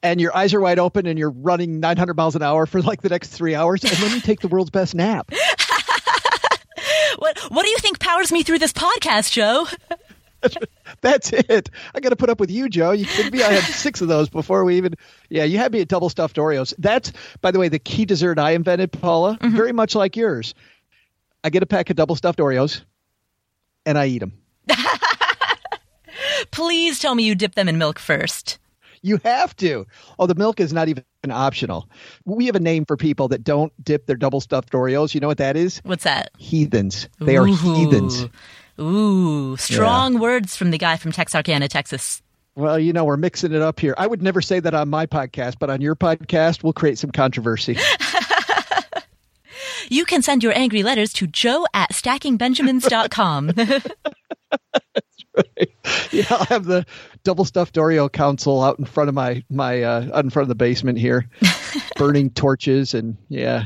And 0.03 0.21
your 0.21 0.35
eyes 0.35 0.53
are 0.53 0.61
wide 0.61 0.79
open 0.79 1.05
and 1.07 1.17
you're 1.17 1.31
running 1.31 1.79
900 1.79 2.15
miles 2.15 2.35
an 2.35 2.43
hour 2.43 2.65
for 2.65 2.81
like 2.81 3.01
the 3.01 3.09
next 3.09 3.29
three 3.29 3.55
hours. 3.55 3.83
And 3.83 3.93
then 3.93 4.11
you 4.11 4.21
take 4.21 4.41
the 4.41 4.47
world's 4.47 4.69
best 4.69 4.93
nap. 4.95 5.29
what, 7.17 7.37
what 7.49 7.63
do 7.63 7.69
you 7.69 7.77
think 7.79 7.99
powers 7.99 8.31
me 8.31 8.43
through 8.43 8.59
this 8.59 8.73
podcast, 8.73 9.31
Joe? 9.31 9.67
That's 11.01 11.31
it. 11.31 11.69
I 11.93 11.99
got 11.99 12.09
to 12.09 12.15
put 12.15 12.29
up 12.29 12.39
with 12.39 12.49
you, 12.49 12.69
Joe. 12.69 12.91
You 12.91 13.05
kidding 13.05 13.31
me? 13.31 13.43
I 13.43 13.53
had 13.53 13.63
six 13.63 14.01
of 14.01 14.07
those 14.07 14.29
before 14.29 14.63
we 14.65 14.77
even. 14.77 14.95
Yeah, 15.29 15.43
you 15.43 15.57
had 15.57 15.71
me 15.71 15.81
at 15.81 15.87
double 15.87 16.09
stuffed 16.09 16.37
Oreos. 16.37 16.73
That's, 16.77 17.11
by 17.41 17.51
the 17.51 17.59
way, 17.59 17.69
the 17.69 17.79
key 17.79 18.05
dessert 18.05 18.39
I 18.39 18.51
invented, 18.51 18.91
Paula. 18.91 19.37
Mm-hmm. 19.37 19.55
Very 19.55 19.71
much 19.71 19.95
like 19.95 20.15
yours. 20.15 20.55
I 21.43 21.49
get 21.49 21.63
a 21.63 21.67
pack 21.67 21.89
of 21.89 21.95
double 21.95 22.15
stuffed 22.15 22.39
Oreos, 22.39 22.81
and 23.85 23.97
I 23.97 24.07
eat 24.07 24.19
them. 24.19 24.33
Please 26.51 26.99
tell 26.99 27.13
me 27.13 27.23
you 27.23 27.35
dip 27.35 27.55
them 27.55 27.69
in 27.69 27.77
milk 27.77 27.99
first. 27.99 28.57
You 29.01 29.19
have 29.23 29.55
to. 29.57 29.85
Oh, 30.17 30.25
the 30.25 30.35
milk 30.35 30.59
is 30.59 30.73
not 30.73 30.89
even 30.89 31.03
optional. 31.29 31.89
We 32.25 32.47
have 32.47 32.55
a 32.55 32.59
name 32.59 32.85
for 32.85 32.97
people 32.97 33.27
that 33.29 33.43
don't 33.43 33.71
dip 33.83 34.05
their 34.07 34.15
double 34.15 34.41
stuffed 34.41 34.71
Oreos. 34.71 35.13
You 35.13 35.19
know 35.19 35.27
what 35.27 35.37
that 35.37 35.55
is? 35.55 35.79
What's 35.83 36.03
that? 36.03 36.31
Heathens. 36.37 37.07
They 37.19 37.37
Ooh. 37.37 37.43
are 37.43 37.45
heathens. 37.45 38.25
Ooh, 38.79 39.57
strong 39.57 40.13
yeah. 40.13 40.19
words 40.19 40.55
from 40.55 40.71
the 40.71 40.77
guy 40.77 40.97
from 40.97 41.11
Texarkana, 41.11 41.67
Texas. 41.67 42.21
Well, 42.55 42.79
you 42.79 42.91
know, 42.91 43.05
we're 43.05 43.17
mixing 43.17 43.53
it 43.53 43.61
up 43.61 43.79
here. 43.79 43.93
I 43.97 44.07
would 44.07 44.23
never 44.23 44.41
say 44.41 44.59
that 44.59 44.73
on 44.73 44.89
my 44.89 45.05
podcast, 45.05 45.57
but 45.59 45.69
on 45.69 45.79
your 45.79 45.95
podcast, 45.95 46.63
we'll 46.63 46.73
create 46.73 46.97
some 46.97 47.11
controversy. 47.11 47.77
you 49.89 50.05
can 50.05 50.23
send 50.23 50.43
your 50.43 50.57
angry 50.57 50.81
letters 50.81 51.13
to 51.13 51.27
joe 51.27 51.67
at 51.73 51.91
stackingbenjamins.com. 51.91 53.51
right. 55.37 55.71
Yeah, 56.11 56.25
I'll 56.31 56.45
have 56.45 56.65
the 56.65 56.85
double 57.23 57.45
stuffed 57.45 57.75
Oreo 57.75 58.11
council 58.11 58.63
out 58.63 58.79
in 58.79 58.85
front 58.85 59.09
of 59.09 59.15
my 59.15 59.43
my 59.49 59.83
uh, 59.83 60.09
out 60.13 60.23
in 60.23 60.29
front 60.29 60.45
of 60.45 60.49
the 60.49 60.55
basement 60.55 60.97
here, 60.97 61.29
burning 61.95 62.31
torches 62.31 62.93
and 62.93 63.17
yeah. 63.29 63.65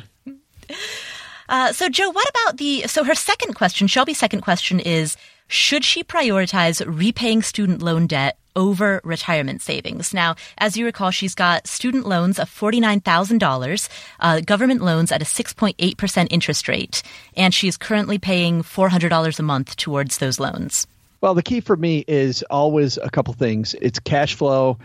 Uh, 1.51 1.73
so, 1.73 1.89
Joe, 1.89 2.09
what 2.09 2.27
about 2.29 2.57
the? 2.57 2.87
So, 2.87 3.03
her 3.03 3.13
second 3.13 3.53
question, 3.53 3.87
Shelbi's 3.87 4.17
second 4.17 4.39
question 4.41 4.79
is: 4.79 5.17
Should 5.47 5.83
she 5.83 6.01
prioritize 6.01 6.81
repaying 6.87 7.43
student 7.43 7.81
loan 7.81 8.07
debt 8.07 8.37
over 8.55 9.01
retirement 9.03 9.61
savings. 9.61 10.13
Now, 10.13 10.35
as 10.57 10.75
you 10.75 10.85
recall, 10.85 11.11
she's 11.11 11.35
got 11.35 11.67
student 11.67 12.05
loans 12.05 12.39
of 12.39 12.49
$49,000, 12.49 13.89
uh, 14.19 14.41
government 14.41 14.81
loans 14.81 15.11
at 15.11 15.21
a 15.21 15.25
6.8% 15.25 16.27
interest 16.29 16.67
rate, 16.67 17.01
and 17.37 17.53
she's 17.53 17.77
currently 17.77 18.17
paying 18.17 18.61
$400 18.61 19.39
a 19.39 19.43
month 19.43 19.75
towards 19.77 20.17
those 20.17 20.39
loans. 20.39 20.87
Well, 21.21 21.35
the 21.35 21.43
key 21.43 21.61
for 21.61 21.77
me 21.77 22.03
is 22.07 22.43
always 22.49 22.97
a 22.97 23.09
couple 23.09 23.33
things. 23.35 23.75
It's 23.81 23.99
cash 23.99 24.33
flow 24.33 24.79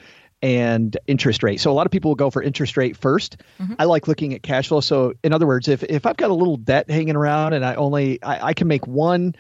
and 0.46 0.96
interest 1.09 1.42
rate. 1.42 1.61
So 1.61 1.72
a 1.72 1.74
lot 1.74 1.87
of 1.87 1.90
people 1.90 2.12
will 2.12 2.16
go 2.16 2.30
for 2.30 2.40
interest 2.40 2.76
rate 2.76 2.96
1st 2.96 3.37
mm-hmm. 3.61 3.74
I 3.80 3.85
like 3.87 4.06
looking 4.06 4.32
at 4.32 4.44
cash 4.44 4.68
flow. 4.68 4.80
So 4.80 5.14
in 5.24 5.32
other 5.32 5.44
words, 5.44 5.66
if 5.66 5.82
if 5.82 6.06
I've 6.06 6.16
got 6.16 6.30
a 6.30 6.35
little 6.35 6.56
debt 6.56 6.88
hanging 6.88 7.16
around 7.16 7.52
and 7.52 7.64
I 7.64 7.74
only 7.74 8.22
I, 8.22 8.48
I 8.48 8.54
can 8.54 8.68
make 8.68 8.87
one 8.87 9.35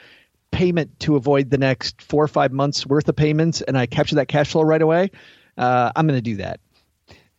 payment 0.50 0.98
to 1.00 1.14
avoid 1.14 1.48
the 1.48 1.58
next 1.58 2.02
four 2.02 2.24
or 2.24 2.28
five 2.28 2.50
months 2.50 2.84
worth 2.84 3.08
of 3.08 3.14
payments 3.14 3.60
and 3.60 3.78
I 3.78 3.86
capture 3.86 4.16
that 4.16 4.26
cash 4.26 4.50
flow 4.50 4.62
right 4.62 4.82
away, 4.82 5.12
uh, 5.56 5.92
I'm 5.94 6.08
going 6.08 6.18
to 6.18 6.22
do 6.22 6.38
that 6.38 6.58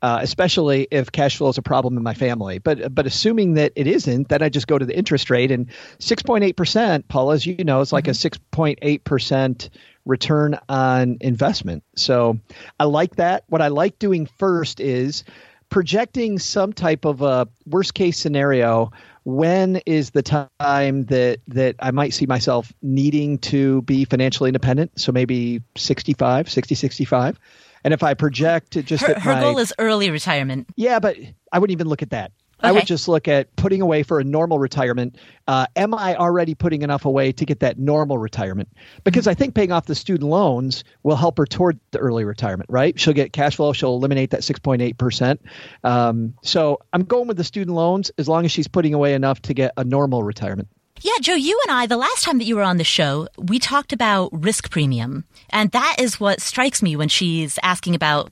uh, 0.02 0.20
especially 0.22 0.88
if 0.92 1.12
cash 1.12 1.38
flow 1.38 1.50
is 1.50 1.58
a 1.58 1.62
problem 1.62 1.98
in 1.98 2.04
my 2.04 2.14
family. 2.14 2.60
But 2.60 2.94
but 2.94 3.08
assuming 3.08 3.56
that 3.56 3.74
it 3.76 3.88
isn't, 3.88 4.30
then 4.30 4.42
I 4.42 4.50
just 4.50 4.68
go 4.68 4.78
to 4.78 4.86
the 4.86 4.96
interest 4.96 5.30
rate 5.30 5.52
and 5.52 5.68
six 6.00 6.22
point 6.22 6.44
eight 6.44 6.56
percent, 6.56 7.08
Paula, 7.08 7.34
as 7.34 7.46
you 7.46 7.64
know, 7.64 7.82
it's 7.82 7.92
like 7.92 8.06
mm-hmm. 8.06 8.12
a 8.12 8.16
six 8.16 8.38
point 8.52 8.80
eight 8.82 9.04
percent 9.04 9.70
return 10.08 10.58
on 10.70 11.18
investment. 11.22 11.84
So 11.96 12.40
I 12.80 12.86
like 12.86 13.18
that. 13.18 13.44
What 13.48 13.62
I 13.62 13.68
like 13.68 14.00
doing 14.00 14.26
first 14.26 14.80
is 14.80 15.24
projecting 15.70 16.40
some 16.40 16.74
type 16.74 17.06
of 17.06 17.22
a 17.22 17.48
worst 17.66 17.94
case 17.94 18.18
scenario 18.18 18.92
when 19.26 19.76
is 19.86 20.12
the 20.12 20.22
time 20.24 21.04
that 21.06 21.40
that 21.50 21.76
I 21.80 21.92
might 21.92 22.14
see 22.14 22.26
myself 22.26 22.72
needing 22.82 23.38
to 23.40 23.82
be 23.82 24.06
financially 24.06 24.48
independent 24.48 24.98
so 24.98 25.12
maybe 25.12 25.62
65 25.76 26.50
60 26.50 26.76
65 26.76 27.38
and 27.84 27.94
if 27.94 28.04
I 28.04 28.14
project 28.14 28.72
just 28.86 29.06
her, 29.06 29.20
her 29.20 29.34
my, 29.34 29.42
goal 29.42 29.60
is 29.60 29.74
early 29.80 30.10
retirement. 30.10 30.68
Yeah, 30.76 31.00
but 31.00 31.16
I 31.54 31.60
wouldn't 31.60 31.78
even 31.78 31.88
look 31.88 32.02
at 32.02 32.10
that. 32.10 32.32
Okay. 32.60 32.70
I 32.70 32.72
would 32.72 32.88
just 32.88 33.08
look 33.08 33.28
at 33.28 33.56
putting 33.56 33.82
away 33.82 34.02
for 34.02 34.20
a 34.20 34.24
normal 34.24 34.58
retirement. 34.58 35.18
Uh, 35.48 35.68
am 35.76 35.94
I 35.94 36.16
already 36.16 36.56
putting 36.56 36.82
enough 36.82 37.06
away 37.06 37.32
to 37.34 37.46
get 37.46 37.60
that 37.60 37.78
normal 37.78 38.18
retirement? 38.18 38.70
Because 39.04 39.24
mm-hmm. 39.24 39.32
I 39.32 39.34
think 39.36 39.54
paying 39.54 39.72
off 39.72 39.86
the 39.86 39.94
student 39.94 40.30
loans 40.30 40.84
will 41.04 41.16
help 41.16 41.38
her 41.38 41.46
toward 41.46 41.80
the 41.92 42.00
early 42.00 42.26
retirement, 42.26 42.68
right? 42.70 43.00
She'll 43.00 43.14
get 43.14 43.32
cash 43.32 43.58
flow. 43.58 43.74
She'll 43.74 43.96
eliminate 43.96 44.32
that 44.32 44.42
6.8%. 44.42 45.38
Um, 45.84 46.34
so 46.42 46.80
I'm 46.94 47.04
going 47.04 47.28
with 47.28 47.38
the 47.38 47.44
student 47.44 47.76
loans 47.76 48.12
as 48.18 48.28
long 48.28 48.44
as 48.44 48.52
she's 48.52 48.68
putting 48.68 48.96
away 48.96 49.14
enough 49.14 49.40
to 49.44 49.54
get 49.54 49.74
a 49.78 49.84
normal 49.84 50.24
retirement. 50.24 50.68
Yeah, 51.02 51.14
Joe, 51.22 51.36
you 51.36 51.60
and 51.68 51.78
I, 51.78 51.86
the 51.86 51.98
last 51.98 52.24
time 52.24 52.40
that 52.40 52.46
you 52.46 52.56
were 52.56 52.64
on 52.64 52.78
the 52.78 52.84
show, 52.84 53.28
we 53.38 53.60
talked 53.60 53.94
about 53.94 54.30
risk 54.32 54.72
premium. 54.72 55.26
And 55.52 55.70
that 55.72 55.98
is 56.00 56.20
what 56.20 56.42
strikes 56.42 56.82
me 56.82 56.96
when 56.96 57.08
she's 57.08 57.60
asking 57.62 57.94
about 57.94 58.32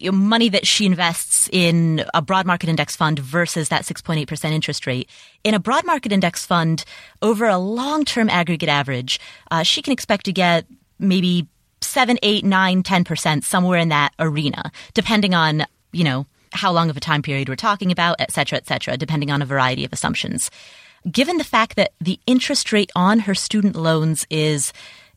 money 0.00 0.48
that 0.48 0.66
she 0.66 0.86
invests 0.86 1.48
in 1.52 2.04
a 2.14 2.22
broad 2.22 2.46
market 2.46 2.68
index 2.68 2.96
fund 2.96 3.18
versus 3.18 3.68
that 3.68 3.82
6.8% 3.82 4.50
interest 4.50 4.86
rate. 4.86 5.10
In 5.44 5.54
a 5.54 5.58
broad 5.58 5.84
market 5.84 6.12
index 6.12 6.46
fund, 6.46 6.84
over 7.22 7.46
a 7.46 7.58
long 7.58 8.04
term 8.04 8.30
aggregate 8.30 8.68
average, 8.68 9.20
uh, 9.50 9.62
she 9.62 9.82
can 9.82 9.92
expect 9.92 10.24
to 10.26 10.32
get 10.32 10.66
maybe 10.98 11.46
7, 11.80 12.18
8, 12.22 12.44
9, 12.44 12.82
10%, 12.82 13.44
somewhere 13.44 13.78
in 13.78 13.88
that 13.88 14.12
arena, 14.18 14.70
depending 14.94 15.34
on, 15.34 15.64
you 15.92 16.04
know, 16.04 16.26
how 16.52 16.72
long 16.72 16.90
of 16.90 16.96
a 16.96 17.00
time 17.00 17.22
period 17.22 17.48
we're 17.48 17.56
talking 17.56 17.92
about, 17.92 18.16
et 18.20 18.32
cetera, 18.32 18.56
et 18.56 18.66
cetera, 18.66 18.96
depending 18.96 19.30
on 19.30 19.42
a 19.42 19.46
variety 19.46 19.84
of 19.84 19.92
assumptions 19.92 20.50
given 21.10 21.38
the 21.38 21.44
fact 21.44 21.76
that 21.76 21.92
the 22.00 22.18
interest 22.26 22.72
rate 22.72 22.90
on 22.94 23.20
her 23.20 23.34
student 23.34 23.76
loans 23.76 24.26
is 24.30 24.72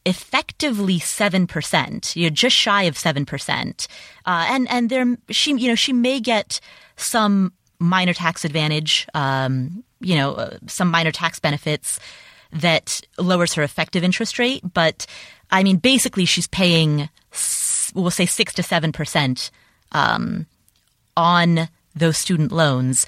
effectively 0.05 0.99
7%, 0.99 2.15
you 2.15 2.23
know, 2.23 2.29
just 2.29 2.55
shy 2.55 2.83
of 2.83 2.95
7%. 2.95 3.87
Uh, 4.25 4.45
and, 4.49 4.69
and 4.69 4.89
there, 4.89 5.17
she, 5.29 5.55
you 5.55 5.67
know, 5.67 5.75
she 5.75 5.93
may 5.93 6.19
get 6.19 6.59
some 6.95 7.53
minor 7.79 8.13
tax 8.13 8.45
advantage, 8.45 9.07
um, 9.13 9.83
you 9.99 10.15
know, 10.15 10.33
uh, 10.33 10.57
some 10.67 10.89
minor 10.89 11.11
tax 11.11 11.39
benefits 11.39 11.99
that 12.51 13.01
lowers 13.17 13.53
her 13.53 13.63
effective 13.63 14.03
interest 14.03 14.39
rate. 14.39 14.61
But 14.73 15.05
I 15.51 15.63
mean, 15.63 15.77
basically 15.77 16.25
she's 16.25 16.47
paying, 16.47 17.09
we'll 17.93 18.11
say 18.11 18.25
six 18.25 18.53
to 18.55 18.61
7%, 18.61 19.51
um, 19.91 20.45
on 21.17 21.69
those 21.95 22.17
student 22.17 22.51
loans 22.51 23.05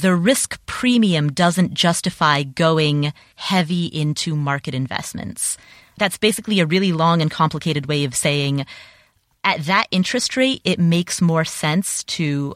the 0.00 0.14
risk 0.14 0.64
premium 0.66 1.32
doesn't 1.32 1.74
justify 1.74 2.42
going 2.42 3.12
heavy 3.36 3.86
into 3.86 4.34
market 4.34 4.74
investments. 4.74 5.56
That's 5.98 6.18
basically 6.18 6.60
a 6.60 6.66
really 6.66 6.92
long 6.92 7.22
and 7.22 7.30
complicated 7.30 7.86
way 7.86 8.04
of 8.04 8.14
saying 8.14 8.66
at 9.44 9.64
that 9.66 9.86
interest 9.90 10.36
rate, 10.36 10.62
it 10.64 10.80
makes 10.80 11.20
more 11.20 11.44
sense 11.44 12.02
to 12.04 12.54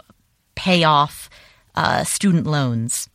pay 0.55 0.85
off 0.85 1.29
uh, 1.75 2.03
student 2.03 2.47
loans. 2.47 3.09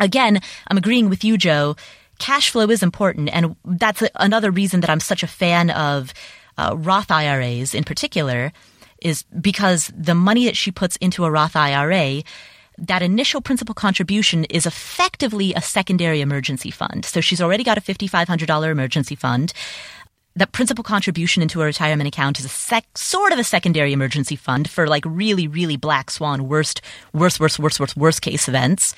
Again, 0.00 0.40
I'm 0.66 0.78
agreeing 0.78 1.10
with 1.10 1.22
you, 1.22 1.36
Joe. 1.36 1.76
Cash 2.18 2.50
flow 2.50 2.68
is 2.70 2.82
important, 2.82 3.28
and 3.32 3.54
that's 3.64 4.02
another 4.14 4.50
reason 4.50 4.80
that 4.80 4.90
I'm 4.90 5.00
such 5.00 5.22
a 5.22 5.28
fan 5.28 5.70
of 5.70 6.12
uh, 6.56 6.74
Roth 6.76 7.10
IRAs 7.10 7.74
in 7.74 7.84
particular, 7.84 8.52
is 9.02 9.24
because 9.40 9.92
the 9.96 10.14
money 10.14 10.46
that 10.46 10.56
she 10.56 10.70
puts 10.70 10.96
into 10.96 11.24
a 11.24 11.30
Roth 11.30 11.56
IRA 11.56 12.22
that 12.80 13.02
initial 13.02 13.40
principal 13.40 13.74
contribution 13.74 14.44
is 14.44 14.66
effectively 14.66 15.52
a 15.54 15.60
secondary 15.60 16.20
emergency 16.20 16.70
fund. 16.70 17.04
So 17.04 17.20
she's 17.20 17.40
already 17.40 17.64
got 17.64 17.78
a 17.78 17.80
$5,500 17.80 18.70
emergency 18.70 19.14
fund. 19.14 19.52
That 20.36 20.52
principal 20.52 20.84
contribution 20.84 21.42
into 21.42 21.60
a 21.60 21.64
retirement 21.64 22.08
account 22.08 22.38
is 22.38 22.44
a 22.44 22.48
sec- 22.48 22.96
sort 22.96 23.32
of 23.32 23.38
a 23.38 23.44
secondary 23.44 23.92
emergency 23.92 24.36
fund 24.36 24.70
for 24.70 24.86
like 24.86 25.04
really, 25.06 25.48
really 25.48 25.76
black 25.76 26.10
swan, 26.10 26.48
worst, 26.48 26.80
worst, 27.12 27.40
worst, 27.40 27.58
worst, 27.58 27.80
worst, 27.80 27.96
worst 27.96 28.22
case 28.22 28.48
events. 28.48 28.94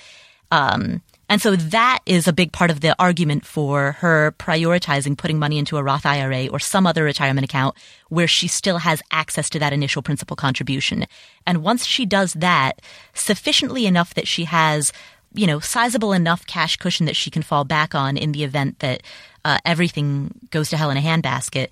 Um, 0.50 1.02
and 1.32 1.40
so 1.40 1.56
that 1.56 2.00
is 2.04 2.28
a 2.28 2.32
big 2.34 2.52
part 2.52 2.70
of 2.70 2.82
the 2.82 2.94
argument 2.98 3.46
for 3.46 3.92
her 3.92 4.32
prioritizing 4.32 5.16
putting 5.16 5.38
money 5.38 5.56
into 5.56 5.78
a 5.78 5.82
Roth 5.82 6.04
IRA 6.04 6.48
or 6.48 6.58
some 6.58 6.86
other 6.86 7.04
retirement 7.04 7.46
account 7.46 7.74
where 8.10 8.26
she 8.26 8.48
still 8.48 8.76
has 8.76 9.02
access 9.10 9.48
to 9.48 9.58
that 9.58 9.72
initial 9.72 10.02
principal 10.02 10.36
contribution. 10.36 11.06
And 11.46 11.62
once 11.62 11.86
she 11.86 12.04
does 12.04 12.34
that, 12.34 12.82
sufficiently 13.14 13.86
enough 13.86 14.12
that 14.12 14.28
she 14.28 14.44
has, 14.44 14.92
you 15.32 15.46
know, 15.46 15.58
sizable 15.58 16.12
enough 16.12 16.44
cash 16.44 16.76
cushion 16.76 17.06
that 17.06 17.16
she 17.16 17.30
can 17.30 17.40
fall 17.40 17.64
back 17.64 17.94
on 17.94 18.18
in 18.18 18.32
the 18.32 18.44
event 18.44 18.80
that 18.80 19.02
uh, 19.42 19.56
everything 19.64 20.38
goes 20.50 20.68
to 20.68 20.76
hell 20.76 20.90
in 20.90 20.98
a 20.98 21.00
handbasket. 21.00 21.68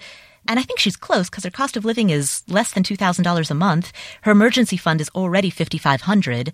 And 0.49 0.59
I 0.59 0.63
think 0.63 0.79
she's 0.79 0.97
close 0.97 1.29
because 1.29 1.45
her 1.45 1.51
cost 1.51 1.77
of 1.77 1.85
living 1.85 2.09
is 2.09 2.45
less 2.49 2.73
than 2.73 2.83
$2,000 2.83 3.51
a 3.51 3.55
month. 3.55 3.93
Her 4.23 4.33
emergency 4.33 4.79
fund 4.79 5.03
is 5.03 5.11
already 5.11 5.51
5500 5.51 6.51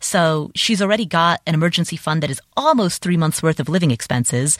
so 0.00 0.50
she's 0.54 0.82
already 0.82 1.06
got 1.06 1.40
an 1.46 1.54
emergency 1.54 1.96
fund 1.96 2.22
that 2.22 2.30
is 2.30 2.40
almost 2.56 3.02
three 3.02 3.16
months 3.16 3.42
worth 3.42 3.60
of 3.60 3.68
living 3.68 3.90
expenses. 3.90 4.58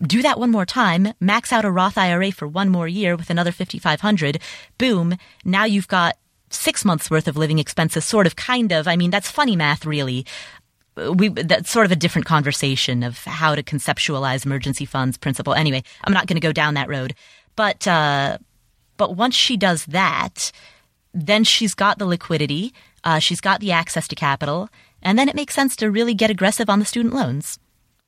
Do 0.00 0.22
that 0.22 0.38
one 0.38 0.50
more 0.50 0.66
time, 0.66 1.12
max 1.20 1.52
out 1.52 1.64
a 1.64 1.70
Roth 1.70 1.98
IRA 1.98 2.30
for 2.30 2.46
one 2.46 2.68
more 2.68 2.86
year 2.86 3.16
with 3.16 3.30
another 3.30 3.52
5500 3.52 4.40
boom, 4.78 5.16
now 5.44 5.64
you've 5.64 5.88
got 5.88 6.16
six 6.50 6.84
months 6.84 7.10
worth 7.10 7.28
of 7.28 7.36
living 7.36 7.58
expenses, 7.58 8.04
sort 8.04 8.26
of, 8.26 8.36
kind 8.36 8.72
of. 8.72 8.88
I 8.88 8.96
mean, 8.96 9.10
that's 9.10 9.30
funny 9.30 9.56
math, 9.56 9.84
really. 9.84 10.26
We, 10.96 11.28
that's 11.28 11.70
sort 11.70 11.86
of 11.86 11.92
a 11.92 11.96
different 11.96 12.26
conversation 12.26 13.02
of 13.02 13.18
how 13.24 13.54
to 13.54 13.62
conceptualize 13.62 14.44
emergency 14.44 14.84
funds 14.84 15.16
principle. 15.16 15.54
Anyway, 15.54 15.82
I'm 16.04 16.12
not 16.12 16.26
going 16.26 16.36
to 16.36 16.46
go 16.46 16.52
down 16.52 16.74
that 16.74 16.88
road. 16.88 17.14
But, 17.54 17.86
uh, 17.86 18.38
but 18.96 19.16
once 19.16 19.34
she 19.34 19.56
does 19.56 19.84
that, 19.86 20.50
then 21.14 21.44
she's 21.44 21.74
got 21.74 21.98
the 21.98 22.06
liquidity. 22.06 22.72
Uh, 23.04 23.18
she's 23.18 23.40
got 23.40 23.60
the 23.60 23.72
access 23.72 24.08
to 24.08 24.14
capital, 24.14 24.68
and 25.02 25.18
then 25.18 25.28
it 25.28 25.34
makes 25.34 25.54
sense 25.54 25.76
to 25.76 25.90
really 25.90 26.14
get 26.14 26.30
aggressive 26.30 26.68
on 26.68 26.78
the 26.78 26.84
student 26.84 27.14
loans. 27.14 27.58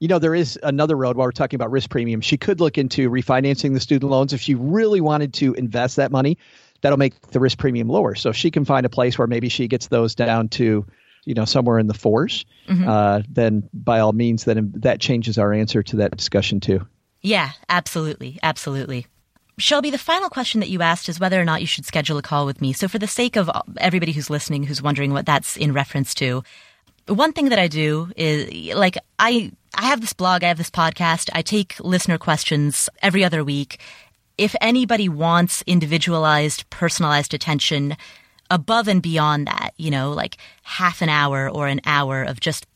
You 0.00 0.08
know, 0.08 0.18
there 0.18 0.34
is 0.34 0.58
another 0.62 0.96
road 0.96 1.16
while 1.16 1.26
we're 1.26 1.32
talking 1.32 1.56
about 1.56 1.70
risk 1.70 1.90
premium. 1.90 2.22
She 2.22 2.38
could 2.38 2.58
look 2.58 2.78
into 2.78 3.10
refinancing 3.10 3.74
the 3.74 3.80
student 3.80 4.10
loans 4.10 4.32
if 4.32 4.40
she 4.40 4.54
really 4.54 5.00
wanted 5.00 5.34
to 5.34 5.52
invest 5.54 5.96
that 5.96 6.10
money. 6.10 6.38
That'll 6.80 6.98
make 6.98 7.20
the 7.32 7.40
risk 7.40 7.58
premium 7.58 7.88
lower. 7.88 8.14
So 8.14 8.30
if 8.30 8.36
she 8.36 8.50
can 8.50 8.64
find 8.64 8.86
a 8.86 8.88
place 8.88 9.18
where 9.18 9.26
maybe 9.26 9.50
she 9.50 9.68
gets 9.68 9.88
those 9.88 10.14
down 10.14 10.48
to, 10.50 10.86
you 11.26 11.34
know, 11.34 11.44
somewhere 11.44 11.78
in 11.78 11.86
the 11.86 11.94
4s 11.94 12.46
mm-hmm. 12.66 12.88
uh, 12.88 13.20
then 13.28 13.68
by 13.74 14.00
all 14.00 14.14
means, 14.14 14.44
then 14.44 14.72
that 14.76 15.00
changes 15.00 15.36
our 15.36 15.52
answer 15.52 15.82
to 15.82 15.96
that 15.96 16.16
discussion 16.16 16.60
too. 16.60 16.86
Yeah, 17.20 17.50
absolutely, 17.68 18.38
absolutely. 18.42 19.06
Shelbi, 19.60 19.90
the 19.92 19.98
final 19.98 20.30
question 20.30 20.60
that 20.60 20.70
you 20.70 20.80
asked 20.80 21.08
is 21.08 21.20
whether 21.20 21.40
or 21.40 21.44
not 21.44 21.60
you 21.60 21.66
should 21.66 21.84
schedule 21.84 22.16
a 22.16 22.22
call 22.22 22.46
with 22.46 22.60
me. 22.60 22.72
So, 22.72 22.88
for 22.88 22.98
the 22.98 23.06
sake 23.06 23.36
of 23.36 23.50
everybody 23.76 24.12
who's 24.12 24.30
listening 24.30 24.62
who's 24.64 24.82
wondering 24.82 25.12
what 25.12 25.26
that's 25.26 25.56
in 25.56 25.72
reference 25.74 26.14
to, 26.14 26.42
one 27.06 27.32
thing 27.32 27.50
that 27.50 27.58
I 27.58 27.68
do 27.68 28.10
is 28.16 28.74
like 28.74 28.96
I 29.18 29.52
I 29.74 29.86
have 29.86 30.00
this 30.00 30.14
blog, 30.14 30.42
I 30.42 30.48
have 30.48 30.58
this 30.58 30.70
podcast, 30.70 31.28
I 31.34 31.42
take 31.42 31.78
listener 31.80 32.18
questions 32.18 32.88
every 33.02 33.22
other 33.22 33.44
week. 33.44 33.80
If 34.38 34.56
anybody 34.60 35.08
wants 35.08 35.62
individualized, 35.66 36.68
personalized 36.70 37.34
attention 37.34 37.96
above 38.50 38.88
and 38.88 39.02
beyond 39.02 39.46
that, 39.46 39.72
you 39.76 39.90
know, 39.90 40.12
like 40.12 40.38
half 40.62 41.02
an 41.02 41.10
hour 41.10 41.48
or 41.50 41.66
an 41.66 41.80
hour 41.84 42.22
of 42.22 42.40
just 42.40 42.66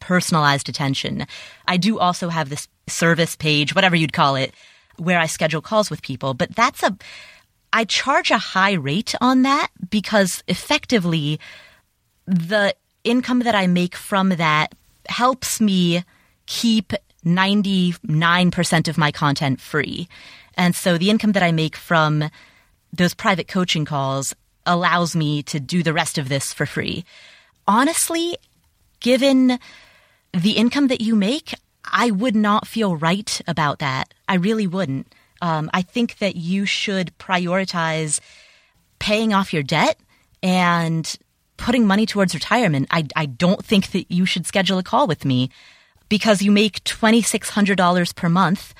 personalized 0.00 0.68
attention, 0.68 1.26
I 1.68 1.76
do 1.76 2.00
also 2.00 2.28
have 2.28 2.48
this 2.48 2.66
service 2.88 3.36
page, 3.36 3.74
whatever 3.74 3.94
you'd 3.94 4.12
call 4.12 4.34
it, 4.34 4.52
where 5.02 5.18
I 5.18 5.26
schedule 5.26 5.60
calls 5.60 5.90
with 5.90 6.02
people, 6.02 6.34
but 6.34 6.54
that's 6.54 6.82
a, 6.82 6.96
I 7.72 7.84
charge 7.84 8.30
a 8.30 8.38
high 8.38 8.72
rate 8.72 9.14
on 9.20 9.42
that 9.42 9.68
because 9.90 10.42
effectively 10.48 11.40
the 12.26 12.74
income 13.04 13.40
that 13.40 13.54
I 13.54 13.66
make 13.66 13.96
from 13.96 14.30
that 14.30 14.74
helps 15.06 15.60
me 15.60 16.04
keep 16.46 16.92
99% 17.24 18.88
of 18.88 18.98
my 18.98 19.12
content 19.12 19.60
free. 19.60 20.08
And 20.56 20.74
so 20.74 20.98
the 20.98 21.10
income 21.10 21.32
that 21.32 21.42
I 21.42 21.52
make 21.52 21.76
from 21.76 22.28
those 22.92 23.14
private 23.14 23.48
coaching 23.48 23.84
calls 23.84 24.34
allows 24.66 25.16
me 25.16 25.42
to 25.44 25.58
do 25.58 25.82
the 25.82 25.92
rest 25.92 26.18
of 26.18 26.28
this 26.28 26.52
for 26.52 26.66
free. 26.66 27.04
Honestly, 27.66 28.36
given 29.00 29.58
the 30.32 30.52
income 30.52 30.88
that 30.88 31.00
you 31.00 31.16
make, 31.16 31.54
I 31.84 32.10
would 32.10 32.36
not 32.36 32.66
feel 32.66 32.96
right 32.96 33.40
about 33.46 33.78
that. 33.80 34.14
I 34.28 34.34
really 34.34 34.66
wouldn't. 34.66 35.12
Um, 35.40 35.70
I 35.74 35.82
think 35.82 36.18
that 36.18 36.36
you 36.36 36.64
should 36.66 37.16
prioritize 37.18 38.20
paying 38.98 39.34
off 39.34 39.52
your 39.52 39.64
debt 39.64 39.98
and 40.42 41.16
putting 41.56 41.86
money 41.86 42.06
towards 42.06 42.34
retirement. 42.34 42.88
I, 42.90 43.06
I 43.16 43.26
don't 43.26 43.64
think 43.64 43.90
that 43.90 44.10
you 44.10 44.26
should 44.26 44.46
schedule 44.46 44.78
a 44.78 44.82
call 44.82 45.06
with 45.06 45.24
me 45.24 45.50
because 46.08 46.42
you 46.42 46.52
make 46.52 46.84
$2,600 46.84 48.14
per 48.14 48.28
month 48.28 48.74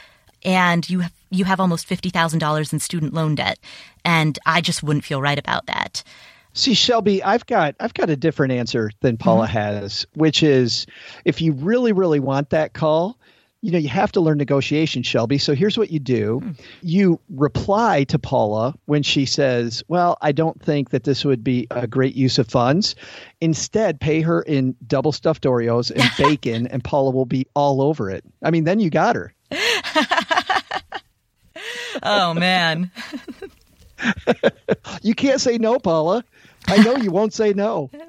and 0.45 0.89
you 0.89 1.01
have, 1.01 1.13
you 1.31 1.45
have 1.45 1.61
almost 1.61 1.89
$50,000 1.89 2.73
in 2.73 2.79
student 2.79 3.15
loan 3.15 3.35
debt. 3.35 3.59
And 4.05 4.39
I 4.47 4.61
just 4.61 4.83
wouldn't 4.83 5.05
feel 5.05 5.23
right 5.23 5.39
about 5.39 5.67
that. 5.67 6.03
See, 6.55 6.73
Shelbi, 6.73 7.23
I've 7.25 7.47
got 7.47 7.77
I've 7.81 7.95
got 7.95 8.11
a 8.11 8.17
different 8.17 8.53
answer 8.53 8.91
than 9.01 9.17
Paula 9.17 9.47
mm-hmm. 9.47 9.57
has, 9.57 10.07
which 10.15 10.43
is 10.43 10.87
if 11.25 11.41
you 11.41 11.53
really, 11.53 11.93
really 11.93 12.21
want 12.21 12.51
that 12.51 12.75
call, 12.75 13.19
you 13.63 13.71
know, 13.71 13.79
you 13.79 13.89
have 13.89 14.13
to 14.13 14.21
learn 14.21 14.39
negotiation, 14.39 15.03
Shelbi. 15.03 15.41
So 15.41 15.55
here's 15.55 15.79
what 15.79 15.91
you 15.91 16.01
do. 16.01 16.41
Hmm. 16.41 16.51
You 16.83 17.21
reply 17.31 18.05
to 18.05 18.19
Paula 18.19 18.75
when 18.87 19.05
she 19.05 19.25
says, 19.25 19.85
Well, 19.87 20.19
I 20.21 20.33
don't 20.33 20.61
think 20.61 20.91
that 20.91 21.05
this 21.05 21.25
would 21.25 21.45
be 21.45 21.69
a 21.71 21.87
great 21.87 22.17
use 22.17 22.39
of 22.39 22.49
funds. 22.49 22.97
Instead, 23.41 24.01
pay 24.01 24.21
her 24.21 24.43
in 24.43 24.75
double 24.87 25.13
stuffed 25.13 25.45
Oreos 25.45 25.91
and 25.93 26.03
bacon, 26.19 26.67
and 26.67 26.83
Paula 26.83 27.13
will 27.13 27.25
be 27.25 27.47
all 27.55 27.81
over 27.81 28.11
it. 28.11 28.25
I 28.43 28.51
mean, 28.51 28.65
then 28.65 28.81
you 28.81 28.91
got 28.91 29.15
her. 29.15 29.33
oh, 32.03 32.35
man. 32.35 32.91
you 35.03 35.15
can't 35.15 35.41
say 35.41 35.59
no, 35.59 35.79
Paula. 35.79 36.25
I 36.69 36.83
know 36.83 36.97
you 36.97 37.11
won't 37.11 37.35
say 37.35 37.53
no. 37.53 37.91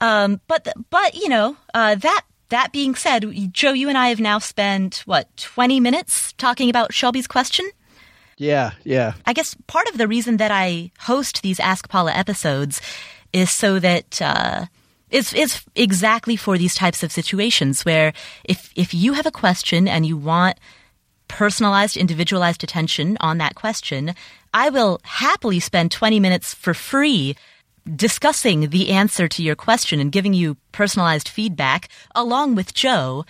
Um, 0.00 0.40
but 0.46 0.68
but 0.90 1.14
you 1.14 1.28
know 1.28 1.56
uh, 1.72 1.94
that 1.94 2.22
that 2.48 2.72
being 2.72 2.94
said, 2.94 3.24
Joe, 3.52 3.72
you 3.72 3.88
and 3.88 3.98
I 3.98 4.08
have 4.08 4.20
now 4.20 4.38
spent 4.38 5.02
what 5.06 5.34
twenty 5.36 5.80
minutes 5.80 6.32
talking 6.34 6.68
about 6.68 6.92
Shelbi's 6.92 7.26
question. 7.26 7.68
Yeah, 8.36 8.72
yeah. 8.84 9.14
I 9.24 9.32
guess 9.32 9.56
part 9.66 9.88
of 9.88 9.96
the 9.96 10.06
reason 10.06 10.36
that 10.36 10.50
I 10.50 10.90
host 10.98 11.42
these 11.42 11.58
Ask 11.58 11.88
Paula 11.88 12.12
episodes 12.12 12.82
is 13.32 13.50
so 13.50 13.78
that 13.78 14.20
uh, 14.20 14.66
it's 15.10 15.32
it's 15.34 15.64
exactly 15.74 16.36
for 16.36 16.58
these 16.58 16.74
types 16.74 17.02
of 17.02 17.10
situations 17.10 17.84
where 17.84 18.12
if 18.44 18.70
if 18.76 18.92
you 18.92 19.14
have 19.14 19.26
a 19.26 19.30
question 19.30 19.88
and 19.88 20.04
you 20.04 20.16
want 20.16 20.58
personalized, 21.28 21.96
individualized 21.96 22.62
attention 22.62 23.16
on 23.20 23.38
that 23.38 23.54
question, 23.54 24.14
I 24.56 24.70
will 24.70 25.00
happily 25.02 25.60
spend 25.60 25.90
20 25.90 26.18
minutes 26.18 26.54
for 26.54 26.72
free 26.72 27.36
discussing 27.94 28.70
the 28.70 28.88
answer 28.88 29.28
to 29.28 29.42
your 29.42 29.54
question 29.54 30.00
and 30.00 30.10
giving 30.10 30.32
you 30.32 30.56
personalized 30.72 31.28
feedback 31.28 31.90
along 32.14 32.54
with 32.54 32.72
Joe. 32.72 33.26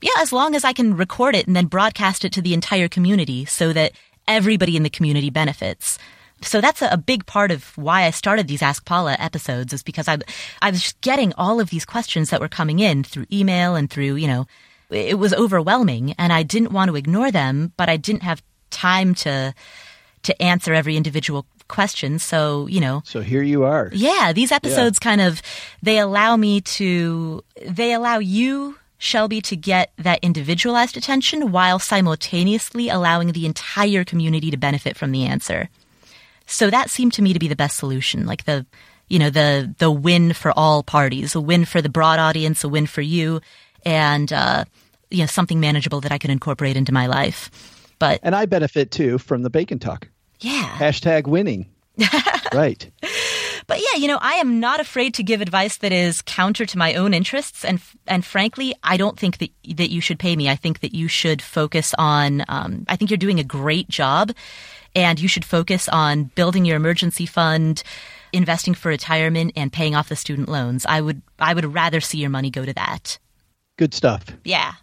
Yeah, 0.00 0.10
as 0.18 0.32
long 0.32 0.56
as 0.56 0.64
I 0.64 0.72
can 0.72 0.96
record 0.96 1.36
it 1.36 1.46
and 1.46 1.54
then 1.54 1.66
broadcast 1.66 2.24
it 2.24 2.32
to 2.32 2.42
the 2.42 2.54
entire 2.54 2.88
community 2.88 3.44
so 3.44 3.72
that 3.72 3.92
everybody 4.26 4.76
in 4.76 4.82
the 4.82 4.90
community 4.90 5.30
benefits. 5.30 5.96
So 6.42 6.60
that's 6.60 6.82
a, 6.82 6.96
big 6.96 7.24
part 7.24 7.52
of 7.52 7.78
why 7.78 8.02
I 8.02 8.10
started 8.10 8.48
these 8.48 8.60
Ask 8.60 8.84
Paula 8.84 9.16
episodes 9.20 9.72
is 9.72 9.84
because 9.84 10.08
I, 10.08 10.18
I 10.60 10.72
was 10.72 10.82
just 10.82 11.00
getting 11.02 11.32
all 11.34 11.60
of 11.60 11.70
these 11.70 11.84
questions 11.84 12.30
that 12.30 12.40
were 12.40 12.48
coming 12.48 12.80
in 12.80 13.04
through 13.04 13.26
email 13.32 13.76
and 13.76 13.88
through, 13.88 14.16
you 14.16 14.26
know, 14.26 14.48
it 14.90 15.20
was 15.20 15.32
overwhelming 15.34 16.16
and 16.18 16.32
I 16.32 16.42
didn't 16.42 16.72
want 16.72 16.88
to 16.88 16.96
ignore 16.96 17.30
them, 17.30 17.72
but 17.76 17.88
I 17.88 17.96
didn't 17.96 18.24
have 18.24 18.42
time 18.70 19.14
to 19.14 19.54
to 20.24 20.42
answer 20.42 20.74
every 20.74 20.96
individual 20.96 21.46
question. 21.68 22.18
So, 22.18 22.66
you 22.66 22.80
know. 22.80 23.02
So 23.04 23.20
here 23.20 23.42
you 23.42 23.64
are. 23.64 23.90
Yeah, 23.92 24.32
these 24.32 24.52
episodes 24.52 24.98
yeah. 25.00 25.10
kind 25.10 25.20
of 25.20 25.42
they 25.82 25.98
allow 25.98 26.36
me 26.36 26.60
to 26.60 27.42
they 27.66 27.92
allow 27.92 28.18
you 28.18 28.76
Shelbi 29.00 29.42
to 29.42 29.56
get 29.56 29.92
that 29.98 30.20
individualized 30.22 30.96
attention 30.96 31.52
while 31.52 31.78
simultaneously 31.78 32.88
allowing 32.88 33.32
the 33.32 33.46
entire 33.46 34.04
community 34.04 34.50
to 34.50 34.56
benefit 34.56 34.96
from 34.96 35.12
the 35.12 35.24
answer. 35.24 35.68
So 36.46 36.70
that 36.70 36.90
seemed 36.90 37.12
to 37.14 37.22
me 37.22 37.32
to 37.32 37.38
be 37.38 37.48
the 37.48 37.56
best 37.56 37.76
solution, 37.76 38.26
like 38.26 38.44
the 38.44 38.66
you 39.08 39.18
know 39.18 39.30
the 39.30 39.74
the 39.78 39.90
win 39.90 40.32
for 40.32 40.52
all 40.56 40.82
parties, 40.82 41.34
a 41.34 41.40
win 41.40 41.64
for 41.64 41.82
the 41.82 41.88
broad 41.88 42.18
audience, 42.18 42.64
a 42.64 42.68
win 42.68 42.86
for 42.86 43.02
you, 43.02 43.40
and 43.84 44.32
uh, 44.32 44.64
you 45.10 45.18
know 45.18 45.26
something 45.26 45.60
manageable 45.60 46.00
that 46.00 46.12
I 46.12 46.18
can 46.18 46.30
incorporate 46.30 46.76
into 46.76 46.92
my 46.92 47.06
life. 47.06 47.50
But 47.98 48.20
and 48.22 48.34
I 48.34 48.46
benefit 48.46 48.90
too 48.90 49.18
from 49.18 49.42
the 49.42 49.50
bacon 49.50 49.78
talk. 49.78 50.08
Yeah. 50.44 50.68
Hashtag 50.76 51.26
winning. 51.26 51.66
right. 52.52 52.90
But 53.66 53.78
yeah, 53.78 53.98
you 53.98 54.08
know, 54.08 54.18
I 54.20 54.34
am 54.34 54.60
not 54.60 54.78
afraid 54.78 55.14
to 55.14 55.22
give 55.22 55.40
advice 55.40 55.78
that 55.78 55.92
is 55.92 56.20
counter 56.22 56.66
to 56.66 56.78
my 56.78 56.94
own 56.94 57.14
interests, 57.14 57.64
and 57.64 57.80
and 58.06 58.24
frankly, 58.24 58.74
I 58.82 58.98
don't 58.98 59.18
think 59.18 59.38
that 59.38 59.50
that 59.76 59.90
you 59.90 60.02
should 60.02 60.18
pay 60.18 60.36
me. 60.36 60.50
I 60.50 60.56
think 60.56 60.80
that 60.80 60.94
you 60.94 61.08
should 61.08 61.40
focus 61.40 61.94
on. 61.96 62.44
Um, 62.48 62.84
I 62.88 62.96
think 62.96 63.10
you're 63.10 63.16
doing 63.18 63.40
a 63.40 63.44
great 63.44 63.88
job, 63.88 64.32
and 64.94 65.18
you 65.18 65.28
should 65.28 65.44
focus 65.44 65.88
on 65.88 66.24
building 66.34 66.66
your 66.66 66.76
emergency 66.76 67.24
fund, 67.24 67.82
investing 68.32 68.74
for 68.74 68.88
retirement, 68.90 69.52
and 69.56 69.72
paying 69.72 69.94
off 69.94 70.10
the 70.10 70.16
student 70.16 70.48
loans. 70.50 70.84
I 70.86 71.00
would 71.00 71.22
I 71.38 71.54
would 71.54 71.72
rather 71.72 72.00
see 72.00 72.18
your 72.18 72.30
money 72.30 72.50
go 72.50 72.66
to 72.66 72.74
that. 72.74 73.18
Good 73.78 73.94
stuff. 73.94 74.26
Yeah. 74.44 74.74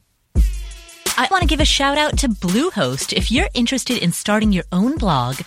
I 1.17 1.27
want 1.29 1.41
to 1.41 1.47
give 1.47 1.59
a 1.59 1.65
shout 1.65 1.97
out 1.97 2.17
to 2.19 2.29
Bluehost. 2.29 3.13
If 3.13 3.31
you're 3.31 3.49
interested 3.53 3.97
in 3.97 4.11
starting 4.11 4.51
your 4.51 4.63
own 4.71 4.97
blog, 4.97 5.39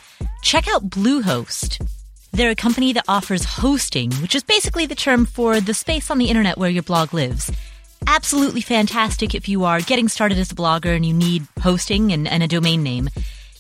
check 0.43 0.69
out 0.69 0.91
Bluehost. 0.91 1.87
They're 2.33 2.51
a 2.51 2.55
company 2.55 2.93
that 2.93 3.05
offers 3.09 3.45
hosting, 3.45 4.13
which 4.15 4.35
is 4.35 4.43
basically 4.43 4.87
the 4.87 4.95
term 4.95 5.25
for 5.25 5.61
the 5.61 5.75
space 5.75 6.11
on 6.11 6.19
the 6.19 6.27
internet 6.27 6.59
where 6.59 6.71
your 6.71 6.83
blog 6.83 7.15
lives. 7.15 7.51
Absolutely 8.07 8.61
fantastic 8.61 9.35
if 9.35 9.49
you 9.49 9.65
are 9.65 9.81
getting 9.81 10.09
started 10.09 10.39
as 10.39 10.53
a 10.53 10.55
blogger 10.55 10.95
and 10.95 11.07
you 11.07 11.15
need 11.15 11.47
hosting 11.61 12.13
and, 12.13 12.29
and 12.29 12.43
a 12.43 12.49
domain 12.49 12.83
name. 12.83 13.09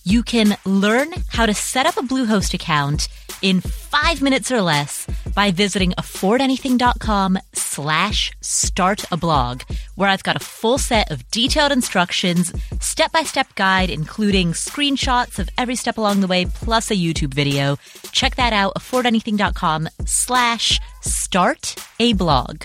You 0.07 0.22
can 0.22 0.59
learn 0.66 1.14
how 1.28 1.46
to 1.46 1.55
set 1.55 1.86
up 1.86 1.96
a 1.96 2.02
Bluehost 2.02 2.52
account 2.52 3.09
in 3.40 3.62
five 3.62 4.20
minutes 4.20 4.52
or 4.52 4.61
less 4.61 5.07
by 5.34 5.50
visiting 5.50 5.92
affordanything.com 5.92 7.38
slash 7.55 8.30
start 8.42 9.11
a 9.11 9.16
blog, 9.16 9.62
where 9.94 10.11
I've 10.11 10.22
got 10.22 10.36
a 10.36 10.40
full 10.40 10.76
set 10.76 11.11
of 11.11 11.30
detailed 11.30 11.72
instructions, 11.72 12.52
step-by-step 12.80 13.55
guide, 13.55 13.88
including 13.88 14.52
screenshots 14.52 15.38
of 15.38 15.48
every 15.57 15.74
step 15.74 15.96
along 15.96 16.20
the 16.20 16.26
way, 16.26 16.44
plus 16.44 16.90
a 16.90 16.96
YouTube 16.96 17.32
video. 17.32 17.78
Check 18.12 18.36
that 18.36 18.52
out, 18.52 18.74
affordanything.com 18.74 19.88
slash 20.05 20.80
start 21.00 21.76
a 21.98 22.12
blog. 22.12 22.64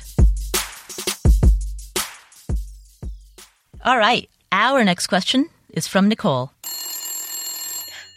All 3.85 3.97
right. 3.97 4.29
Our 4.51 4.83
next 4.83 5.07
question 5.07 5.47
is 5.73 5.87
from 5.87 6.09
Nicole. 6.09 6.51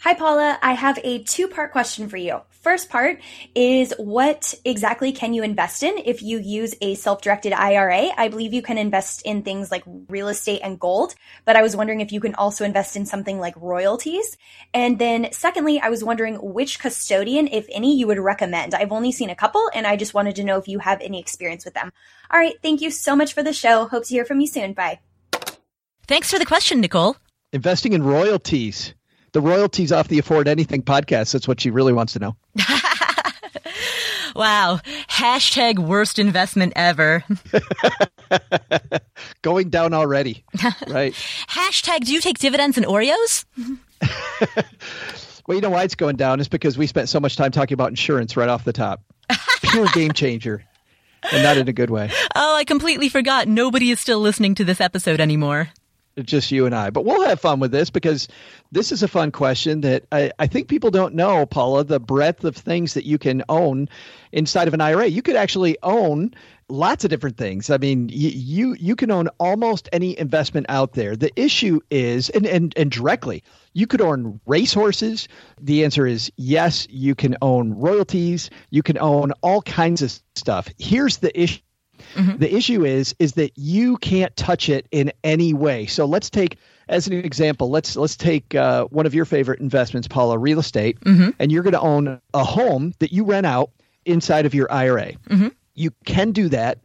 Hi, 0.03 0.15
Paula. 0.15 0.59
I 0.61 0.73
have 0.73 0.99
a 1.01 1.23
two 1.23 1.47
part 1.47 1.71
question 1.71 2.09
for 2.09 2.17
you. 2.17 2.41
First 2.49 2.89
part 2.89 3.21
is 3.55 3.93
what 3.97 4.53
exactly 4.65 5.13
can 5.13 5.33
you 5.33 5.43
invest 5.43 5.81
in 5.81 5.97
if 5.97 6.21
you 6.21 6.39
use 6.39 6.75
a 6.81 6.95
self 6.95 7.21
directed 7.21 7.53
IRA? 7.53 8.09
I 8.17 8.27
believe 8.27 8.53
you 8.53 8.61
can 8.61 8.77
invest 8.77 9.21
in 9.21 9.43
things 9.43 9.71
like 9.71 9.81
real 10.09 10.27
estate 10.27 10.59
and 10.61 10.77
gold, 10.77 11.15
but 11.45 11.55
I 11.55 11.61
was 11.61 11.77
wondering 11.77 12.01
if 12.01 12.11
you 12.11 12.19
can 12.19 12.35
also 12.35 12.65
invest 12.65 12.97
in 12.97 13.05
something 13.05 13.39
like 13.39 13.55
royalties. 13.55 14.35
And 14.73 14.99
then, 14.99 15.29
secondly, 15.31 15.79
I 15.79 15.87
was 15.87 16.03
wondering 16.03 16.35
which 16.35 16.79
custodian, 16.79 17.47
if 17.47 17.65
any, 17.71 17.97
you 17.97 18.05
would 18.07 18.19
recommend. 18.19 18.75
I've 18.75 18.91
only 18.91 19.13
seen 19.13 19.29
a 19.29 19.35
couple, 19.37 19.69
and 19.73 19.87
I 19.87 19.95
just 19.95 20.13
wanted 20.13 20.35
to 20.35 20.43
know 20.43 20.57
if 20.57 20.67
you 20.67 20.79
have 20.79 20.99
any 20.99 21.21
experience 21.21 21.63
with 21.63 21.75
them. 21.75 21.93
All 22.29 22.37
right. 22.37 22.55
Thank 22.61 22.81
you 22.81 22.91
so 22.91 23.15
much 23.15 23.33
for 23.33 23.41
the 23.41 23.53
show. 23.53 23.85
Hope 23.85 24.03
to 24.03 24.09
hear 24.09 24.25
from 24.25 24.41
you 24.41 24.47
soon. 24.47 24.73
Bye. 24.73 24.99
Thanks 26.09 26.29
for 26.29 26.39
the 26.39 26.45
question, 26.45 26.81
Nicole. 26.81 27.15
Investing 27.53 27.93
in 27.93 28.03
royalties 28.03 28.93
the 29.33 29.41
royalties 29.41 29.91
off 29.91 30.07
the 30.07 30.19
Afford 30.19 30.47
Anything 30.47 30.81
podcast. 30.81 31.33
That's 31.33 31.47
what 31.47 31.59
she 31.59 31.71
really 31.71 31.91
wants 31.91 32.13
to 32.13 32.19
know. 32.19 32.35
wow. 34.35 34.79
Hashtag 35.09 35.79
worst 35.79 36.19
investment 36.19 36.73
ever. 36.75 37.23
Going 39.41 39.69
down 39.69 39.93
already. 39.93 40.45
Right. 40.87 41.13
Hashtag 41.49 42.05
do 42.05 42.13
you 42.13 42.21
take 42.21 42.37
dividends 42.37 42.77
in 42.77 42.83
Oreos? 42.83 43.45
well, 45.47 45.55
you 45.55 45.61
know 45.61 45.69
why 45.71 45.83
it's 45.83 45.95
going 45.95 46.17
down 46.17 46.39
is 46.39 46.47
because 46.47 46.77
we 46.77 46.85
spent 46.87 47.09
so 47.09 47.19
much 47.19 47.35
time 47.35 47.51
talking 47.51 47.73
about 47.73 47.89
insurance 47.89 48.37
right 48.37 48.49
off 48.49 48.63
the 48.63 48.73
top. 48.73 49.01
Pure 49.63 49.87
game 49.93 50.11
changer. 50.11 50.63
And 51.31 51.41
not 51.41 51.57
in 51.57 51.67
a 51.67 51.73
good 51.73 51.89
way. 51.89 52.11
Oh, 52.35 52.55
I 52.55 52.63
completely 52.63 53.09
forgot. 53.09 53.47
Nobody 53.47 53.89
is 53.89 53.99
still 53.99 54.19
listening 54.19 54.55
to 54.55 54.63
this 54.63 54.79
episode 54.81 55.19
anymore 55.19 55.69
just 56.21 56.51
you 56.51 56.65
and 56.65 56.75
I. 56.75 56.89
But 56.89 57.05
we'll 57.05 57.27
have 57.27 57.39
fun 57.39 57.59
with 57.59 57.71
this 57.71 57.89
because 57.89 58.27
this 58.71 58.91
is 58.91 59.03
a 59.03 59.07
fun 59.07 59.31
question 59.31 59.81
that 59.81 60.05
I, 60.11 60.31
I, 60.39 60.47
think 60.47 60.67
people 60.67 60.91
don't 60.91 61.15
know, 61.15 61.45
Paula, 61.45 61.83
the 61.83 61.99
breadth 61.99 62.43
of 62.43 62.55
things 62.55 62.93
that 62.93 63.05
you 63.05 63.17
can 63.17 63.43
own 63.49 63.89
inside 64.31 64.67
of 64.67 64.73
an 64.73 64.81
IRA. 64.81 65.07
You 65.07 65.21
could 65.21 65.35
actually 65.35 65.77
own 65.81 66.33
lots 66.69 67.03
of 67.03 67.09
different 67.09 67.37
things. 67.37 67.69
I 67.69 67.77
mean, 67.77 68.09
you 68.09 68.29
you, 68.29 68.75
you 68.79 68.95
can 68.95 69.11
own 69.11 69.29
almost 69.39 69.89
any 69.91 70.17
investment 70.17 70.67
out 70.69 70.93
there. 70.93 71.15
The 71.15 71.31
issue 71.35 71.79
is, 71.89 72.29
and, 72.29 72.45
and, 72.45 72.73
and 72.77 72.91
directly, 72.91 73.43
you 73.73 73.87
could 73.87 74.01
own 74.01 74.39
racehorses. 74.45 75.27
The 75.59 75.83
answer 75.83 76.05
is 76.05 76.31
yes, 76.35 76.87
you 76.89 77.15
can 77.15 77.35
own 77.41 77.73
royalties. 77.73 78.49
You 78.69 78.83
can 78.83 78.97
own 78.97 79.31
all 79.41 79.61
kinds 79.61 80.01
of 80.01 80.19
stuff. 80.35 80.69
Here's 80.77 81.17
the 81.17 81.39
issue 81.39 81.61
Mm-hmm. 82.13 82.37
The 82.37 82.53
issue 82.55 82.85
is 82.85 83.15
is 83.19 83.33
that 83.33 83.51
you 83.55 83.97
can't 83.97 84.35
touch 84.35 84.69
it 84.69 84.87
in 84.91 85.11
any 85.23 85.53
way. 85.53 85.85
So 85.85 86.05
let's 86.05 86.29
take 86.29 86.57
as 86.89 87.07
an 87.07 87.13
example, 87.13 87.69
let's 87.69 87.95
let's 87.95 88.15
take 88.15 88.55
uh, 88.55 88.85
one 88.85 89.05
of 89.05 89.13
your 89.13 89.25
favorite 89.25 89.59
investments, 89.59 90.07
Paula, 90.07 90.37
real 90.37 90.59
estate, 90.59 90.99
mm-hmm. 91.01 91.29
and 91.39 91.51
you're 91.51 91.63
going 91.63 91.73
to 91.73 91.79
own 91.79 92.19
a 92.33 92.43
home 92.43 92.93
that 92.99 93.11
you 93.11 93.23
rent 93.23 93.45
out 93.45 93.71
inside 94.05 94.45
of 94.45 94.53
your 94.53 94.71
IRA. 94.71 95.13
Mm-hmm. 95.29 95.49
You 95.75 95.91
can 96.05 96.31
do 96.31 96.49
that. 96.49 96.79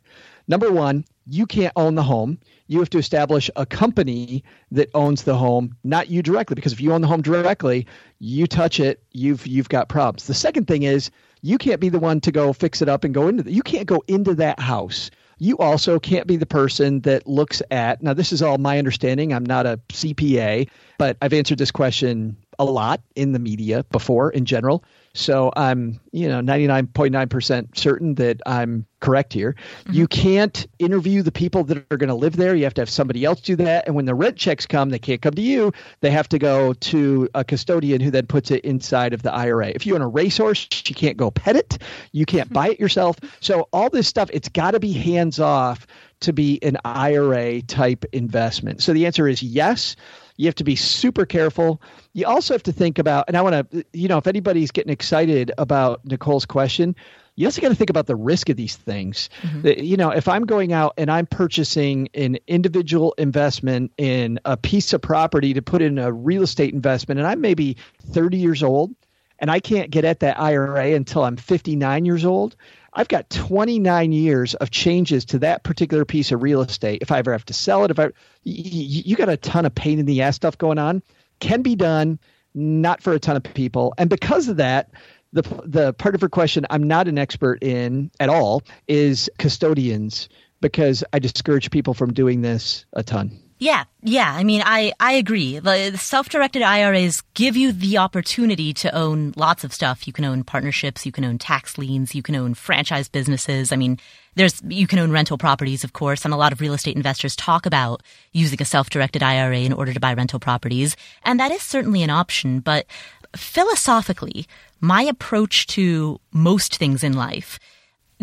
Number 0.47 0.72
one, 0.72 1.05
you 1.26 1.47
can't 1.47 1.72
own 1.76 1.95
the 1.95 2.03
home. 2.03 2.39
You 2.68 2.79
have 2.79 2.91
to 2.91 2.99
establish 2.99 3.51
a 3.57 3.66
company 3.66 4.45
that 4.70 4.91
owns 4.95 5.24
the 5.24 5.37
home, 5.37 5.76
not 5.85 6.09
you 6.09 6.22
directly. 6.22 6.55
Because 6.55 6.72
if 6.72 6.81
you 6.81 6.93
own 6.93 7.01
the 7.01 7.07
home 7.07 7.22
directly, 7.22 7.87
you 8.18 8.47
touch 8.47 8.81
it, 8.81 9.03
you've 9.12 9.47
you've 9.47 9.68
got 9.68 9.89
problems. 9.89 10.26
The 10.26 10.35
second 10.35 10.66
thing 10.66 10.85
is 10.85 11.11
you 11.43 11.59
can't 11.59 11.80
be 11.80 11.89
the 11.89 11.99
one 11.99 12.20
to 12.20 12.32
go 12.32 12.53
fix 12.53 12.82
it 12.82 12.89
up 12.89 13.05
and 13.05 13.14
go 13.14 13.28
into 13.28 13.43
the, 13.43 13.53
you 13.53 13.62
can't 13.62 13.86
go 13.86 14.03
into 14.09 14.34
that 14.34 14.61
house. 14.61 15.11
You 15.39 15.57
also 15.59 16.01
can't 16.01 16.26
be 16.26 16.36
the 16.36 16.47
person 16.47 17.01
that 17.01 17.26
looks 17.28 17.62
at 17.70 18.03
now 18.03 18.12
this 18.12 18.32
is 18.32 18.43
all 18.43 18.59
my 18.59 18.76
understanding 18.76 19.32
i'm 19.32 19.47
not 19.47 19.66
a 19.66 19.78
cpa 19.91 20.68
but 20.99 21.16
i've 21.22 21.32
answered 21.32 21.59
this 21.59 21.70
question 21.70 22.36
a 22.59 22.64
lot 22.64 23.01
in 23.14 23.30
the 23.32 23.39
media 23.39 23.84
before 23.93 24.30
in 24.30 24.45
general 24.45 24.82
so 25.19 25.53
I'm, 25.57 26.01
you 26.12 26.29
know, 26.29 26.41
99.9% 26.41 27.77
certain 27.77 28.14
that 28.14 28.41
I'm 28.47 28.87
correct 29.01 29.33
here. 29.33 29.55
Mm-hmm. 29.81 29.93
You 29.93 30.09
can't 30.09 30.66
interview 30.79 31.23
the 31.23 31.33
people 31.33 31.64
that 31.64 31.85
are 31.91 31.97
going 31.97 32.09
to 32.09 32.14
live 32.14 32.37
there. 32.37 32.55
You 32.55 32.64
have 32.64 32.75
to 32.75 32.81
have 32.83 32.91
somebody 32.91 33.25
else 33.25 33.41
do 33.41 33.57
that. 33.57 33.87
And 33.87 33.97
when 33.97 34.05
the 34.05 34.14
rent 34.14 34.37
checks 34.37 34.66
come, 34.66 34.91
they 34.91 34.99
can't 34.99 35.21
come 35.21 35.35
to 35.35 35.43
you. 35.43 35.73
They 36.01 36.11
have 36.11 36.29
to 36.31 36.39
go 36.39 36.73
to 36.73 37.29
a 37.35 37.45
custodian 37.45 38.01
who 38.01 38.11
then 38.11 38.27
puts 38.27 38.51
it 38.51 38.64
inside 38.64 39.12
of 39.12 39.23
the 39.23 39.33
IRA. 39.33 39.69
If 39.69 39.87
you 39.87 39.95
own 39.95 40.03
a 40.03 40.09
racehorse, 40.09 40.69
you 40.87 40.95
can't 40.95 41.16
go 41.16 41.31
pet 41.31 41.57
it. 41.57 41.79
You 42.12 42.25
can't 42.25 42.47
mm-hmm. 42.47 42.55
buy 42.55 42.69
it 42.71 42.81
yourself. 42.81 43.16
So 43.41 43.69
all 43.73 43.91
this 43.91 44.07
stuff, 44.09 44.31
it's 44.33 44.49
got 44.49 44.73
to 44.73 44.81
be 44.81 44.93
hands 44.93 45.41
off 45.41 45.87
to 46.21 46.33
be 46.33 46.59
an 46.62 46.77
IRA 46.85 47.62
type 47.62 48.05
investment. 48.12 48.83
So 48.83 48.93
the 48.93 49.07
answer 49.07 49.29
is 49.29 49.43
yes. 49.43 49.97
You 50.37 50.47
have 50.47 50.55
to 50.57 50.64
be 50.64 50.77
super 50.77 51.27
careful. 51.27 51.83
You 52.12 52.27
also 52.27 52.55
have 52.55 52.62
to 52.64 52.73
think 52.73 52.99
about, 52.99 53.25
and 53.29 53.37
I 53.37 53.43
want 53.43 53.71
to, 53.71 53.85
you 53.93 54.07
know, 54.07 54.19
if 54.19 54.27
anybody's 54.29 54.71
getting 54.71 54.93
excited 54.93 55.51
about 55.59 56.05
Nicole's 56.05 56.47
question, 56.47 56.95
you 57.35 57.47
also 57.47 57.61
got 57.61 57.69
to 57.69 57.75
think 57.75 57.91
about 57.91 58.07
the 58.07 58.16
risk 58.16 58.49
of 58.49 58.57
these 58.57 58.77
things. 58.77 59.31
Mm-hmm. 59.43 59.85
You 59.85 59.97
know, 59.97 60.11
if 60.11 60.29
I'm 60.29 60.45
going 60.45 60.73
out 60.73 60.95
and 60.97 61.11
I'm 61.11 61.27
purchasing 61.27 62.09
an 62.14 62.39
individual 62.47 63.14
investment 63.19 63.93
in 63.97 64.41
a 64.45 64.57
piece 64.57 64.93
of 64.93 65.03
property 65.03 65.55
to 65.55 65.62
put 65.62 65.83
in 65.83 65.99
a 65.99 66.12
real 66.12 66.43
estate 66.43 66.73
investment, 66.75 67.19
and 67.19 67.27
I'm 67.27 67.41
maybe 67.41 67.77
30 68.03 68.39
years 68.39 68.62
old 68.62 68.95
and 69.39 69.51
I 69.51 69.61
can't 69.61 69.91
get 69.91 70.05
at 70.05 70.20
that 70.20 70.41
IRA 70.41 70.95
until 70.95 71.24
I'm 71.24 71.36
59 71.36 72.05
years 72.05 72.24
old, 72.24 72.57
I've 72.93 73.09
got 73.09 73.30
29 73.30 74.12
years 74.12 74.55
of 74.55 74.70
changes 74.70 75.24
to 75.26 75.39
that 75.41 75.62
particular 75.62 76.05
piece 76.05 76.32
of 76.32 76.43
real 76.43 76.62
estate. 76.62 77.03
If 77.03 77.12
I 77.12 77.18
ever 77.18 77.32
have 77.32 77.45
to 77.47 77.53
sell 77.53 77.84
it, 77.84 77.91
if 77.91 77.99
I, 77.99 78.07
you, 78.45 79.03
you 79.05 79.16
got 79.16 79.28
a 79.28 79.36
ton 79.36 79.66
of 79.66 79.74
pain 79.74 79.99
in 79.99 80.07
the 80.07 80.22
ass 80.22 80.36
stuff 80.36 80.59
going 80.59 80.78
on, 80.78 81.03
can 81.41 81.62
be 81.62 81.76
done, 81.76 82.18
not 82.55 83.03
for 83.03 83.12
a 83.12 83.18
ton 83.18 83.36
of 83.36 83.43
people. 83.43 83.95
And 83.99 84.11
because 84.11 84.49
of 84.49 84.57
that, 84.57 84.91
the 85.32 85.43
the 85.64 85.93
part 85.95 86.14
of 86.14 86.20
her 86.22 86.28
question 86.28 86.66
I'm 86.70 86.84
not 86.84 87.07
an 87.07 87.18
expert 87.18 87.62
in 87.62 88.11
at 88.18 88.30
all 88.30 88.62
is 88.86 89.30
custodians 89.39 90.28
because 90.61 91.05
I 91.12 91.18
discourage 91.18 91.70
people 91.70 91.95
from 91.95 92.12
doing 92.12 92.41
this 92.41 92.86
a 92.95 93.03
ton. 93.03 93.39
Yeah, 93.61 93.85
yeah. 94.03 94.33
I 94.33 94.45
mean, 94.45 94.63
I, 94.65 94.93
I 95.01 95.13
agree. 95.15 95.59
The 95.59 95.97
self-directed 95.97 96.63
IRAs 96.63 97.23
give 97.35 97.57
you 97.57 97.73
the 97.73 97.99
opportunity 97.99 98.73
to 98.75 98.95
own 98.95 99.35
lots 99.37 99.65
of 99.65 99.75
stuff. 99.75 100.07
You 100.07 100.13
can 100.13 100.25
own 100.25 100.45
partnerships, 100.45 101.05
you 101.05 101.11
can 101.11 101.25
own 101.25 101.39
tax 101.39 101.77
liens, 101.77 102.15
you 102.15 102.23
can 102.23 102.37
own 102.37 102.55
franchise 102.55 103.09
businesses. 103.09 103.73
I 103.73 103.77
mean, 103.77 103.99
there's, 104.37 104.63
you 104.69 104.87
can 104.87 105.01
own 105.01 105.11
rental 105.11 105.39
properties, 105.39 105.83
of 105.83 105.93
course, 105.93 106.25
and 106.25 106.33
a 106.33 106.37
lot 106.37 106.53
of 106.53 106.61
real 106.61 106.73
estate 106.73 106.95
investors 106.95 107.35
talk 107.35 107.67
about 107.67 108.05
using 108.33 108.63
a 108.63 108.65
self-directed 108.65 109.25
IRA 109.25 109.59
in 109.59 109.73
order 109.73 109.93
to 109.93 109.99
buy 109.99 110.15
rental 110.15 110.39
properties. 110.39 110.95
And 111.25 111.41
that 111.41 111.51
is 111.51 111.63
certainly 111.63 112.05
an 112.05 112.11
option, 112.11 112.61
but 112.61 112.87
philosophically, 113.35 114.47
my 114.81 115.03
approach 115.03 115.67
to 115.69 116.21
most 116.33 116.77
things 116.77 117.03
in 117.03 117.15
life, 117.15 117.59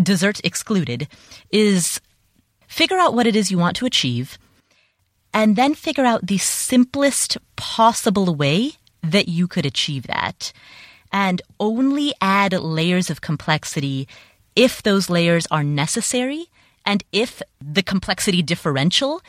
dessert 0.02 0.40
excluded, 0.46 1.10
is 1.52 2.00
figure 2.68 2.98
out 2.98 3.14
what 3.14 3.28
it 3.28 3.36
is 3.36 3.52
you 3.52 3.58
want 3.58 3.76
to 3.76 3.86
achieve 3.86 4.38
and 5.36 5.58
then 5.58 5.76
figure 5.76 6.06
out 6.06 6.26
the 6.26 6.38
simplest 6.38 7.38
possible 7.58 8.34
way 8.34 8.72
that 9.04 9.28
you 9.28 9.48
could 9.48 9.66
achieve 9.66 10.08
that. 10.08 10.54
And 11.12 11.42
only 11.60 12.14
add 12.22 12.54
layers 12.54 13.10
of 13.10 13.20
complexity 13.20 14.08
if 14.56 14.82
those 14.82 15.10
layers 15.10 15.46
are 15.52 15.64
necessary 15.64 16.46
and 16.86 17.04
if 17.12 17.42
the 17.62 17.84
complexity 17.84 18.42
differential 18.42 19.22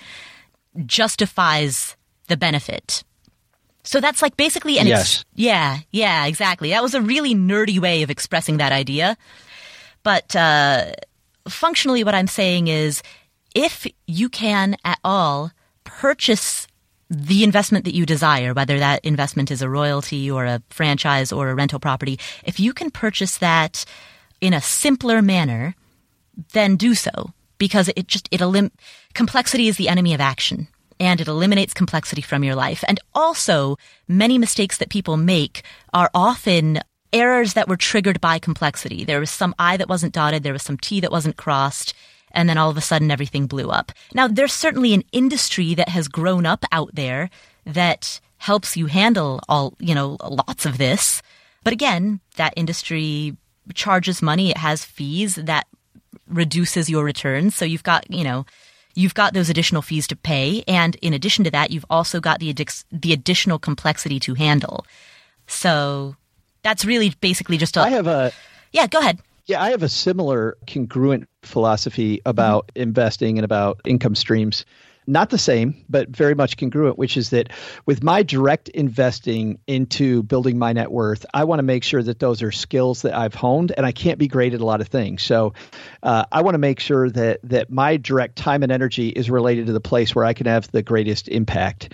justifies 0.87 1.97
the 2.29 2.37
benefit. 2.37 3.03
So 3.83 4.01
that's 4.01 4.23
like 4.23 4.37
basically 4.37 4.79
an 4.79 4.87
yes. 4.87 5.01
Ex- 5.01 5.25
yeah, 5.35 5.79
yeah, 5.91 6.27
exactly. 6.27 6.71
That 6.71 6.83
was 6.83 6.95
a 6.95 7.03
really 7.03 7.35
nerdy 7.35 7.81
way 7.81 8.03
of 8.03 8.11
expressing 8.11 8.59
that 8.59 8.73
idea. 8.73 9.17
But 10.05 10.37
uh, 10.37 10.93
functionally, 11.49 12.05
what 12.05 12.15
I'm 12.15 12.27
saying 12.29 12.69
is 12.69 13.03
if 13.55 13.87
you 14.07 14.29
can 14.29 14.77
at 14.85 15.01
all 15.03 15.51
purchase 15.97 16.67
the 17.09 17.45
investment 17.45 17.85
that 17.85 17.95
you 17.95 18.05
desire, 18.05 18.53
whether 18.53 18.79
that 18.79 19.05
investment 19.05 19.51
is 19.51 19.63
a 19.63 19.71
royalty 19.71 20.31
or 20.31 20.45
a 20.45 20.63
franchise 20.71 21.33
or 21.33 21.49
a 21.49 21.55
rental 21.55 21.79
property, 21.79 22.19
if 22.45 22.61
you 22.61 22.73
can 22.73 22.91
purchase 22.91 23.39
that 23.39 23.85
in 24.41 24.53
a 24.53 24.61
simpler 24.61 25.23
manner, 25.23 25.75
then 26.53 26.77
do 26.77 26.95
so 26.95 27.33
because 27.59 27.89
it 27.97 28.07
just 28.09 28.29
it 28.31 28.41
elim- 28.41 28.73
complexity 29.15 29.69
is 29.69 29.77
the 29.77 29.89
enemy 29.89 30.13
of 30.13 30.21
action 30.21 30.69
and 31.01 31.21
it 31.21 31.29
eliminates 31.29 31.73
complexity 31.73 32.23
from 32.23 32.45
your 32.45 32.55
life. 32.55 32.85
And 32.89 33.01
also, 33.15 33.77
many 34.09 34.37
mistakes 34.39 34.79
that 34.79 34.91
people 34.91 35.17
make 35.17 35.63
are 35.95 36.11
often 36.13 36.81
errors 37.13 37.55
that 37.55 37.69
were 37.69 37.77
triggered 37.77 38.21
by 38.21 38.39
complexity. 38.39 39.05
There 39.05 39.21
was 39.21 39.31
some 39.31 39.55
I 39.59 39.77
that 39.77 39.89
wasn't 39.89 40.13
dotted, 40.15 40.43
there 40.43 40.53
was 40.53 40.63
some 40.63 40.77
T 40.77 41.01
that 41.01 41.13
wasn't 41.13 41.37
crossed, 41.37 41.95
and 42.37 42.49
then 42.49 42.59
all 42.59 42.71
of 42.71 42.77
a 42.77 42.83
sudden 42.83 43.11
everything 43.11 43.47
blew 43.47 43.71
up. 43.71 43.91
Now, 44.15 44.29
there's 44.29 44.53
certainly 44.53 44.95
an 44.95 45.03
industry 45.11 45.75
that 45.75 45.89
has 45.89 46.07
grown 46.07 46.47
up 46.47 46.65
out 46.71 46.95
there 46.95 47.31
that 47.65 48.21
helps 48.37 48.77
you 48.77 48.87
handle 48.87 49.41
all, 49.49 49.75
you 49.81 49.95
know, 49.95 50.19
lots 50.23 50.67
of 50.67 50.79
this. 50.79 51.23
But 51.65 51.73
again, 51.73 52.21
that 52.37 52.53
industry 52.55 53.37
charges 53.75 54.23
money, 54.23 54.51
it 54.51 54.59
has 54.59 54.85
fees 54.85 55.35
that 55.37 55.67
reduces 56.29 56.89
your 56.89 57.03
returns. 57.03 57.57
So 57.57 57.65
you've 57.65 57.83
got, 57.83 58.09
you 58.13 58.23
know, 58.23 58.45
you've 58.95 59.15
got 59.15 59.33
those 59.33 59.51
additional 59.51 59.83
fees 59.83 60.07
to 60.09 60.17
pay. 60.17 60.63
And 60.69 60.95
in 60.97 61.15
addition 61.15 61.45
to 61.45 61.51
that, 61.51 61.71
you've 61.71 61.87
also 61.91 62.21
got 62.21 62.39
the, 62.39 62.53
addic- 62.53 62.85
the 62.93 63.13
additional 63.13 63.59
complexity 63.59 64.21
to 64.21 64.35
handle. 64.35 64.87
So 65.47 66.17
that's 66.63 66.85
really 66.85 67.15
basically 67.21 67.57
just 67.57 67.77
a. 67.77 67.81
I 67.81 67.91
have 67.91 68.07
a. 68.07 68.33
Yeah, 68.73 68.87
go 68.87 68.99
ahead. 68.99 69.21
Yeah, 69.47 69.63
I 69.63 69.71
have 69.71 69.85
a 69.85 69.89
similar 69.89 70.59
congruent 70.67 71.29
philosophy 71.43 72.21
about 72.27 72.69
mm-hmm. 72.69 72.83
investing 72.83 73.39
and 73.39 73.45
about 73.45 73.81
income 73.85 74.17
streams. 74.17 74.65
Not 75.09 75.31
the 75.31 75.39
same, 75.39 75.85
but 75.89 76.09
very 76.09 76.35
much 76.35 76.57
congruent, 76.57 76.99
which 76.99 77.17
is 77.17 77.31
that 77.31 77.51
with 77.87 78.03
my 78.03 78.25
direct 78.25 78.69
investing 78.71 79.61
into 79.69 80.25
building 80.25 80.59
my 80.59 80.73
net 80.73 80.91
worth, 80.91 81.25
I 81.33 81.45
want 81.45 81.61
to 81.61 81.63
make 81.63 81.85
sure 81.85 82.03
that 82.03 82.19
those 82.19 82.43
are 82.43 82.51
skills 82.51 83.03
that 83.03 83.15
I've 83.15 83.35
honed, 83.35 83.73
and 83.77 83.87
I 83.87 83.93
can't 83.93 84.19
be 84.19 84.27
great 84.27 84.53
at 84.53 84.61
a 84.61 84.65
lot 84.65 84.81
of 84.81 84.89
things. 84.89 85.23
So, 85.23 85.55
uh, 86.03 86.25
I 86.33 86.43
want 86.43 86.55
to 86.55 86.59
make 86.59 86.81
sure 86.81 87.09
that 87.11 87.39
that 87.45 87.71
my 87.71 87.99
direct 87.99 88.35
time 88.35 88.65
and 88.65 88.73
energy 88.73 89.11
is 89.11 89.31
related 89.31 89.67
to 89.67 89.73
the 89.73 89.81
place 89.81 90.13
where 90.13 90.25
I 90.25 90.33
can 90.33 90.47
have 90.47 90.69
the 90.73 90.83
greatest 90.83 91.29
impact. 91.29 91.93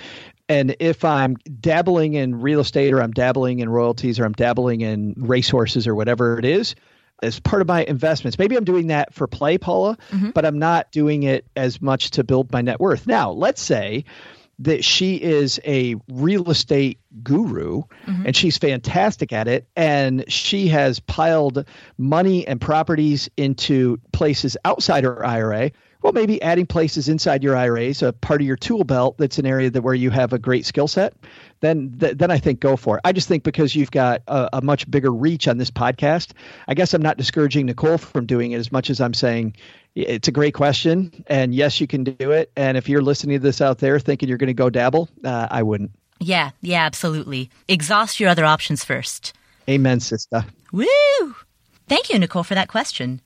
And 0.49 0.75
if 0.81 1.05
I'm 1.05 1.37
dabbling 1.61 2.15
in 2.15 2.41
real 2.41 2.61
estate 2.61 2.95
or 2.95 3.03
I'm 3.03 3.13
dabbling 3.13 3.59
in 3.59 3.69
royalties 3.69 4.19
or 4.19 4.25
I'm 4.25 4.33
dabbling 4.33 4.81
in 4.81 5.15
racehorses 5.19 5.87
or 5.87 5.95
whatever 5.95 6.39
it 6.39 6.47
is, 6.47 6.75
as 7.23 7.41
part 7.41 7.63
of 7.63 7.69
my 7.69 7.85
investments. 7.85 8.39
Maybe 8.39 8.57
I'm 8.57 8.65
doing 8.65 8.89
that 8.89 9.15
for 9.15 9.27
play, 9.27 9.59
Paula, 9.59 9.97
mm-hmm. 10.11 10.31
but 10.31 10.45
I'm 10.45 10.59
not 10.59 10.91
doing 10.93 11.23
it 11.23 11.47
as 11.57 11.81
much 11.81 12.11
to 12.13 12.25
build 12.25 12.53
my 12.53 12.63
net 12.63 12.81
worth. 12.81 13.07
Now, 13.07 13.31
let's 13.31 13.63
say 13.63 14.05
that 14.59 14.85
she 14.85 15.17
is 15.17 15.61
a 15.65 15.97
real 16.09 16.51
estate 16.51 17.01
guru 17.23 17.83
mm-hmm. 18.07 18.27
and 18.27 18.37
she's 18.37 18.59
fantastic 18.59 19.33
at 19.33 19.49
it 19.49 19.67
and 19.77 20.25
she 20.31 20.69
has 20.69 21.01
piled 21.01 21.65
money 21.99 22.47
and 22.47 22.61
properties 22.61 23.29
into 23.37 23.99
places 24.13 24.57
outside 24.65 25.05
her 25.05 25.25
IRA 25.25 25.73
well, 26.03 26.13
maybe 26.13 26.43
adding 26.43 26.67
places 26.67 27.09
inside 27.09 27.43
your 27.43 27.57
IRAs, 27.57 28.03
a 28.03 28.13
part 28.13 28.41
of 28.41 28.47
your 28.47 28.57
tool 28.57 28.85
belt 28.85 29.17
that's 29.19 29.39
an 29.39 29.47
area 29.47 29.71
that 29.71 29.83
where 29.83 29.95
you 29.95 30.11
have 30.11 30.33
a 30.33 30.39
great 30.39 30.67
skill 30.67 30.89
set, 30.89 31.15
then 31.61 31.97
th- 31.99 32.19
then 32.19 32.31
I 32.31 32.39
think 32.39 32.61
go 32.61 32.77
for 32.77 32.97
it. 32.97 33.03
I 33.05 33.13
just 33.13 33.29
think 33.29 33.45
because 33.45 33.75
you've 33.75 33.91
got 33.91 34.23
a, 34.27 34.51
a, 34.55 34.63
much 34.63 34.91
bigger 34.91 35.13
reach 35.13 35.47
on 35.47 35.59
this 35.59 35.71
podcast, 35.71 36.33
I 36.67 36.75
guess 36.75 36.93
I'm 36.93 37.03
not 37.03 37.17
discouraging 37.17 37.67
Nicole 37.67 37.99
from 37.99 38.27
doing 38.27 38.53
it 38.53 38.57
as 38.57 38.73
much 38.73 38.91
as 38.91 39.01
I'm 39.01 39.15
saying 39.15 39.55
it's 39.95 40.29
a 40.29 40.33
great 40.33 40.55
question, 40.55 41.25
and 41.27 41.55
yes, 41.55 41.81
you 41.81 41.87
can 41.87 42.03
do 42.03 42.31
it. 42.31 42.51
And 42.57 42.77
if 42.77 42.89
you're 42.89 43.03
listening 43.03 43.39
to 43.39 43.43
this 43.43 43.61
out 43.61 43.79
there 43.79 43.99
thinking 44.01 44.29
you're 44.29 44.39
going 44.39 44.49
to 44.49 44.55
go 44.55 44.71
dabble, 44.71 45.09
uh, 45.25 45.49
I 45.51 45.63
wouldn't. 45.63 45.93
Yeah, 46.19 46.51
yeah, 46.61 46.85
absolutely. 46.85 47.51
Exhaust 47.69 48.19
your 48.19 48.29
other 48.29 48.45
options 48.45 48.85
first. 48.85 49.33
Amen, 49.69 50.01
sister. 50.01 50.45
Woo! 50.73 50.87
Thank 51.89 52.11
you, 52.11 52.19
Nicole, 52.19 52.45
for 52.45 52.55
that 52.55 52.69
question. 52.69 53.21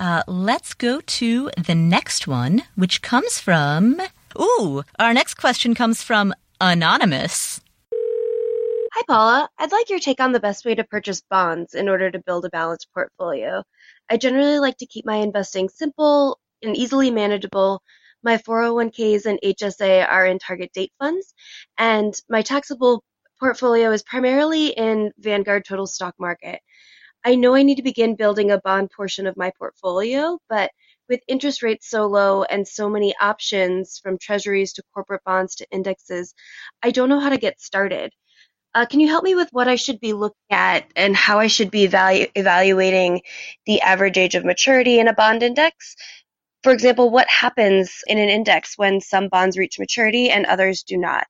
Uh, 0.00 0.22
let's 0.26 0.72
go 0.72 1.02
to 1.02 1.50
the 1.58 1.74
next 1.74 2.26
one, 2.26 2.62
which 2.74 3.02
comes 3.02 3.38
from. 3.38 4.00
Ooh, 4.40 4.82
our 4.98 5.12
next 5.12 5.34
question 5.34 5.74
comes 5.74 6.02
from 6.02 6.32
Anonymous. 6.58 7.60
Hi, 8.94 9.02
Paula. 9.06 9.50
I'd 9.58 9.72
like 9.72 9.90
your 9.90 9.98
take 9.98 10.18
on 10.18 10.32
the 10.32 10.40
best 10.40 10.64
way 10.64 10.74
to 10.74 10.84
purchase 10.84 11.20
bonds 11.28 11.74
in 11.74 11.86
order 11.86 12.10
to 12.10 12.18
build 12.18 12.46
a 12.46 12.48
balanced 12.48 12.88
portfolio. 12.94 13.62
I 14.08 14.16
generally 14.16 14.58
like 14.58 14.78
to 14.78 14.86
keep 14.86 15.04
my 15.04 15.16
investing 15.16 15.68
simple 15.68 16.40
and 16.62 16.74
easily 16.74 17.10
manageable. 17.10 17.82
My 18.22 18.38
401ks 18.38 19.26
and 19.26 19.38
HSA 19.44 20.08
are 20.08 20.24
in 20.24 20.38
target 20.38 20.72
date 20.72 20.92
funds, 20.98 21.34
and 21.76 22.14
my 22.30 22.40
taxable 22.40 23.04
portfolio 23.38 23.90
is 23.90 24.02
primarily 24.02 24.68
in 24.68 25.12
Vanguard 25.18 25.66
Total 25.66 25.86
Stock 25.86 26.14
Market. 26.18 26.60
I 27.24 27.34
know 27.34 27.54
I 27.54 27.62
need 27.62 27.76
to 27.76 27.82
begin 27.82 28.16
building 28.16 28.50
a 28.50 28.60
bond 28.60 28.90
portion 28.90 29.26
of 29.26 29.36
my 29.36 29.52
portfolio, 29.58 30.38
but 30.48 30.70
with 31.08 31.20
interest 31.28 31.62
rates 31.62 31.88
so 31.88 32.06
low 32.06 32.44
and 32.44 32.66
so 32.66 32.88
many 32.88 33.14
options 33.20 33.98
from 34.02 34.16
treasuries 34.16 34.72
to 34.74 34.82
corporate 34.94 35.24
bonds 35.24 35.56
to 35.56 35.66
indexes, 35.70 36.34
I 36.82 36.90
don't 36.92 37.08
know 37.08 37.20
how 37.20 37.28
to 37.28 37.36
get 37.36 37.60
started. 37.60 38.12
Uh, 38.74 38.86
can 38.86 39.00
you 39.00 39.08
help 39.08 39.24
me 39.24 39.34
with 39.34 39.48
what 39.50 39.68
I 39.68 39.74
should 39.74 39.98
be 40.00 40.12
looking 40.12 40.36
at 40.50 40.86
and 40.94 41.16
how 41.16 41.40
I 41.40 41.48
should 41.48 41.70
be 41.70 41.88
evalu- 41.88 42.30
evaluating 42.36 43.22
the 43.66 43.80
average 43.80 44.16
age 44.16 44.36
of 44.36 44.44
maturity 44.44 45.00
in 45.00 45.08
a 45.08 45.12
bond 45.12 45.42
index? 45.42 45.96
For 46.62 46.72
example, 46.72 47.10
what 47.10 47.28
happens 47.28 48.02
in 48.06 48.18
an 48.18 48.28
index 48.28 48.78
when 48.78 49.00
some 49.00 49.28
bonds 49.28 49.58
reach 49.58 49.78
maturity 49.78 50.30
and 50.30 50.46
others 50.46 50.84
do 50.84 50.96
not? 50.96 51.26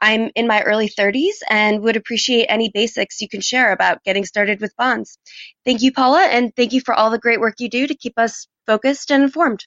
I'm 0.00 0.30
in 0.34 0.46
my 0.46 0.62
early 0.62 0.88
30s 0.88 1.36
and 1.50 1.82
would 1.82 1.96
appreciate 1.96 2.46
any 2.46 2.70
basics 2.72 3.20
you 3.20 3.28
can 3.28 3.40
share 3.40 3.72
about 3.72 4.04
getting 4.04 4.24
started 4.24 4.60
with 4.60 4.76
bonds. 4.76 5.18
Thank 5.64 5.82
you, 5.82 5.92
Paula, 5.92 6.24
and 6.24 6.54
thank 6.54 6.72
you 6.72 6.80
for 6.80 6.94
all 6.94 7.10
the 7.10 7.18
great 7.18 7.40
work 7.40 7.56
you 7.58 7.68
do 7.68 7.86
to 7.86 7.94
keep 7.94 8.18
us 8.18 8.46
focused 8.66 9.10
and 9.10 9.22
informed. 9.22 9.66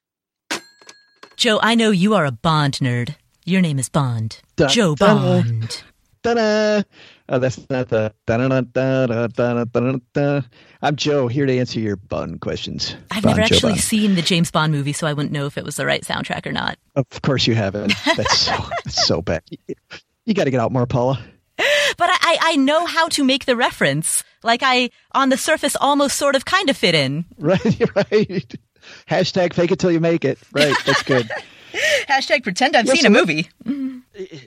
Joe, 1.35 1.59
I 1.61 1.75
know 1.75 1.91
you 1.91 2.13
are 2.13 2.25
a 2.25 2.31
Bond 2.31 2.75
nerd. 2.75 3.15
Your 3.45 3.61
name 3.61 3.79
is 3.79 3.89
Bond. 3.89 4.39
Da, 4.55 4.67
Joe 4.67 4.95
da, 4.95 5.15
Bond. 5.15 5.83
Da, 6.21 6.83
oh, 7.29 7.39
that's 7.39 7.67
not 7.69 7.89
the. 7.89 8.13
da 8.27 8.37
da 8.37 8.61
da 8.61 9.07
da 9.07 9.27
da 9.27 9.63
da 9.63 9.97
da. 10.13 10.41
I'm 10.83 10.95
Joe, 10.95 11.27
here 11.27 11.47
to 11.47 11.57
answer 11.57 11.79
your 11.79 11.95
Bond 11.95 12.41
questions. 12.41 12.95
I've 13.09 13.23
Bond, 13.23 13.37
never 13.37 13.53
actually 13.53 13.77
seen 13.77 14.13
the 14.13 14.21
James 14.21 14.51
Bond 14.51 14.71
movie, 14.71 14.93
so 14.93 15.07
I 15.07 15.13
wouldn't 15.13 15.33
know 15.33 15.47
if 15.47 15.57
it 15.57 15.65
was 15.65 15.77
the 15.77 15.85
right 15.85 16.03
soundtrack 16.03 16.45
or 16.45 16.51
not. 16.51 16.77
Of 16.95 17.23
course 17.23 17.47
you 17.47 17.55
haven't. 17.55 17.93
That's 18.15 18.37
so, 18.37 18.55
so 18.87 19.21
bad. 19.23 19.41
You 20.25 20.33
got 20.33 20.45
to 20.45 20.51
get 20.51 20.59
out 20.59 20.71
more, 20.71 20.85
Paula. 20.85 21.19
But 21.97 22.09
I, 22.09 22.37
I 22.41 22.55
know 22.55 22.85
how 22.85 23.09
to 23.09 23.23
make 23.23 23.45
the 23.45 23.55
reference. 23.55 24.23
Like 24.43 24.61
I, 24.63 24.89
on 25.11 25.29
the 25.29 25.37
surface, 25.37 25.75
almost 25.75 26.17
sort 26.17 26.35
of 26.35 26.45
kind 26.45 26.69
of 26.69 26.77
fit 26.77 26.95
in. 26.95 27.25
Right, 27.37 27.95
right. 27.95 28.55
Hashtag 29.07 29.53
fake 29.53 29.71
it 29.71 29.79
till 29.79 29.91
you 29.91 29.99
make 29.99 30.25
it. 30.25 30.39
Right, 30.53 30.75
that's 30.85 31.03
good. 31.03 31.29
Hashtag 32.07 32.43
pretend 32.43 32.75
I've 32.75 32.87
seen 32.87 33.05
a 33.05 33.09
movie. 33.09 33.49
Mm-hmm. 33.63 33.99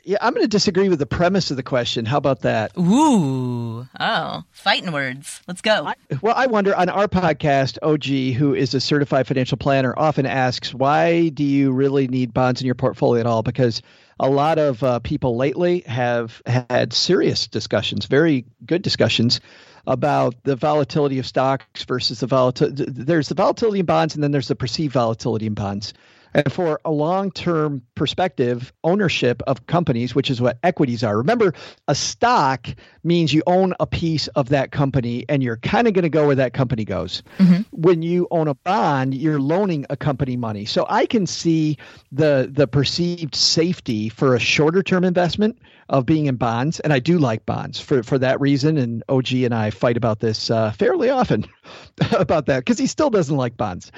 Yeah, 0.05 0.19
I'm 0.21 0.35
going 0.35 0.45
to 0.45 0.49
disagree 0.49 0.91
with 0.91 0.99
the 0.99 1.07
premise 1.07 1.51
of 1.51 1.57
the 1.57 1.63
question. 1.63 2.05
How 2.05 2.19
about 2.19 2.41
that? 2.41 2.77
Ooh, 2.79 3.89
oh, 3.99 4.43
fighting 4.51 4.93
words. 4.93 5.41
Let's 5.49 5.63
go. 5.63 5.87
I, 5.87 5.95
well, 6.21 6.35
I 6.37 6.47
wonder 6.47 6.75
on 6.75 6.91
our 6.91 7.09
podcast, 7.09 7.79
OG, 7.83 8.37
who 8.37 8.55
is 8.55 8.75
a 8.75 8.81
certified 8.81 9.27
financial 9.27 9.57
planner, 9.57 9.95
often 9.97 10.27
asks, 10.27 10.75
why 10.75 11.31
do 11.31 11.45
you 11.45 11.73
really 11.73 12.09
need 12.09 12.35
bonds 12.35 12.61
in 12.61 12.67
your 12.67 12.75
portfolio 12.75 13.21
at 13.21 13.27
all? 13.27 13.43
Because 13.43 13.81
a 14.19 14.29
lot 14.29 14.59
of 14.59 14.83
uh, 14.83 14.99
people 15.01 15.37
lately 15.37 15.81
have 15.87 16.41
had 16.47 16.93
serious 16.93 17.49
discussions, 17.49 18.07
very 18.07 18.47
good 18.65 18.83
discussions 18.83 19.41
about 19.87 20.35
the 20.45 20.57
volatility 20.57 21.19
of 21.19 21.27
stocks 21.27 21.85
versus 21.85 22.21
the 22.21 22.27
volatility. 22.27 22.85
There's 22.89 23.29
the 23.29 23.35
volatility 23.35 23.81
in 23.81 23.87
bonds, 23.87 24.15
and 24.15 24.23
then 24.23 24.31
there's 24.31 24.49
the 24.49 24.57
perceived 24.57 24.95
volatility 24.95 25.47
in 25.47 25.55
bonds. 25.55 25.93
And 26.35 26.53
for 26.53 26.81
a 26.85 26.91
long 26.91 27.31
term 27.31 27.83
perspective, 27.95 28.73
ownership 28.83 29.43
of 29.47 29.67
companies, 29.67 30.15
which 30.15 30.31
is 30.31 30.41
what 30.41 30.59
equities 30.63 31.05
are. 31.05 31.17
Remember, 31.17 31.55
a 31.87 31.95
stock 31.95 32.67
means 33.05 33.33
you 33.33 33.43
own 33.47 33.75
a 33.79 33.87
piece 33.87 34.27
of 34.29 34.49
that 34.49 34.73
company 34.73 35.25
and 35.29 35.43
you're 35.43 35.59
kind 35.59 35.87
of 35.87 35.95
going 35.95 36.03
to 36.03 36.09
go 36.09 36.27
where 36.27 36.35
that 36.37 36.53
company 36.53 36.85
goes. 36.85 37.23
Mm-hmm. 37.39 37.63
When 37.71 38.03
you 38.03 38.27
own 38.31 38.49
a 38.49 38.55
bond, 38.55 39.15
you're 39.15 39.41
loaning 39.41 39.87
a 39.91 39.97
company 39.97 40.37
money. 40.37 40.65
So 40.65 40.87
I 40.89 41.07
can 41.07 41.27
see 41.27 41.79
the 42.11 42.49
the 42.51 42.67
perceived 42.67 43.35
safety 43.35 44.09
for 44.09 44.35
a 44.35 44.41
shorter 44.41 44.83
term 44.83 45.05
investment 45.05 45.59
of 45.89 46.07
being 46.07 46.27
in 46.27 46.37
bonds, 46.37 46.81
and 46.81 46.93
I 46.93 46.99
do 46.99 47.19
like 47.19 47.47
bonds 47.47 47.79
for 47.79 48.03
for 48.03 48.19
that 48.19 48.41
reason. 48.41 48.77
And 48.77 49.05
OG 49.09 49.33
and 49.35 49.55
I 49.55 49.71
fight 49.71 49.97
about 49.97 50.21
this 50.21 50.51
uh, 50.51 50.73
fairly 50.73 51.11
often 51.11 51.47
about 52.13 52.47
that 52.47 52.59
because 52.59 52.79
he 52.79 52.87
still 52.87 53.11
doesn't 53.11 53.37
like 53.37 53.57
bonds. 53.57 53.93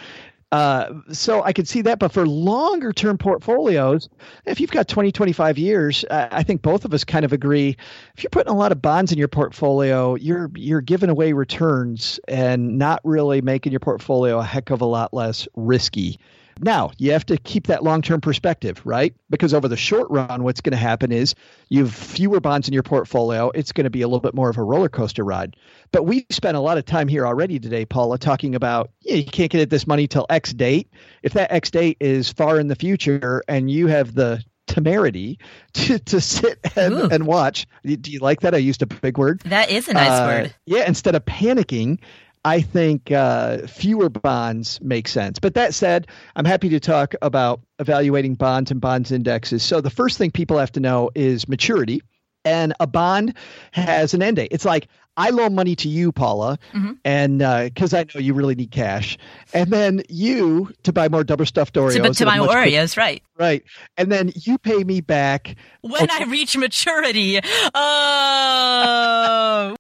Uh, 0.53 0.93
so 1.13 1.43
I 1.43 1.53
could 1.53 1.67
see 1.67 1.83
that. 1.83 1.99
But 1.99 2.13
for 2.13 2.27
longer 2.27 2.93
term 2.93 3.19
portfolios, 3.19 4.09
if 4.45 4.61
you've 4.61 4.71
got 4.71 4.89
20, 4.89 5.11
25 5.13 5.59
years, 5.59 6.05
I 6.11 6.43
think 6.45 6.63
both 6.63 6.85
of 6.85 6.95
us 6.95 7.05
kind 7.05 7.25
of 7.25 7.33
agree. 7.33 7.77
If 8.17 8.23
you're 8.23 8.31
putting 8.31 8.53
a 8.53 8.57
lot 8.57 8.73
of 8.73 8.81
bonds 8.81 9.13
in 9.13 9.19
your 9.19 9.29
portfolio, 9.29 10.15
you're 10.15 10.51
you're 10.55 10.81
giving 10.81 11.11
away 11.11 11.33
returns 11.33 12.21
and 12.29 12.79
not 12.79 13.01
really 13.05 13.41
making 13.41 13.73
your 13.73 13.81
portfolio 13.81 14.39
a 14.39 14.45
heck 14.45 14.71
of 14.71 14.81
a 14.81 14.87
lot 14.87 15.13
less 15.13 15.49
risky. 15.57 16.19
Now, 16.61 16.91
you 16.97 17.13
have 17.13 17.27
to 17.27 17.37
keep 17.37 17.67
that 17.67 17.83
long 17.85 18.03
term 18.03 18.21
perspective, 18.21 18.81
right? 18.85 19.15
Because 19.29 19.53
over 19.53 19.69
the 19.69 19.77
short 19.77 20.11
run, 20.11 20.43
what's 20.43 20.61
going 20.61 20.73
to 20.73 20.79
happen 20.79 21.13
is 21.13 21.35
you 21.69 21.85
have 21.85 21.95
fewer 21.95 22.41
bonds 22.41 22.67
in 22.67 22.75
your 22.75 22.83
portfolio. 22.83 23.51
It's 23.55 23.73
going 23.73 23.85
to 23.85 23.91
be 23.91 24.03
a 24.03 24.09
little 24.09 24.21
bit 24.21 24.35
more 24.35 24.49
of 24.49 24.57
a 24.57 24.63
roller 24.63 24.89
coaster 24.89 25.25
ride. 25.25 25.57
But 25.93 26.05
we 26.05 26.27
spent 26.31 26.57
a 26.57 26.61
lot 26.61 26.79
of 26.79 26.87
time 26.87 27.09
here 27.09 27.27
already 27.27 27.59
today, 27.59 27.85
Paula, 27.85 28.19
talking 28.19 28.55
about 28.55 28.91
yeah, 29.03 29.17
you 29.17 29.25
can't 29.25 29.51
get 29.51 29.61
at 29.61 29.71
this 29.71 29.87
money 29.87 30.07
till 30.07 30.27
X 30.31 30.53
date. 30.53 30.91
If 31.23 31.35
that 31.35 31.53
X 31.53 31.71
date 31.71 31.99
is 32.01 32.31
far 32.31 32.59
in 32.59 32.69
the 32.69 32.77
future 32.77 33.43
and 33.49 33.71
you 33.71 33.89
have 33.89 34.15
the 34.15 34.43
temerity 34.67 35.39
to, 35.75 35.99
to 35.99 36.21
sit 36.21 36.59
and, 36.77 37.13
and 37.13 37.27
watch. 37.27 37.67
Do 37.85 38.11
you 38.11 38.21
like 38.21 38.41
that? 38.41 38.55
I 38.55 38.59
used 38.59 38.83
a 38.83 38.87
big 38.87 39.19
word. 39.19 39.41
That 39.47 39.71
is 39.71 39.89
a 39.89 39.95
nice 39.95 40.11
uh, 40.11 40.27
word. 40.27 40.55
Yeah, 40.67 40.87
instead 40.87 41.15
of 41.15 41.25
panicking, 41.25 42.01
I 42.47 42.61
think 42.61 43.11
uh, 43.11 43.67
fewer 43.67 44.09
bonds 44.09 44.81
make 44.81 45.09
sense. 45.09 45.41
But 45.41 45.55
that 45.55 45.75
said, 45.75 46.07
I'm 46.37 46.45
happy 46.45 46.69
to 46.69 46.79
talk 46.79 47.17
about 47.21 47.61
evaluating 47.81 48.37
bonds 48.37 48.71
and 48.71 48.81
bonds 48.81 49.11
indexes. 49.11 49.65
So 49.65 49.81
the 49.81 49.91
first 49.91 50.17
thing 50.17 50.31
people 50.31 50.57
have 50.57 50.71
to 50.73 50.81
know 50.81 51.11
is 51.17 51.49
maturity. 51.49 52.03
And 52.45 52.73
a 52.79 52.87
bond 52.87 53.35
has 53.73 54.15
an 54.15 54.23
end 54.23 54.37
date. 54.37 54.51
It's 54.53 54.65
like 54.65 54.87
I 55.17 55.31
loan 55.31 55.57
money 55.57 55.75
to 55.75 55.89
you, 55.89 56.13
Paula, 56.13 56.61
mm-hmm. 56.73 56.93
and 57.05 57.39
because 57.75 57.93
uh, 57.93 57.99
I 57.99 58.05
know 58.15 58.21
you 58.21 58.33
really 58.33 58.55
need 58.55 58.71
cash, 58.71 59.19
and 59.53 59.73
then 59.73 60.03
you 60.09 60.71
to 60.85 60.93
buy 60.93 61.09
more 61.09 61.25
double 61.25 61.47
stuffed 61.47 61.75
Oreos. 61.75 62.01
To, 62.01 62.15
to 62.15 62.27
buy 62.27 62.39
Oreos, 62.39 62.97
right? 62.97 63.25
Right, 63.37 63.65
and 63.97 64.13
then 64.13 64.31
you 64.37 64.59
pay 64.59 64.85
me 64.85 65.01
back 65.01 65.57
when 65.81 66.05
okay. 66.05 66.23
I 66.23 66.27
reach 66.27 66.57
maturity. 66.57 67.41
Oh 67.75 69.76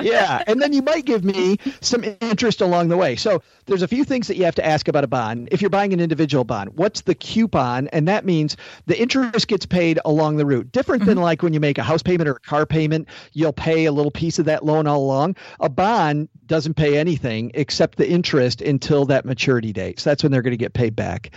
yeah, 0.00 0.42
and 0.46 0.60
then 0.60 0.72
you 0.72 0.82
might 0.82 1.04
give 1.04 1.24
me 1.24 1.58
some 1.80 2.04
interest 2.20 2.60
along 2.60 2.88
the 2.88 2.96
way. 2.96 3.16
So 3.16 3.42
there's 3.66 3.82
a 3.82 3.88
few 3.88 4.04
things 4.04 4.28
that 4.28 4.36
you 4.36 4.44
have 4.44 4.54
to 4.56 4.64
ask 4.64 4.88
about 4.88 5.04
a 5.04 5.08
bond. 5.08 5.48
If 5.50 5.60
you're 5.60 5.70
buying 5.70 5.92
an 5.92 6.00
individual 6.00 6.44
bond, 6.44 6.70
what's 6.76 7.02
the 7.02 7.14
coupon? 7.14 7.88
And 7.88 8.08
that 8.08 8.24
means 8.24 8.56
the 8.86 9.00
interest 9.00 9.48
gets 9.48 9.66
paid 9.66 9.98
along 10.04 10.36
the 10.36 10.46
route. 10.46 10.70
Different 10.72 11.02
mm-hmm. 11.02 11.10
than 11.10 11.18
like 11.18 11.42
when 11.42 11.52
you 11.52 11.60
make 11.60 11.78
a 11.78 11.82
house 11.82 12.02
payment 12.02 12.28
or 12.28 12.32
a 12.32 12.40
car 12.40 12.66
payment, 12.66 13.08
you'll 13.32 13.52
pay 13.52 13.86
a 13.86 13.92
little 13.92 14.10
piece 14.10 14.38
of 14.38 14.44
that 14.46 14.64
loan 14.64 14.86
all 14.86 15.00
along. 15.00 15.36
A 15.60 15.68
bond 15.68 16.28
doesn't 16.46 16.74
pay 16.74 16.96
anything 16.96 17.50
except 17.54 17.98
the 17.98 18.08
interest 18.08 18.62
until 18.62 19.04
that 19.06 19.24
maturity 19.24 19.72
date. 19.72 20.00
So 20.00 20.10
that's 20.10 20.22
when 20.22 20.32
they're 20.32 20.42
going 20.42 20.52
to 20.52 20.56
get 20.56 20.74
paid 20.74 20.94
back. 20.94 21.30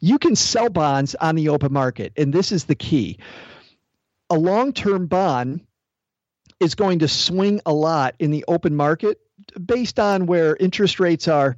You 0.00 0.18
can 0.18 0.36
sell 0.36 0.68
bonds 0.68 1.14
on 1.16 1.36
the 1.36 1.48
open 1.48 1.72
market, 1.72 2.12
and 2.16 2.32
this 2.32 2.52
is 2.52 2.64
the 2.64 2.74
key. 2.74 3.18
A 4.30 4.38
long-term 4.38 5.06
bond 5.06 5.60
is 6.60 6.74
going 6.74 7.00
to 7.00 7.08
swing 7.08 7.60
a 7.66 7.72
lot 7.72 8.14
in 8.18 8.30
the 8.30 8.44
open 8.48 8.74
market 8.74 9.20
based 9.64 9.98
on 9.98 10.26
where 10.26 10.56
interest 10.56 11.00
rates 11.00 11.28
are 11.28 11.56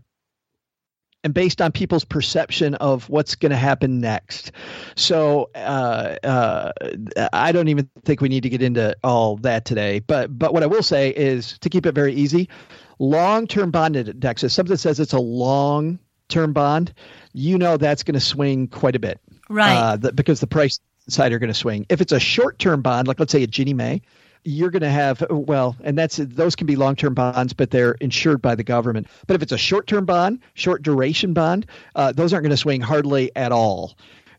and 1.22 1.34
based 1.34 1.60
on 1.60 1.72
people's 1.72 2.04
perception 2.04 2.74
of 2.76 3.08
what's 3.08 3.34
going 3.34 3.50
to 3.50 3.56
happen 3.56 4.00
next. 4.00 4.52
So 4.96 5.50
uh, 5.54 6.16
uh, 6.22 6.72
I 7.32 7.52
don't 7.52 7.68
even 7.68 7.90
think 8.04 8.20
we 8.20 8.28
need 8.28 8.42
to 8.44 8.48
get 8.48 8.62
into 8.62 8.96
all 9.04 9.36
that 9.38 9.64
today. 9.64 10.00
But 10.00 10.36
but 10.38 10.52
what 10.52 10.62
I 10.62 10.66
will 10.66 10.82
say 10.82 11.10
is 11.10 11.58
to 11.58 11.68
keep 11.68 11.86
it 11.86 11.92
very 11.92 12.14
easy, 12.14 12.48
long-term 12.98 13.70
bond 13.70 13.96
indexes. 13.96 14.54
Something 14.54 14.72
that 14.72 14.78
says 14.78 15.00
it's 15.00 15.12
a 15.12 15.20
long-term 15.20 16.52
bond, 16.52 16.94
you 17.32 17.58
know 17.58 17.76
that's 17.76 18.02
going 18.02 18.14
to 18.14 18.20
swing 18.20 18.68
quite 18.68 18.96
a 18.96 19.00
bit, 19.00 19.20
right? 19.48 19.76
Uh, 19.76 19.96
the, 19.96 20.12
because 20.12 20.40
the 20.40 20.46
price 20.46 20.80
side 21.08 21.32
are 21.32 21.38
going 21.38 21.48
to 21.48 21.54
swing. 21.54 21.84
If 21.88 22.00
it's 22.00 22.12
a 22.12 22.20
short-term 22.20 22.82
bond, 22.82 23.08
like 23.08 23.18
let's 23.18 23.32
say 23.32 23.42
a 23.42 23.46
Ginnie 23.46 23.74
Mae, 23.74 24.02
you're 24.44 24.70
going 24.70 24.82
to 24.82 24.90
have 24.90 25.24
well 25.30 25.76
and 25.82 25.98
that's 25.98 26.16
those 26.16 26.56
can 26.56 26.66
be 26.66 26.76
long-term 26.76 27.14
bonds 27.14 27.52
but 27.52 27.70
they're 27.70 27.92
insured 28.00 28.40
by 28.40 28.54
the 28.54 28.64
government. 28.64 29.06
But 29.26 29.34
if 29.34 29.42
it's 29.42 29.52
a 29.52 29.58
short-term 29.58 30.06
bond 30.06 30.40
short 30.54 30.82
duration 30.82 31.32
bond 31.32 31.66
uh, 31.94 32.12
those 32.12 32.32
aren't 32.32 32.44
going 32.44 32.50
to 32.50 32.56
swing 32.56 32.80
hardly 32.80 33.30
at 33.36 33.52
all. 33.52 33.96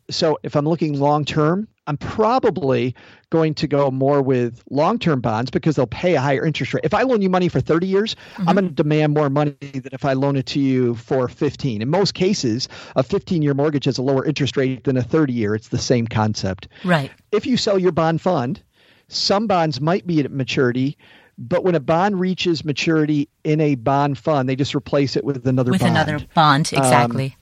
So 0.09 0.39
if 0.43 0.55
i'm 0.55 0.65
looking 0.65 0.99
long-term 0.99 1.67
i'm 1.87 1.97
probably 1.97 2.95
going 3.29 3.53
to 3.53 3.67
go 3.67 3.89
more 3.91 4.21
with 4.21 4.61
long-term 4.69 5.21
bonds 5.21 5.51
because 5.51 5.75
they'll 5.75 5.87
pay 5.87 6.15
a 6.15 6.21
higher 6.21 6.45
interest 6.45 6.73
rate. 6.73 6.83
If 6.83 6.93
i 6.93 7.03
loan 7.03 7.21
you 7.21 7.29
money 7.29 7.47
for 7.47 7.61
30 7.61 7.87
years 7.87 8.15
mm-hmm. 8.15 8.49
i'm 8.49 8.55
going 8.55 8.67
to 8.67 8.73
demand 8.73 9.13
more 9.13 9.29
money 9.29 9.55
than 9.61 9.89
if 9.91 10.03
i 10.03 10.13
loan 10.13 10.35
it 10.35 10.47
to 10.47 10.59
you 10.59 10.95
for 10.95 11.27
15 11.27 11.81
in 11.81 11.89
most 11.89 12.13
cases 12.15 12.67
a 12.95 13.03
15-year 13.03 13.53
mortgage 13.53 13.85
has 13.85 13.99
a 13.99 14.01
lower 14.01 14.25
interest 14.25 14.57
rate 14.57 14.83
than 14.83 14.97
a 14.97 15.03
30-year 15.03 15.53
it's 15.53 15.69
the 15.69 15.77
same 15.77 16.07
concept. 16.07 16.67
Right. 16.83 17.11
If 17.31 17.45
you 17.45 17.55
sell 17.55 17.77
your 17.77 17.91
bond 17.91 18.19
fund 18.21 18.61
some 19.11 19.47
bonds 19.47 19.81
might 19.81 20.07
be 20.07 20.19
at 20.19 20.31
maturity, 20.31 20.97
but 21.37 21.63
when 21.63 21.75
a 21.75 21.79
bond 21.79 22.19
reaches 22.19 22.63
maturity 22.63 23.27
in 23.43 23.59
a 23.59 23.75
bond 23.75 24.17
fund, 24.17 24.47
they 24.47 24.55
just 24.55 24.75
replace 24.75 25.15
it 25.15 25.23
with 25.23 25.45
another 25.47 25.71
with 25.71 25.81
bond. 25.81 25.91
another 25.91 26.19
bond, 26.33 26.71
um, 26.73 26.83
exactly. 26.83 27.25
Um, 27.25 27.33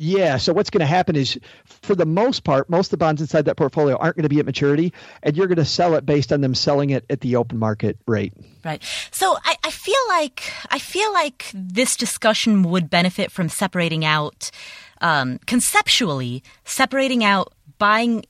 yeah. 0.00 0.36
So 0.36 0.52
what's 0.52 0.70
going 0.70 0.80
to 0.80 0.86
happen 0.86 1.16
is, 1.16 1.38
for 1.64 1.96
the 1.96 2.06
most 2.06 2.44
part, 2.44 2.70
most 2.70 2.86
of 2.86 2.90
the 2.92 2.96
bonds 2.98 3.20
inside 3.20 3.46
that 3.46 3.56
portfolio 3.56 3.96
aren't 3.96 4.16
going 4.16 4.22
to 4.22 4.28
be 4.28 4.38
at 4.38 4.46
maturity, 4.46 4.92
and 5.24 5.36
you're 5.36 5.48
going 5.48 5.56
to 5.56 5.64
sell 5.64 5.94
it 5.94 6.06
based 6.06 6.32
on 6.32 6.40
them 6.40 6.54
selling 6.54 6.90
it 6.90 7.04
at 7.10 7.20
the 7.20 7.34
open 7.34 7.58
market 7.58 7.98
rate. 8.06 8.32
Right. 8.64 8.80
So 9.10 9.36
I, 9.44 9.56
I 9.64 9.70
feel 9.70 9.94
like 10.08 10.52
I 10.70 10.78
feel 10.78 11.12
like 11.12 11.50
this 11.52 11.96
discussion 11.96 12.62
would 12.62 12.88
benefit 12.88 13.32
from 13.32 13.48
separating 13.48 14.04
out, 14.04 14.52
um, 15.00 15.40
conceptually, 15.46 16.44
separating 16.64 17.24
out 17.24 17.52
buying 17.78 18.24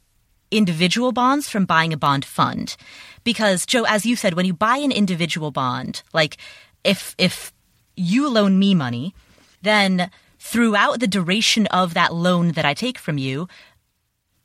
individual 0.50 1.12
bonds 1.12 1.48
from 1.48 1.64
buying 1.64 1.92
a 1.92 1.96
bond 1.96 2.24
fund. 2.24 2.76
Because 3.24 3.66
Joe, 3.66 3.84
as 3.84 4.06
you 4.06 4.16
said, 4.16 4.34
when 4.34 4.46
you 4.46 4.54
buy 4.54 4.78
an 4.78 4.92
individual 4.92 5.50
bond, 5.50 6.02
like 6.12 6.36
if 6.84 7.14
if 7.18 7.52
you 7.96 8.28
loan 8.28 8.58
me 8.58 8.74
money, 8.74 9.14
then 9.62 10.10
throughout 10.38 11.00
the 11.00 11.08
duration 11.08 11.66
of 11.66 11.94
that 11.94 12.14
loan 12.14 12.52
that 12.52 12.64
I 12.64 12.74
take 12.74 12.98
from 12.98 13.18
you, 13.18 13.48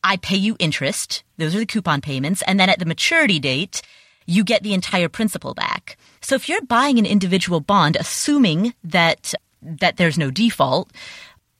I 0.04 0.18
pay 0.18 0.36
you 0.36 0.56
interest. 0.60 1.24
Those 1.38 1.56
are 1.56 1.60
the 1.60 1.66
coupon 1.66 2.01
payments. 2.01 2.41
And 2.45 2.60
then 2.60 2.70
at 2.70 2.80
the 2.80 2.86
maturity 2.86 3.39
date, 3.39 3.82
you 4.26 4.43
get 4.43 4.64
the 4.64 4.74
entire 4.74 5.10
principal 5.10 5.54
back. 5.54 5.97
So 6.22 6.36
if 6.36 6.49
you're 6.49 6.62
buying 6.62 6.97
an 6.99 7.06
individual 7.06 7.60
bond, 7.60 7.95
assuming 7.95 8.74
that, 8.84 9.34
that 9.62 9.97
there's 9.97 10.18
no 10.18 10.32
default, 10.32 10.91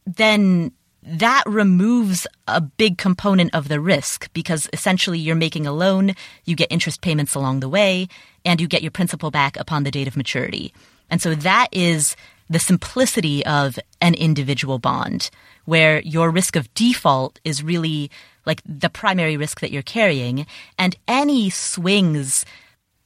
then 0.06 0.72
that 1.06 1.44
removes 1.46 2.26
a 2.48 2.62
big 2.62 2.98
component 2.98 3.54
of 3.54 3.68
the 3.68 3.80
risk 3.80 4.32
because 4.34 4.70
essentially 4.74 5.20
you're 5.20 5.36
making 5.36 5.68
a 5.68 5.74
loan, 5.74 6.14
you 6.46 6.56
get 6.56 6.72
interest 6.72 7.02
payments 7.02 7.36
along 7.36 7.60
the 7.60 7.70
way, 7.70 8.08
and 8.46 8.62
you 8.62 8.68
get 8.68 8.82
your 8.82 8.92
principal 8.92 9.32
back 9.32 9.58
upon 9.58 9.84
the 9.84 9.92
date 9.92 10.08
of 10.08 10.18
maturity. 10.18 10.74
And 11.10 11.22
so 11.22 11.36
that 11.36 11.68
is 11.72 12.16
the 12.50 12.60
simplicity 12.60 13.46
of 13.46 13.78
an 14.02 14.14
individual 14.14 14.80
bond, 14.80 15.30
where 15.66 16.02
your 16.02 16.30
risk 16.30 16.56
of 16.56 16.74
default 16.74 17.40
is 17.44 17.64
really 17.64 18.12
like 18.46 18.62
the 18.66 18.90
primary 18.90 19.38
risk 19.38 19.60
that 19.62 19.72
you're 19.72 19.82
carrying, 19.82 20.46
and 20.78 20.96
any 21.08 21.50
swings, 21.50 22.46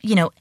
you 0.02 0.16
know, 0.16 0.32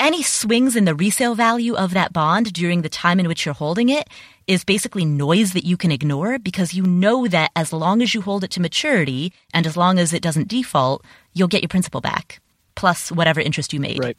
any 0.00 0.22
swings 0.22 0.74
in 0.74 0.86
the 0.86 0.94
resale 0.94 1.34
value 1.34 1.76
of 1.76 1.92
that 1.92 2.12
bond 2.12 2.52
during 2.52 2.82
the 2.82 2.88
time 2.88 3.20
in 3.20 3.28
which 3.28 3.44
you're 3.44 3.54
holding 3.54 3.90
it 3.90 4.08
is 4.46 4.64
basically 4.64 5.04
noise 5.04 5.52
that 5.52 5.64
you 5.64 5.76
can 5.76 5.92
ignore 5.92 6.38
because 6.38 6.74
you 6.74 6.82
know 6.82 7.28
that 7.28 7.52
as 7.54 7.72
long 7.72 8.02
as 8.02 8.14
you 8.14 8.22
hold 8.22 8.42
it 8.42 8.50
to 8.50 8.60
maturity 8.60 9.32
and 9.54 9.66
as 9.66 9.76
long 9.76 9.98
as 9.98 10.12
it 10.12 10.22
doesn't 10.22 10.48
default, 10.48 11.04
you'll 11.34 11.46
get 11.46 11.62
your 11.62 11.68
principal 11.68 12.00
back 12.00 12.40
plus 12.74 13.12
whatever 13.12 13.40
interest 13.40 13.72
you 13.72 13.78
made. 13.78 14.02
Right. 14.02 14.16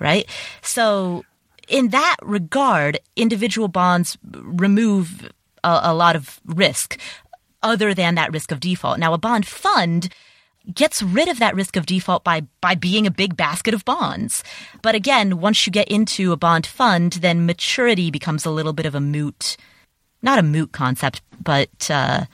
Right. 0.00 0.28
So 0.62 1.24
in 1.68 1.88
that 1.90 2.16
regard, 2.22 2.98
individual 3.16 3.68
bonds 3.68 4.18
remove 4.24 5.30
a, 5.62 5.80
a 5.84 5.94
lot 5.94 6.16
of 6.16 6.40
risk 6.44 6.98
other 7.62 7.94
than 7.94 8.16
that 8.16 8.32
risk 8.32 8.50
of 8.50 8.60
default. 8.60 8.98
Now, 8.98 9.14
a 9.14 9.18
bond 9.18 9.46
fund 9.46 10.08
gets 10.74 11.02
rid 11.02 11.28
of 11.28 11.38
that 11.38 11.54
risk 11.54 11.76
of 11.76 11.86
default 11.86 12.24
by 12.24 12.42
by 12.60 12.74
being 12.74 13.06
a 13.06 13.10
big 13.10 13.36
basket 13.36 13.74
of 13.74 13.84
bonds. 13.84 14.44
But 14.82 14.94
again, 14.94 15.40
once 15.40 15.66
you 15.66 15.72
get 15.72 15.88
into 15.88 16.32
a 16.32 16.36
bond 16.36 16.66
fund, 16.66 17.14
then 17.14 17.46
maturity 17.46 18.10
becomes 18.10 18.44
a 18.44 18.50
little 18.50 18.72
bit 18.72 18.86
of 18.86 18.94
a 18.94 19.00
moot, 19.00 19.56
not 20.22 20.38
a 20.38 20.42
moot 20.42 20.72
concept, 20.72 21.22
but 21.42 21.90
uh, 21.90 22.24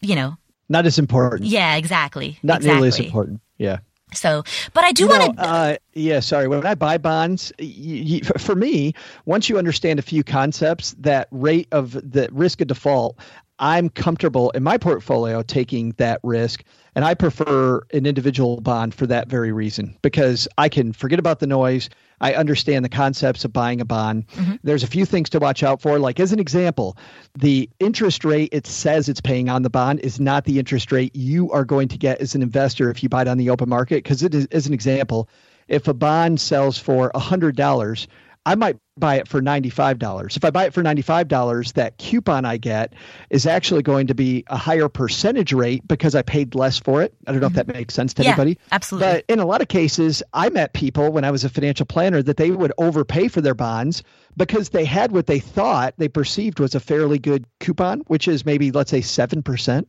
you 0.00 0.14
know, 0.14 0.36
not 0.68 0.86
as 0.86 0.98
important. 0.98 1.48
Yeah, 1.48 1.76
exactly. 1.76 2.38
Not 2.42 2.58
exactly. 2.58 2.74
nearly 2.74 2.88
as 2.88 3.00
important. 3.00 3.40
Yeah. 3.58 3.78
So, 4.12 4.44
but 4.72 4.84
I 4.84 4.92
do 4.92 5.08
want 5.08 5.36
to. 5.36 5.42
Uh, 5.42 5.76
yeah, 5.94 6.20
sorry. 6.20 6.46
When 6.48 6.64
I 6.64 6.74
buy 6.74 6.98
bonds, 6.98 7.52
you, 7.58 7.96
you, 7.96 8.20
for 8.38 8.54
me, 8.54 8.94
once 9.24 9.48
you 9.48 9.58
understand 9.58 9.98
a 9.98 10.02
few 10.02 10.22
concepts, 10.22 10.94
that 10.98 11.28
rate 11.30 11.68
of 11.72 11.92
the 11.92 12.28
risk 12.30 12.60
of 12.60 12.68
default, 12.68 13.16
I'm 13.58 13.88
comfortable 13.88 14.50
in 14.50 14.62
my 14.62 14.78
portfolio 14.78 15.42
taking 15.42 15.92
that 15.92 16.20
risk. 16.22 16.64
And 16.96 17.04
I 17.04 17.14
prefer 17.14 17.82
an 17.92 18.06
individual 18.06 18.60
bond 18.60 18.94
for 18.94 19.06
that 19.06 19.28
very 19.28 19.52
reason 19.52 19.96
because 20.02 20.46
I 20.58 20.68
can 20.68 20.92
forget 20.92 21.18
about 21.18 21.40
the 21.40 21.46
noise. 21.46 21.90
I 22.20 22.34
understand 22.34 22.84
the 22.84 22.88
concepts 22.88 23.44
of 23.44 23.52
buying 23.52 23.80
a 23.80 23.84
bond. 23.84 24.28
Mm-hmm. 24.28 24.54
There's 24.62 24.84
a 24.84 24.88
few 24.88 25.04
things 25.04 25.28
to 25.30 25.40
watch 25.40 25.62
out 25.62 25.80
for. 25.80 25.98
Like, 25.98 26.20
as 26.20 26.32
an 26.32 26.38
example, 26.38 26.96
the 27.36 27.68
interest 27.80 28.24
rate 28.24 28.50
it 28.52 28.66
says 28.66 29.08
it's 29.08 29.20
paying 29.20 29.48
on 29.48 29.62
the 29.62 29.70
bond 29.70 30.00
is 30.00 30.20
not 30.20 30.44
the 30.44 30.58
interest 30.58 30.92
rate 30.92 31.14
you 31.16 31.50
are 31.50 31.64
going 31.64 31.88
to 31.88 31.98
get 31.98 32.20
as 32.20 32.36
an 32.36 32.42
investor 32.42 32.90
if 32.90 33.02
you 33.02 33.08
buy 33.08 33.22
it 33.22 33.28
on 33.28 33.38
the 33.38 33.50
open 33.50 33.68
market. 33.68 34.04
Because, 34.04 34.22
it 34.22 34.34
is, 34.34 34.46
as 34.46 34.66
an 34.66 34.72
example, 34.72 35.28
if 35.66 35.88
a 35.88 35.94
bond 35.94 36.40
sells 36.40 36.78
for 36.78 37.10
$100, 37.12 38.06
I 38.46 38.54
might 38.54 38.76
buy 38.96 39.16
it 39.16 39.26
for 39.26 39.40
$95. 39.40 40.36
If 40.36 40.44
I 40.44 40.50
buy 40.50 40.66
it 40.66 40.74
for 40.74 40.82
$95, 40.82 41.72
that 41.72 41.96
coupon 41.98 42.44
I 42.44 42.58
get 42.58 42.92
is 43.30 43.46
actually 43.46 43.82
going 43.82 44.06
to 44.08 44.14
be 44.14 44.44
a 44.48 44.56
higher 44.56 44.88
percentage 44.88 45.52
rate 45.52 45.86
because 45.88 46.14
I 46.14 46.22
paid 46.22 46.54
less 46.54 46.78
for 46.78 47.02
it. 47.02 47.14
I 47.26 47.32
don't 47.32 47.40
know 47.40 47.48
mm-hmm. 47.48 47.58
if 47.58 47.66
that 47.66 47.74
makes 47.74 47.94
sense 47.94 48.14
to 48.14 48.22
yeah, 48.22 48.30
anybody. 48.30 48.58
Absolutely. 48.70 49.08
But 49.08 49.24
in 49.28 49.38
a 49.38 49.46
lot 49.46 49.62
of 49.62 49.68
cases, 49.68 50.22
I 50.32 50.50
met 50.50 50.74
people 50.74 51.10
when 51.10 51.24
I 51.24 51.30
was 51.30 51.44
a 51.44 51.48
financial 51.48 51.86
planner 51.86 52.22
that 52.22 52.36
they 52.36 52.50
would 52.50 52.72
overpay 52.78 53.28
for 53.28 53.40
their 53.40 53.54
bonds 53.54 54.02
because 54.36 54.68
they 54.68 54.84
had 54.84 55.12
what 55.12 55.26
they 55.26 55.40
thought 55.40 55.94
they 55.96 56.08
perceived 56.08 56.60
was 56.60 56.74
a 56.74 56.80
fairly 56.80 57.18
good 57.18 57.46
coupon, 57.60 58.00
which 58.08 58.28
is 58.28 58.44
maybe, 58.44 58.70
let's 58.70 58.90
say, 58.90 59.00
7% 59.00 59.86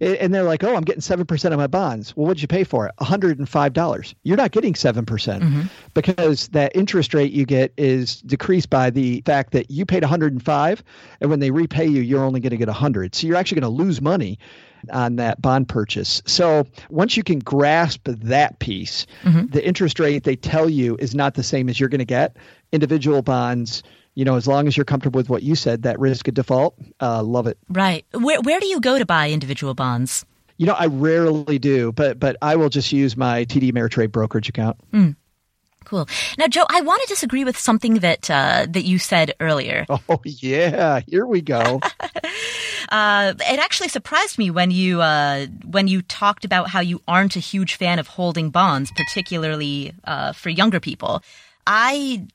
and 0.00 0.34
they're 0.34 0.42
like, 0.42 0.62
"Oh, 0.62 0.76
I'm 0.76 0.82
getting 0.82 1.00
seven 1.00 1.26
percent 1.26 1.54
of 1.54 1.58
my 1.58 1.66
bonds." 1.66 2.16
Well, 2.16 2.26
what'd 2.26 2.42
you 2.42 2.48
pay 2.48 2.64
for 2.64 2.86
it? 2.86 2.94
One 2.98 3.08
hundred 3.08 3.38
and 3.38 3.48
five 3.48 3.72
dollars. 3.72 4.14
You're 4.22 4.36
not 4.36 4.50
getting 4.50 4.74
seven 4.74 5.06
percent 5.06 5.42
mm-hmm. 5.42 5.62
because 5.94 6.48
that 6.48 6.74
interest 6.74 7.14
rate 7.14 7.32
you 7.32 7.46
get 7.46 7.72
is 7.76 8.20
decreased 8.22 8.70
by 8.70 8.90
the 8.90 9.22
fact 9.24 9.52
that 9.52 9.70
you 9.70 9.86
paid 9.86 10.02
one 10.02 10.10
hundred 10.10 10.32
and 10.32 10.42
five, 10.42 10.82
and 11.20 11.30
when 11.30 11.40
they 11.40 11.50
repay 11.50 11.86
you, 11.86 12.02
you're 12.02 12.24
only 12.24 12.40
going 12.40 12.50
to 12.50 12.56
get 12.56 12.68
a 12.68 12.74
hundred. 12.74 13.14
So 13.14 13.26
you're 13.26 13.36
actually 13.36 13.60
going 13.60 13.76
to 13.76 13.82
lose 13.82 14.00
money 14.00 14.38
on 14.92 15.16
that 15.16 15.40
bond 15.40 15.68
purchase. 15.68 16.22
So 16.26 16.66
once 16.90 17.16
you 17.16 17.22
can 17.22 17.38
grasp 17.38 18.06
that 18.06 18.58
piece, 18.58 19.06
mm-hmm. 19.22 19.46
the 19.46 19.66
interest 19.66 19.98
rate 19.98 20.24
they 20.24 20.36
tell 20.36 20.68
you 20.68 20.96
is 21.00 21.14
not 21.14 21.34
the 21.34 21.42
same 21.42 21.68
as 21.68 21.80
you're 21.80 21.88
going 21.88 21.98
to 21.98 22.04
get. 22.04 22.36
Individual 22.72 23.22
bonds 23.22 23.82
you 24.16 24.24
know, 24.24 24.34
as 24.34 24.48
long 24.48 24.66
as 24.66 24.76
you're 24.76 24.84
comfortable 24.84 25.18
with 25.18 25.28
what 25.28 25.44
you 25.44 25.54
said, 25.54 25.82
that 25.82 26.00
risk 26.00 26.26
of 26.26 26.34
default, 26.34 26.74
uh, 27.00 27.22
love 27.22 27.46
it. 27.46 27.58
Right. 27.68 28.04
Where 28.12 28.40
where 28.40 28.58
do 28.58 28.66
you 28.66 28.80
go 28.80 28.98
to 28.98 29.06
buy 29.06 29.30
individual 29.30 29.74
bonds? 29.74 30.24
You 30.56 30.66
know, 30.66 30.72
I 30.72 30.86
rarely 30.86 31.58
do, 31.58 31.92
but 31.92 32.18
but 32.18 32.36
I 32.42 32.56
will 32.56 32.70
just 32.70 32.92
use 32.92 33.16
my 33.16 33.44
TD 33.44 33.70
Ameritrade 33.70 34.10
brokerage 34.10 34.48
account. 34.48 34.78
Mm. 34.92 35.16
Cool. 35.84 36.08
Now, 36.36 36.48
Joe, 36.48 36.64
I 36.68 36.80
want 36.80 37.00
to 37.02 37.08
disagree 37.08 37.44
with 37.44 37.56
something 37.56 38.00
that 38.00 38.28
uh, 38.28 38.66
that 38.70 38.82
you 38.82 38.98
said 38.98 39.34
earlier. 39.38 39.86
Oh 40.08 40.20
yeah, 40.24 41.00
here 41.06 41.26
we 41.26 41.42
go. 41.42 41.80
uh, 42.88 43.34
it 43.38 43.58
actually 43.58 43.88
surprised 43.88 44.38
me 44.38 44.50
when 44.50 44.70
you 44.70 45.02
uh, 45.02 45.46
when 45.64 45.88
you 45.88 46.00
talked 46.00 46.44
about 46.44 46.70
how 46.70 46.80
you 46.80 47.02
aren't 47.06 47.36
a 47.36 47.40
huge 47.40 47.74
fan 47.74 47.98
of 47.98 48.06
holding 48.08 48.50
bonds, 48.50 48.90
particularly 48.96 49.92
uh, 50.04 50.32
for 50.32 50.48
younger 50.48 50.80
people. 50.80 51.22
I 51.66 52.26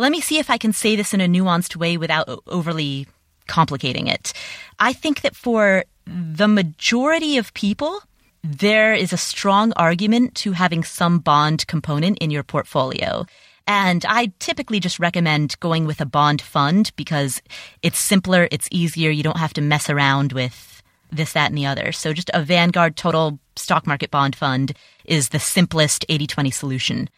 let 0.00 0.12
me 0.12 0.20
see 0.20 0.38
if 0.38 0.50
I 0.50 0.58
can 0.58 0.72
say 0.72 0.96
this 0.96 1.14
in 1.14 1.20
a 1.20 1.28
nuanced 1.28 1.76
way 1.76 1.96
without 1.96 2.28
overly 2.46 3.06
complicating 3.46 4.06
it. 4.06 4.32
I 4.78 4.92
think 4.92 5.22
that 5.22 5.36
for 5.36 5.84
the 6.06 6.48
majority 6.48 7.36
of 7.36 7.52
people, 7.54 8.00
there 8.42 8.94
is 8.94 9.12
a 9.12 9.18
strong 9.18 9.72
argument 9.76 10.34
to 10.36 10.52
having 10.52 10.82
some 10.84 11.18
bond 11.18 11.66
component 11.66 12.18
in 12.18 12.30
your 12.30 12.42
portfolio. 12.42 13.26
And 13.66 14.04
I 14.06 14.32
typically 14.38 14.80
just 14.80 14.98
recommend 14.98 15.58
going 15.60 15.86
with 15.86 16.00
a 16.00 16.06
bond 16.06 16.40
fund 16.40 16.90
because 16.96 17.42
it's 17.82 17.98
simpler, 17.98 18.48
it's 18.50 18.68
easier, 18.70 19.10
you 19.10 19.22
don't 19.22 19.36
have 19.36 19.52
to 19.54 19.60
mess 19.60 19.90
around 19.90 20.32
with 20.32 20.82
this, 21.12 21.34
that, 21.34 21.50
and 21.50 21.58
the 21.58 21.66
other. 21.66 21.92
So 21.92 22.12
just 22.12 22.30
a 22.34 22.42
Vanguard 22.42 22.96
total 22.96 23.38
stock 23.56 23.86
market 23.86 24.10
bond 24.10 24.34
fund 24.34 24.72
is 25.04 25.28
the 25.28 25.38
simplest 25.38 26.04
80 26.08 26.26
20 26.26 26.50
solution. 26.50 27.08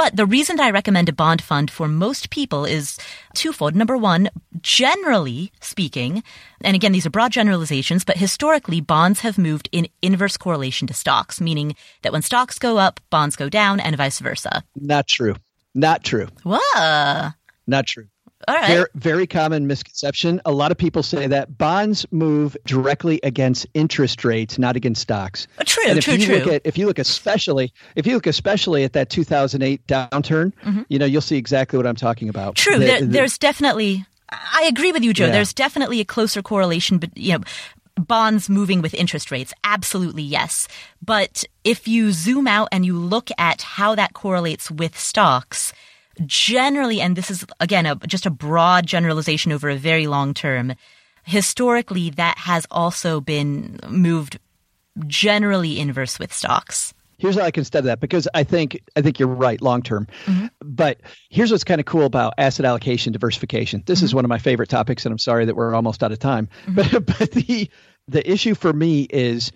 But 0.00 0.16
the 0.16 0.24
reason 0.24 0.58
I 0.58 0.70
recommend 0.70 1.10
a 1.10 1.12
bond 1.12 1.42
fund 1.42 1.70
for 1.70 1.86
most 1.86 2.30
people 2.30 2.64
is 2.64 2.98
twofold. 3.34 3.76
Number 3.76 3.98
one, 3.98 4.30
generally 4.62 5.52
speaking, 5.60 6.22
and 6.62 6.74
again, 6.74 6.92
these 6.92 7.04
are 7.04 7.10
broad 7.10 7.32
generalizations, 7.32 8.02
but 8.02 8.16
historically, 8.16 8.80
bonds 8.80 9.20
have 9.20 9.36
moved 9.36 9.68
in 9.72 9.88
inverse 10.00 10.38
correlation 10.38 10.86
to 10.88 10.94
stocks, 10.94 11.38
meaning 11.38 11.76
that 12.00 12.14
when 12.14 12.22
stocks 12.22 12.58
go 12.58 12.78
up, 12.78 12.98
bonds 13.10 13.36
go 13.36 13.50
down, 13.50 13.78
and 13.78 13.94
vice 13.94 14.20
versa. 14.20 14.64
Not 14.74 15.06
true. 15.06 15.36
Not 15.74 16.02
true. 16.02 16.28
What? 16.44 17.34
Not 17.66 17.86
true. 17.86 18.06
All 18.48 18.54
right. 18.54 18.68
Very, 18.68 18.86
very 18.94 19.26
common 19.26 19.66
misconception. 19.66 20.40
A 20.46 20.52
lot 20.52 20.70
of 20.70 20.78
people 20.78 21.02
say 21.02 21.26
that 21.26 21.58
bonds 21.58 22.06
move 22.10 22.56
directly 22.64 23.20
against 23.22 23.66
interest 23.74 24.24
rates, 24.24 24.58
not 24.58 24.76
against 24.76 25.02
stocks. 25.02 25.46
Uh, 25.58 25.64
true, 25.64 25.84
and 25.86 25.98
if 25.98 26.04
true, 26.04 26.14
you 26.14 26.26
true. 26.26 26.36
Look 26.36 26.46
at, 26.46 26.62
if 26.64 26.78
you 26.78 26.86
look 26.86 26.98
especially, 26.98 27.72
if 27.96 28.06
you 28.06 28.14
look 28.14 28.26
especially 28.26 28.84
at 28.84 28.94
that 28.94 29.10
2008 29.10 29.86
downturn, 29.86 30.52
mm-hmm. 30.64 30.82
you 30.88 30.98
know 30.98 31.06
you'll 31.06 31.20
see 31.20 31.36
exactly 31.36 31.76
what 31.76 31.86
I'm 31.86 31.96
talking 31.96 32.28
about. 32.28 32.54
True. 32.54 32.78
The, 32.78 32.84
there, 32.84 33.00
the, 33.00 33.06
there's 33.06 33.38
definitely. 33.38 34.06
I 34.32 34.64
agree 34.68 34.92
with 34.92 35.02
you, 35.02 35.12
Joe. 35.12 35.26
Yeah. 35.26 35.32
There's 35.32 35.52
definitely 35.52 36.00
a 36.00 36.04
closer 36.04 36.40
correlation, 36.40 36.98
but 36.98 37.16
you 37.16 37.32
know, 37.32 37.44
bonds 38.00 38.48
moving 38.48 38.80
with 38.82 38.94
interest 38.94 39.30
rates? 39.30 39.52
Absolutely 39.64 40.22
yes. 40.22 40.68
But 41.04 41.44
if 41.64 41.86
you 41.86 42.12
zoom 42.12 42.46
out 42.46 42.68
and 42.72 42.86
you 42.86 42.96
look 42.96 43.30
at 43.38 43.62
how 43.62 43.94
that 43.94 44.14
correlates 44.14 44.70
with 44.70 44.98
stocks, 44.98 45.72
generally, 46.26 47.00
and 47.00 47.16
this 47.16 47.30
is 47.30 47.44
again 47.60 47.86
a, 47.86 47.96
just 48.06 48.26
a 48.26 48.30
broad 48.30 48.86
generalization 48.86 49.52
over 49.52 49.68
a 49.68 49.76
very 49.76 50.06
long 50.06 50.34
term, 50.34 50.74
historically 51.24 52.10
that 52.10 52.38
has 52.38 52.66
also 52.70 53.20
been 53.20 53.78
moved 53.88 54.38
generally 55.06 55.78
inverse 55.78 56.18
with 56.18 56.32
stocks. 56.32 56.94
Here's 57.18 57.36
how 57.36 57.42
I 57.42 57.50
can 57.50 57.64
study 57.64 57.86
that 57.86 58.00
because 58.00 58.26
I 58.32 58.44
think 58.44 58.80
I 58.96 59.02
think 59.02 59.18
you're 59.18 59.28
right 59.28 59.60
long 59.60 59.82
term. 59.82 60.06
Mm-hmm. 60.24 60.46
But 60.62 61.00
here's 61.28 61.50
what's 61.50 61.64
kind 61.64 61.78
of 61.78 61.84
cool 61.84 62.06
about 62.06 62.34
asset 62.38 62.64
allocation 62.64 63.12
diversification. 63.12 63.82
This 63.84 63.98
mm-hmm. 63.98 64.06
is 64.06 64.14
one 64.14 64.24
of 64.24 64.30
my 64.30 64.38
favorite 64.38 64.70
topics, 64.70 65.04
and 65.04 65.12
I'm 65.12 65.18
sorry 65.18 65.44
that 65.44 65.54
we're 65.54 65.74
almost 65.74 66.02
out 66.02 66.12
of 66.12 66.18
time. 66.18 66.48
Mm-hmm. 66.66 66.74
But 66.74 67.06
but 67.18 67.30
the 67.32 67.70
the 68.08 68.30
issue 68.30 68.54
for 68.54 68.72
me 68.72 69.02
is 69.02 69.52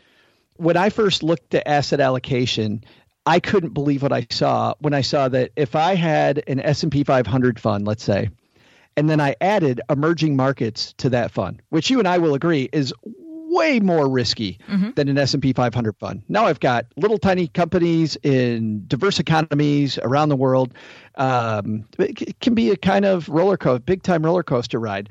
when 0.57 0.77
I 0.77 0.91
first 0.91 1.23
looked 1.23 1.55
at 1.55 1.67
asset 1.67 2.01
allocation, 2.01 2.85
I 3.27 3.41
couldn't 3.41 3.75
believe 3.75 4.03
what 4.03 4.13
I 4.13 4.27
saw 4.31 4.75
when 4.81 4.95
I 4.95 5.01
saw 5.01 5.29
that 5.29 5.51
if 5.57 5.75
I 5.75 5.95
had 5.95 6.43
an 6.47 6.61
S&P 6.61 7.05
500 7.05 7.59
fund, 7.59 7.87
let's 7.87 8.05
say, 8.05 8.29
and 8.97 9.09
then 9.09 9.21
I 9.21 9.35
added 9.41 9.81
emerging 9.91 10.37
markets 10.37 10.93
to 10.99 11.09
that 11.11 11.31
fund, 11.31 11.63
which 11.71 11.91
you 11.91 11.99
and 11.99 12.07
I 12.07 12.19
will 12.19 12.35
agree 12.35 12.69
is 12.73 12.93
way 13.55 13.81
more 13.81 14.09
risky 14.09 14.59
mm-hmm. 14.69 14.91
than 14.97 15.09
an 15.09 15.17
S&P 15.17 15.53
500 15.53 15.97
fund. 15.97 16.23
Now 16.29 16.47
I've 16.47 16.61
got 16.61 16.87
little 16.97 17.19
tiny 17.19 17.47
companies 17.49 18.17
in 18.23 18.85
diverse 18.89 19.21
economies 19.21 19.99
around 19.99 20.29
the 20.29 20.37
world. 20.37 20.75
Um, 21.15 21.85
it 21.99 22.41
can 22.41 22.55
be 22.55 22.71
a 22.71 22.77
kind 22.77 23.05
of 23.05 23.29
roller 23.29 23.57
coaster, 23.57 23.83
big 23.85 24.03
time 24.03 24.25
roller 24.25 24.43
coaster 24.43 24.81
ride 24.81 25.09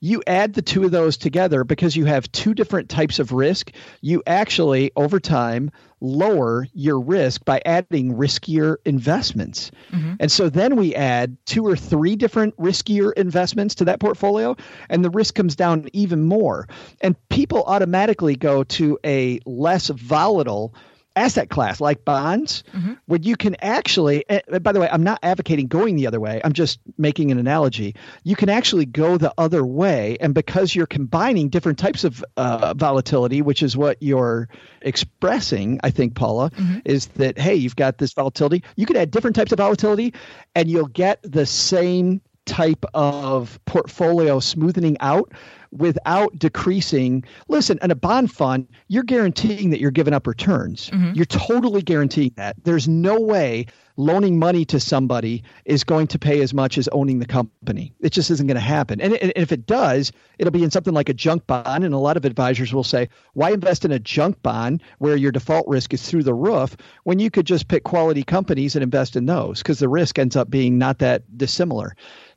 you 0.00 0.22
add 0.26 0.54
the 0.54 0.62
two 0.62 0.84
of 0.84 0.90
those 0.90 1.18
together 1.18 1.62
because 1.62 1.94
you 1.94 2.06
have 2.06 2.32
two 2.32 2.54
different 2.54 2.88
types 2.88 3.18
of 3.18 3.32
risk. 3.32 3.70
You 4.00 4.22
actually, 4.26 4.92
over 4.96 5.20
time, 5.20 5.70
lower 6.00 6.66
your 6.72 6.98
risk 7.00 7.44
by 7.44 7.60
adding 7.64 8.14
riskier 8.14 8.76
investments. 8.86 9.70
Mm-hmm. 9.92 10.14
And 10.20 10.32
so 10.32 10.48
then 10.48 10.76
we 10.76 10.94
add 10.94 11.36
two 11.44 11.66
or 11.66 11.76
three 11.76 12.16
different 12.16 12.56
riskier 12.56 13.12
investments 13.12 13.76
to 13.76 13.84
that 13.84 14.00
portfolio, 14.00 14.56
and 14.88 15.04
the 15.04 15.10
risk 15.10 15.34
comes 15.34 15.54
down 15.56 15.88
even 15.92 16.22
more. 16.22 16.66
And 17.02 17.16
people 17.28 17.62
automatically 17.64 18.36
go 18.36 18.64
to 18.64 18.98
a 19.04 19.40
less 19.44 19.88
volatile 19.88 20.74
asset 21.20 21.50
class 21.50 21.82
like 21.82 22.02
bonds 22.04 22.64
mm-hmm. 22.72 22.94
where 23.04 23.20
you 23.20 23.36
can 23.36 23.54
actually 23.60 24.24
by 24.62 24.72
the 24.72 24.80
way 24.80 24.88
i'm 24.90 25.02
not 25.02 25.18
advocating 25.22 25.66
going 25.66 25.94
the 25.96 26.06
other 26.06 26.18
way 26.18 26.40
i'm 26.44 26.54
just 26.54 26.80
making 26.96 27.30
an 27.30 27.38
analogy 27.38 27.94
you 28.24 28.34
can 28.34 28.48
actually 28.48 28.86
go 28.86 29.18
the 29.18 29.32
other 29.36 29.64
way 29.64 30.16
and 30.20 30.34
because 30.34 30.74
you're 30.74 30.86
combining 30.86 31.50
different 31.50 31.78
types 31.78 32.04
of 32.04 32.24
uh, 32.38 32.72
volatility 32.74 33.42
which 33.42 33.62
is 33.62 33.76
what 33.76 33.98
you're 34.00 34.48
expressing 34.80 35.78
i 35.84 35.90
think 35.90 36.14
paula 36.14 36.50
mm-hmm. 36.50 36.78
is 36.86 37.06
that 37.08 37.38
hey 37.38 37.54
you've 37.54 37.76
got 37.76 37.98
this 37.98 38.14
volatility 38.14 38.64
you 38.76 38.86
can 38.86 38.96
add 38.96 39.10
different 39.10 39.36
types 39.36 39.52
of 39.52 39.58
volatility 39.58 40.14
and 40.54 40.70
you'll 40.70 40.86
get 40.86 41.20
the 41.22 41.44
same 41.44 42.22
type 42.46 42.84
of 42.94 43.60
portfolio 43.66 44.40
smoothing 44.40 44.96
out 45.00 45.32
without 45.72 46.38
decreasing. 46.38 47.24
Listen, 47.48 47.78
in 47.82 47.90
a 47.90 47.94
bond 47.94 48.32
fund, 48.32 48.68
you're 48.88 49.02
guaranteeing 49.02 49.70
that 49.70 49.80
you're 49.80 49.90
giving 49.90 50.14
up 50.14 50.26
returns. 50.26 50.90
Mm-hmm. 50.90 51.12
You're 51.14 51.26
totally 51.26 51.82
guaranteeing 51.82 52.32
that. 52.36 52.56
There's 52.64 52.88
no 52.88 53.20
way 53.20 53.66
loaning 53.96 54.38
money 54.38 54.64
to 54.64 54.80
somebody 54.80 55.42
is 55.66 55.84
going 55.84 56.06
to 56.06 56.18
pay 56.18 56.40
as 56.40 56.54
much 56.54 56.78
as 56.78 56.88
owning 56.88 57.18
the 57.18 57.26
company. 57.26 57.92
It 58.00 58.10
just 58.10 58.30
isn't 58.30 58.46
going 58.46 58.54
to 58.54 58.60
happen. 58.60 59.00
And, 59.00 59.14
and 59.14 59.32
if 59.36 59.52
it 59.52 59.66
does, 59.66 60.10
it'll 60.38 60.50
be 60.50 60.64
in 60.64 60.70
something 60.70 60.94
like 60.94 61.10
a 61.10 61.14
junk 61.14 61.46
bond. 61.46 61.84
And 61.84 61.92
a 61.92 61.98
lot 61.98 62.16
of 62.16 62.24
advisors 62.24 62.72
will 62.72 62.84
say, 62.84 63.08
why 63.34 63.50
invest 63.50 63.84
in 63.84 63.92
a 63.92 63.98
junk 63.98 64.42
bond 64.42 64.82
where 64.98 65.16
your 65.16 65.32
default 65.32 65.68
risk 65.68 65.92
is 65.92 66.08
through 66.08 66.22
the 66.22 66.34
roof 66.34 66.76
when 67.04 67.18
you 67.18 67.30
could 67.30 67.46
just 67.46 67.68
pick 67.68 67.84
quality 67.84 68.22
companies 68.22 68.74
and 68.74 68.82
invest 68.82 69.16
in 69.16 69.26
those 69.26 69.58
because 69.58 69.78
the 69.78 69.88
risk 69.88 70.18
ends 70.18 70.34
up 70.34 70.50
being 70.50 70.78
not 70.78 70.98
that 70.98 71.36
dissimilar. 71.36 71.94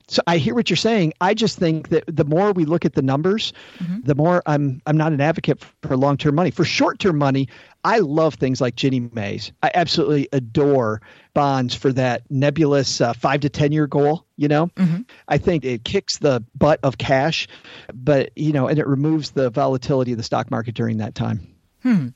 So 0.08 0.22
I 0.28 0.38
hear 0.38 0.54
what 0.54 0.70
you're 0.70 0.78
saying. 0.78 1.14
I 1.22 1.34
just 1.34 1.58
think 1.58 1.90
that 1.90 2.04
the 2.08 2.26
more 2.26 2.52
we 2.52 2.66
look 2.66 2.86
at 2.86 2.94
the 2.94 3.02
numbers, 3.02 3.54
mm-hmm. 3.80 4.02
the 4.02 4.16
more 4.16 4.44
I'm 4.46 4.82
I'm 4.86 4.98
not 4.98 5.14
an 5.14 5.22
advocate 5.22 5.64
for 5.82 5.96
long-term 5.96 6.36
money. 6.36 6.52
For 6.52 6.66
short-term 6.66 7.18
money, 7.18 7.48
I 7.86 8.00
love 8.00 8.36
things 8.36 8.60
like 8.60 8.76
Ginnie 8.76 9.10
Mays. 9.14 9.52
I 9.62 9.72
absolutely 9.74 10.28
adore 10.34 11.02
bonds 11.34 11.74
for 11.74 11.92
that 11.94 12.24
nebulous 12.30 13.02
uh, 13.02 13.14
five 13.14 13.42
to 13.42 13.50
ten 13.50 13.72
year 13.72 13.88
goal. 13.88 14.26
You 14.36 14.50
know, 14.50 14.68
mm-hmm. 14.68 15.02
I 15.28 15.38
think 15.38 15.64
it 15.64 15.86
kicks 15.86 16.18
the 16.18 16.44
butt 16.56 16.80
of 16.84 16.98
cash, 16.98 17.48
but 17.94 18.32
you 18.36 18.52
know, 18.52 18.68
and 18.68 18.80
it 18.80 18.88
removes 18.88 19.32
the 19.32 19.50
volatility 19.50 20.12
of 20.12 20.18
the 20.18 20.24
stock 20.24 20.52
market 20.52 20.76
during 20.76 20.98
that 20.98 21.16
time. 21.16 21.48
Hmm. 21.82 22.10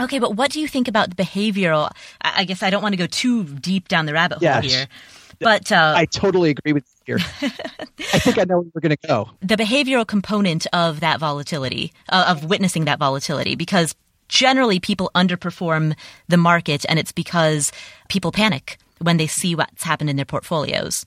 Okay, 0.00 0.18
but 0.18 0.34
what 0.34 0.50
do 0.50 0.60
you 0.60 0.66
think 0.66 0.88
about 0.88 1.14
the 1.14 1.22
behavioral? 1.22 1.90
I 2.20 2.44
guess 2.44 2.62
I 2.62 2.70
don't 2.70 2.82
want 2.82 2.94
to 2.94 2.96
go 2.96 3.06
too 3.06 3.44
deep 3.44 3.88
down 3.88 4.06
the 4.06 4.12
rabbit 4.12 4.38
hole 4.38 4.42
yes. 4.42 4.64
here. 4.64 4.86
But 5.42 5.72
uh, 5.72 5.94
I 5.96 6.06
totally 6.06 6.50
agree 6.50 6.72
with 6.72 6.84
you 7.06 7.16
here. 7.16 7.26
I 7.42 8.18
think 8.18 8.38
I 8.38 8.44
know 8.44 8.60
where 8.60 8.70
we're 8.74 8.80
going 8.80 8.96
to 8.96 9.06
go. 9.06 9.30
The 9.40 9.56
behavioral 9.56 10.06
component 10.06 10.66
of 10.72 11.00
that 11.00 11.18
volatility, 11.20 11.92
uh, 12.08 12.26
of 12.28 12.44
witnessing 12.44 12.84
that 12.86 12.98
volatility, 12.98 13.54
because 13.54 13.94
generally 14.28 14.80
people 14.80 15.10
underperform 15.14 15.96
the 16.28 16.36
market, 16.36 16.84
and 16.88 16.98
it's 16.98 17.12
because 17.12 17.72
people 18.08 18.32
panic 18.32 18.78
when 19.00 19.16
they 19.16 19.26
see 19.26 19.54
what's 19.54 19.82
happened 19.82 20.10
in 20.10 20.16
their 20.16 20.24
portfolios. 20.24 21.04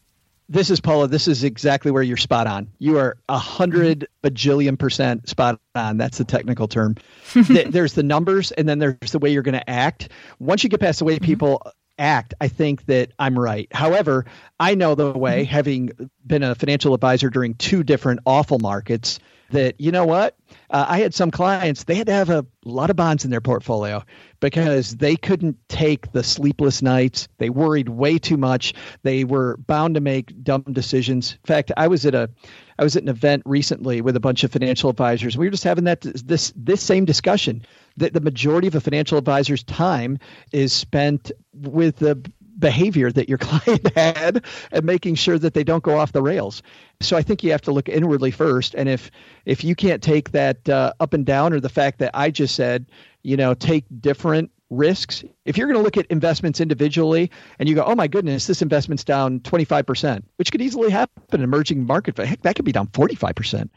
This 0.48 0.70
is 0.70 0.80
Paula. 0.80 1.08
This 1.08 1.28
is 1.28 1.44
exactly 1.44 1.90
where 1.90 2.04
you're 2.04 2.18
spot 2.18 2.46
on. 2.46 2.68
You 2.78 3.00
are 3.00 3.18
a 3.30 3.38
hundred 3.38 4.08
bajillion 4.24 4.78
percent 4.78 5.28
spot 5.28 5.60
on. 5.74 5.98
That's 5.98 6.20
the 6.20 6.24
technical 6.24 6.68
term. 6.68 6.98
there's 7.34 7.94
the 7.94 8.04
numbers, 8.04 8.52
and 8.52 8.70
then 8.70 8.78
there's 8.78 9.12
the 9.12 9.18
way 9.18 9.32
you're 9.32 9.42
going 9.42 9.54
to 9.54 9.68
act. 9.68 10.10
Once 10.38 10.64
you 10.64 10.70
get 10.70 10.80
past 10.80 11.00
the 11.00 11.06
way 11.06 11.16
mm-hmm. 11.16 11.26
people 11.26 11.72
act, 11.98 12.34
I 12.42 12.48
think 12.48 12.86
that 12.86 13.12
I'm 13.20 13.38
right. 13.38 13.68
However, 13.74 14.26
I 14.60 14.76
know 14.76 14.96
the 14.96 15.12
way, 15.12 15.44
mm-hmm. 15.44 15.52
having 15.52 16.10
been 16.26 16.44
a 16.44 16.56
financial 16.56 16.94
advisor 16.94 17.30
during 17.30 17.56
two 17.56 17.84
different 17.84 18.20
awful 18.26 18.60
markets, 18.60 19.20
that 19.52 19.80
you 19.80 19.92
know 19.92 20.06
what? 20.06 20.36
Uh, 20.70 20.86
I 20.90 21.00
had 21.00 21.14
some 21.14 21.32
clients, 21.32 21.84
they 21.84 21.96
had 21.96 22.08
to 22.08 22.14
have 22.14 22.30
a 22.30 22.46
lot 22.64 22.90
of 22.90 22.96
bonds 22.96 23.24
in 23.26 23.32
their 23.32 23.42
portfolio 23.42 24.04
because 24.40 24.98
they 24.98 25.16
couldn't 25.16 25.58
take 25.70 26.12
the 26.12 26.24
sleepless 26.24 26.82
nights. 26.82 27.28
They 27.38 27.50
worried 27.50 27.90
way 27.90 28.18
too 28.18 28.38
much. 28.38 28.74
They 29.04 29.24
were 29.24 29.58
bound 29.58 29.96
to 29.96 30.02
make 30.02 30.44
dumb 30.44 30.64
decisions. 30.72 31.34
In 31.34 31.48
fact, 31.48 31.72
I 31.78 31.88
was 31.88 32.06
at 32.06 32.16
a 32.16 32.30
I 32.78 32.84
was 32.84 32.96
at 32.96 33.04
an 33.04 33.10
event 33.10 33.44
recently 33.46 34.02
with 34.02 34.16
a 34.16 34.20
bunch 34.20 34.44
of 34.44 34.52
financial 34.52 34.90
advisors. 34.90 35.38
We 35.38 35.48
were 35.48 35.52
just 35.52 35.64
having 35.64 35.86
that 35.86 36.02
this 36.02 36.54
this 36.56 36.82
same 36.82 37.06
discussion 37.06 37.66
that 37.98 38.14
the 38.14 38.22
majority 38.22 38.68
of 38.68 38.76
a 38.76 38.82
financial 38.82 39.18
advisor's 39.18 39.64
time 39.64 40.20
is 40.52 40.74
spent 40.74 41.32
with 41.54 41.98
the 41.98 42.30
behavior 42.58 43.12
that 43.12 43.30
your 43.30 43.38
client 43.40 43.96
had 43.96 44.44
and 44.72 44.86
making 44.86 45.16
sure 45.16 45.38
that 45.38 45.54
they 45.54 45.64
don't 45.64 45.84
go 45.84 45.98
off 45.98 46.12
the 46.12 46.22
rails. 46.22 46.62
So 47.02 47.18
I 47.18 47.22
think 47.22 47.44
you 47.44 47.52
have 47.52 47.62
to 47.64 47.72
look 47.72 47.90
inwardly 47.90 48.32
first. 48.32 48.76
And 48.76 48.90
if 48.90 49.12
if 49.46 49.64
you 49.64 49.76
can't 49.76 50.02
take 50.02 50.32
that 50.32 50.68
uh, 50.70 50.94
up 51.00 51.14
and 51.14 51.26
down 51.26 51.54
or 51.54 51.60
the 51.60 51.70
fact 51.70 52.00
that 52.00 52.12
I 52.14 52.32
just 52.32 52.56
said, 52.56 52.88
you 53.24 53.38
know, 53.38 53.54
take 53.54 53.86
different 54.00 54.52
risks. 54.70 55.24
If 55.46 55.58
you're 55.58 55.68
going 55.68 55.78
to 55.78 55.84
look 55.84 55.98
at 55.98 56.06
investments 56.08 56.60
individually 56.60 57.32
and 57.60 57.70
you 57.70 57.76
go, 57.76 57.84
oh 57.84 57.96
my 57.96 58.08
goodness, 58.08 58.48
this 58.48 58.62
investment's 58.62 59.04
down 59.04 59.40
25%, 59.42 60.24
which 60.38 60.52
could 60.52 60.62
easily 60.62 60.90
happen 60.90 61.24
in 61.32 61.44
emerging 61.44 61.86
market. 61.86 62.18
Heck, 62.18 62.42
that 62.42 62.56
could 62.56 62.66
be 62.66 62.72
down 62.72 62.88
45%. 62.88 63.70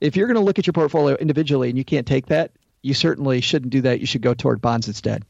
If 0.00 0.16
you're 0.16 0.26
going 0.26 0.36
to 0.36 0.42
look 0.42 0.58
at 0.58 0.66
your 0.66 0.72
portfolio 0.72 1.16
individually 1.16 1.68
and 1.68 1.78
you 1.78 1.84
can't 1.84 2.06
take 2.06 2.26
that, 2.26 2.52
you 2.82 2.94
certainly 2.94 3.40
shouldn't 3.40 3.70
do 3.70 3.80
that. 3.82 4.00
You 4.00 4.06
should 4.06 4.22
go 4.22 4.34
toward 4.34 4.60
bonds 4.60 4.86
instead. 4.86 5.24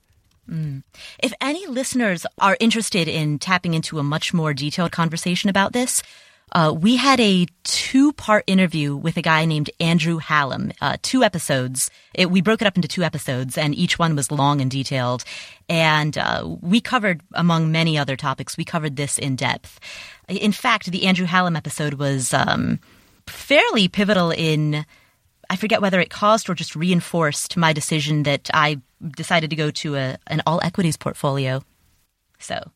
Mm. 0.50 0.82
If 1.22 1.32
any 1.40 1.66
listeners 1.66 2.26
are 2.38 2.56
interested 2.60 3.08
in 3.08 3.38
tapping 3.38 3.74
into 3.74 3.98
a 3.98 4.02
much 4.02 4.34
more 4.34 4.52
detailed 4.52 4.92
conversation 4.92 5.48
about 5.48 5.72
this, 5.72 6.02
uh, 6.52 6.72
we 6.72 6.96
had 6.96 7.18
a 7.20 7.46
two 7.64 8.12
part 8.12 8.44
interview 8.46 8.94
with 8.94 9.16
a 9.16 9.22
guy 9.22 9.44
named 9.44 9.70
Andrew 9.80 10.18
Hallam, 10.18 10.72
uh, 10.80 10.96
two 11.02 11.24
episodes. 11.24 11.90
It, 12.14 12.30
we 12.30 12.40
broke 12.40 12.62
it 12.62 12.66
up 12.66 12.76
into 12.76 12.88
two 12.88 13.02
episodes, 13.02 13.58
and 13.58 13.74
each 13.74 13.98
one 13.98 14.14
was 14.14 14.30
long 14.30 14.60
and 14.60 14.70
detailed. 14.70 15.24
And 15.68 16.16
uh, 16.16 16.56
we 16.60 16.80
covered, 16.80 17.22
among 17.32 17.72
many 17.72 17.98
other 17.98 18.16
topics, 18.16 18.56
we 18.56 18.64
covered 18.64 18.96
this 18.96 19.18
in 19.18 19.34
depth. 19.36 19.80
In 20.28 20.52
fact, 20.52 20.86
the 20.86 21.06
Andrew 21.06 21.26
Hallam 21.26 21.56
episode 21.56 21.94
was 21.94 22.32
um, 22.32 22.78
fairly 23.26 23.88
pivotal 23.88 24.30
in. 24.30 24.86
I 25.50 25.56
forget 25.56 25.82
whether 25.82 26.00
it 26.00 26.10
caused 26.10 26.48
or 26.48 26.54
just 26.54 26.74
reinforced 26.74 27.56
my 27.56 27.72
decision 27.72 28.22
that 28.22 28.48
I 28.54 28.80
decided 29.16 29.50
to 29.50 29.56
go 29.56 29.70
to 29.70 29.96
a, 29.96 30.16
an 30.28 30.42
all 30.46 30.60
equities 30.62 30.96
portfolio. 30.96 31.62
So, 32.38 32.70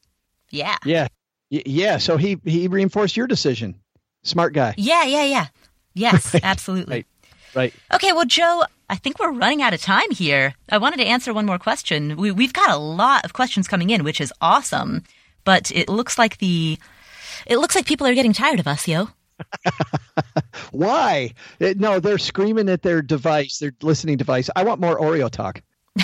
yeah. 0.51 0.77
Yeah. 0.85 1.09
Yeah. 1.51 1.99
So 1.99 2.17
he, 2.17 2.39
he 2.45 2.69
reinforced 2.69 3.17
your 3.17 3.27
decision. 3.27 3.77
Smart 4.23 4.53
guy. 4.53 4.75
Yeah. 4.77 5.05
Yeah. 5.05 5.25
Yeah. 5.25 5.47
Yes, 5.95 6.35
right. 6.35 6.45
absolutely. 6.45 6.95
Right. 6.97 7.07
Right. 7.55 7.75
Okay. 7.95 8.13
Well, 8.13 8.27
Joe, 8.27 8.65
I 8.91 8.97
think 8.97 9.19
we're 9.19 9.33
running 9.33 9.63
out 9.63 9.75
of 9.75 9.81
time 9.83 10.11
here. 10.11 10.55
I 10.71 10.79
wanted 10.79 10.99
to 10.99 11.05
answer 11.07 11.33
one 11.35 11.47
more 11.47 11.59
question. 11.59 12.17
We, 12.17 12.31
we've 12.31 12.53
got 12.53 12.71
a 12.71 12.77
lot 12.77 13.25
of 13.25 13.33
questions 13.33 13.69
coming 13.69 13.91
in, 13.91 14.05
which 14.05 14.21
is 14.21 14.33
awesome, 14.41 15.03
but 15.45 15.71
it 15.73 15.89
looks 15.89 16.19
like 16.19 16.39
the, 16.39 16.79
it 17.47 17.57
looks 17.59 17.75
like 17.75 17.87
people 17.87 18.07
are 18.07 18.15
getting 18.15 18.33
tired 18.33 18.61
of 18.61 18.67
us, 18.67 18.87
yo. 18.87 19.09
Why? 20.73 21.33
No, 21.61 22.01
they're 22.01 22.19
screaming 22.19 22.69
at 22.69 22.83
their 22.83 23.03
device, 23.03 23.59
their 23.59 23.73
listening 23.83 24.17
device. 24.17 24.51
I 24.55 24.65
want 24.65 24.81
more 24.81 24.99
Oreo 24.99 25.31
talk. 25.31 25.63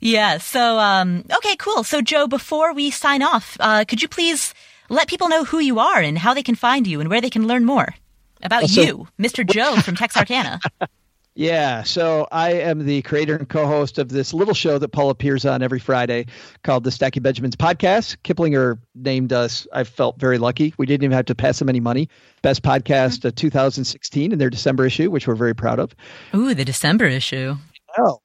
yeah. 0.00 0.38
So, 0.38 0.78
um, 0.78 1.24
okay, 1.38 1.56
cool. 1.56 1.84
So, 1.84 2.02
Joe, 2.02 2.26
before 2.26 2.72
we 2.74 2.90
sign 2.90 3.22
off, 3.22 3.56
uh, 3.60 3.84
could 3.86 4.02
you 4.02 4.08
please 4.08 4.54
let 4.88 5.08
people 5.08 5.28
know 5.28 5.44
who 5.44 5.58
you 5.58 5.78
are 5.78 6.00
and 6.00 6.18
how 6.18 6.34
they 6.34 6.42
can 6.42 6.54
find 6.54 6.86
you 6.86 7.00
and 7.00 7.08
where 7.08 7.20
they 7.20 7.30
can 7.30 7.46
learn 7.46 7.64
more 7.64 7.94
about 8.42 8.68
so, 8.68 8.80
you, 8.80 9.08
Mr. 9.18 9.46
Joe 9.46 9.76
from 9.76 9.96
Texarkana? 9.96 10.60
Yeah, 11.36 11.84
so 11.84 12.26
I 12.30 12.54
am 12.54 12.84
the 12.84 13.02
creator 13.02 13.36
and 13.36 13.48
co-host 13.48 13.98
of 13.98 14.08
this 14.08 14.34
little 14.34 14.52
show 14.52 14.78
that 14.78 14.88
Paul 14.88 15.10
appears 15.10 15.46
on 15.46 15.62
every 15.62 15.78
Friday 15.78 16.26
called 16.64 16.82
the 16.82 16.90
Stacking 16.90 17.22
Benjamins 17.22 17.54
Podcast. 17.54 18.16
Kiplinger 18.24 18.78
named 18.96 19.32
us. 19.32 19.66
I 19.72 19.84
felt 19.84 20.18
very 20.18 20.38
lucky. 20.38 20.74
We 20.76 20.86
didn't 20.86 21.04
even 21.04 21.16
have 21.16 21.26
to 21.26 21.36
pass 21.36 21.60
them 21.60 21.68
any 21.68 21.78
money. 21.78 22.08
Best 22.42 22.62
podcast 22.62 23.24
of 23.24 23.36
2016 23.36 24.32
in 24.32 24.38
their 24.38 24.50
December 24.50 24.84
issue, 24.84 25.10
which 25.10 25.28
we're 25.28 25.36
very 25.36 25.54
proud 25.54 25.78
of. 25.78 25.94
Ooh, 26.34 26.52
the 26.52 26.64
December 26.64 27.06
issue. 27.06 27.56
Oh, 27.98 28.20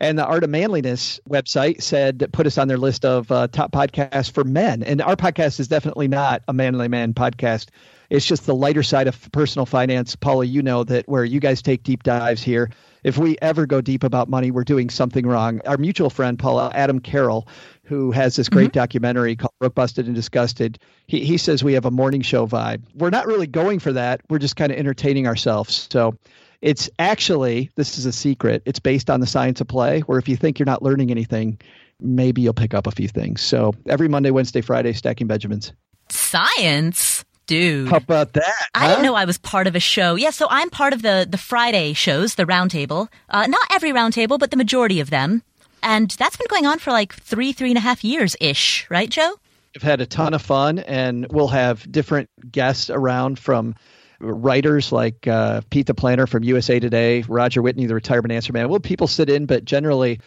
and 0.00 0.18
the 0.18 0.24
Art 0.26 0.44
of 0.44 0.50
Manliness 0.50 1.20
website 1.28 1.82
said 1.82 2.18
that 2.20 2.32
put 2.32 2.46
us 2.46 2.58
on 2.58 2.68
their 2.68 2.78
list 2.78 3.04
of 3.04 3.30
uh, 3.30 3.48
top 3.48 3.72
podcasts 3.72 4.30
for 4.30 4.44
men. 4.44 4.82
And 4.82 5.00
our 5.00 5.16
podcast 5.16 5.60
is 5.60 5.68
definitely 5.68 6.08
not 6.08 6.42
a 6.48 6.52
manly 6.52 6.88
man 6.88 7.14
podcast. 7.14 7.68
It's 8.10 8.26
just 8.26 8.46
the 8.46 8.54
lighter 8.54 8.82
side 8.82 9.06
of 9.06 9.30
personal 9.30 9.66
finance. 9.66 10.16
Paula, 10.16 10.44
you 10.44 10.62
know 10.62 10.82
that 10.84 11.08
where 11.08 11.24
you 11.24 11.38
guys 11.38 11.62
take 11.62 11.84
deep 11.84 12.02
dives 12.02 12.42
here. 12.42 12.70
If 13.04 13.16
we 13.16 13.38
ever 13.40 13.66
go 13.66 13.80
deep 13.80 14.02
about 14.02 14.28
money, 14.28 14.50
we're 14.50 14.64
doing 14.64 14.90
something 14.90 15.26
wrong. 15.26 15.60
Our 15.64 15.78
mutual 15.78 16.10
friend, 16.10 16.38
Paula 16.38 16.70
Adam 16.74 16.98
Carroll, 17.00 17.48
who 17.84 18.10
has 18.10 18.36
this 18.36 18.48
great 18.48 18.70
mm-hmm. 18.70 18.80
documentary 18.80 19.36
called 19.36 19.54
Broke, 19.60 19.74
Busted, 19.74 20.06
and 20.06 20.14
Disgusted, 20.14 20.78
he, 21.06 21.24
he 21.24 21.38
says 21.38 21.64
we 21.64 21.72
have 21.74 21.86
a 21.86 21.90
morning 21.90 22.22
show 22.22 22.46
vibe. 22.46 22.82
We're 22.94 23.10
not 23.10 23.26
really 23.26 23.46
going 23.46 23.78
for 23.78 23.92
that. 23.92 24.20
We're 24.28 24.38
just 24.38 24.56
kind 24.56 24.70
of 24.72 24.78
entertaining 24.78 25.26
ourselves. 25.26 25.88
So 25.90 26.16
it's 26.62 26.90
actually, 26.98 27.70
this 27.76 27.98
is 27.98 28.06
a 28.06 28.12
secret, 28.12 28.62
it's 28.66 28.78
based 28.78 29.10
on 29.10 29.20
the 29.20 29.26
science 29.26 29.60
of 29.60 29.68
play, 29.68 30.00
where 30.00 30.18
if 30.18 30.28
you 30.28 30.36
think 30.36 30.58
you're 30.58 30.66
not 30.66 30.82
learning 30.82 31.10
anything, 31.10 31.58
maybe 32.00 32.42
you'll 32.42 32.54
pick 32.54 32.74
up 32.74 32.86
a 32.86 32.90
few 32.90 33.08
things. 33.08 33.42
So 33.42 33.74
every 33.86 34.08
Monday, 34.08 34.30
Wednesday, 34.30 34.60
Friday, 34.60 34.92
Stacking 34.92 35.26
Benjamins. 35.26 35.72
Science? 36.08 37.24
dude. 37.50 37.88
How 37.88 37.96
about 37.96 38.34
that? 38.34 38.68
I 38.74 38.86
didn't 38.86 39.02
know 39.02 39.16
I 39.16 39.24
was 39.24 39.36
part 39.36 39.66
of 39.66 39.74
a 39.74 39.80
show. 39.80 40.14
Yeah, 40.14 40.30
so 40.30 40.46
I'm 40.48 40.70
part 40.70 40.92
of 40.92 41.02
the 41.02 41.26
the 41.28 41.36
Friday 41.36 41.92
shows, 41.92 42.36
the 42.36 42.46
roundtable. 42.46 43.08
Uh, 43.28 43.46
not 43.46 43.66
every 43.70 43.90
roundtable, 43.90 44.38
but 44.38 44.52
the 44.52 44.56
majority 44.56 45.00
of 45.00 45.10
them. 45.10 45.42
And 45.82 46.10
that's 46.12 46.36
been 46.36 46.46
going 46.48 46.66
on 46.66 46.78
for 46.78 46.92
like 46.92 47.12
three, 47.12 47.52
three 47.52 47.70
and 47.70 47.78
a 47.78 47.80
half 47.80 48.04
years 48.04 48.36
ish, 48.40 48.86
right, 48.88 49.10
Joe? 49.10 49.34
We've 49.74 49.82
had 49.82 50.00
a 50.00 50.06
ton 50.06 50.34
of 50.34 50.42
fun, 50.42 50.78
and 50.80 51.26
we'll 51.30 51.48
have 51.48 51.90
different 51.90 52.28
guests 52.50 52.90
around 52.90 53.38
from 53.38 53.74
writers 54.20 54.92
like 54.92 55.26
uh, 55.26 55.62
Pete 55.70 55.86
the 55.86 55.94
Planner 55.94 56.26
from 56.26 56.44
USA 56.44 56.78
Today, 56.78 57.24
Roger 57.26 57.62
Whitney, 57.62 57.86
the 57.86 57.94
retirement 57.94 58.32
answer 58.32 58.52
man. 58.52 58.68
Well, 58.68 58.80
people 58.80 59.06
sit 59.06 59.30
in, 59.30 59.46
but 59.46 59.64
generally 59.64 60.20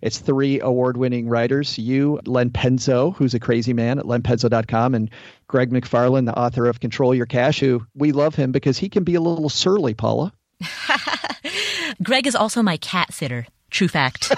It's 0.00 0.18
three 0.18 0.60
award 0.60 0.96
winning 0.96 1.28
writers 1.28 1.76
you, 1.76 2.20
Len 2.24 2.50
Penzo, 2.50 3.14
who's 3.16 3.34
a 3.34 3.40
crazy 3.40 3.72
man 3.72 3.98
at 3.98 4.04
lenpenzo.com, 4.04 4.94
and 4.94 5.10
Greg 5.48 5.70
McFarlane, 5.70 6.26
the 6.26 6.38
author 6.38 6.66
of 6.66 6.78
Control 6.80 7.14
Your 7.14 7.26
Cash, 7.26 7.58
who 7.58 7.84
we 7.94 8.12
love 8.12 8.34
him 8.36 8.52
because 8.52 8.78
he 8.78 8.88
can 8.88 9.02
be 9.02 9.16
a 9.16 9.20
little 9.20 9.48
surly, 9.48 9.94
Paula. 9.94 10.32
Greg 12.02 12.26
is 12.26 12.36
also 12.36 12.62
my 12.62 12.76
cat 12.76 13.12
sitter. 13.12 13.46
True 13.70 13.88
fact. 13.88 14.32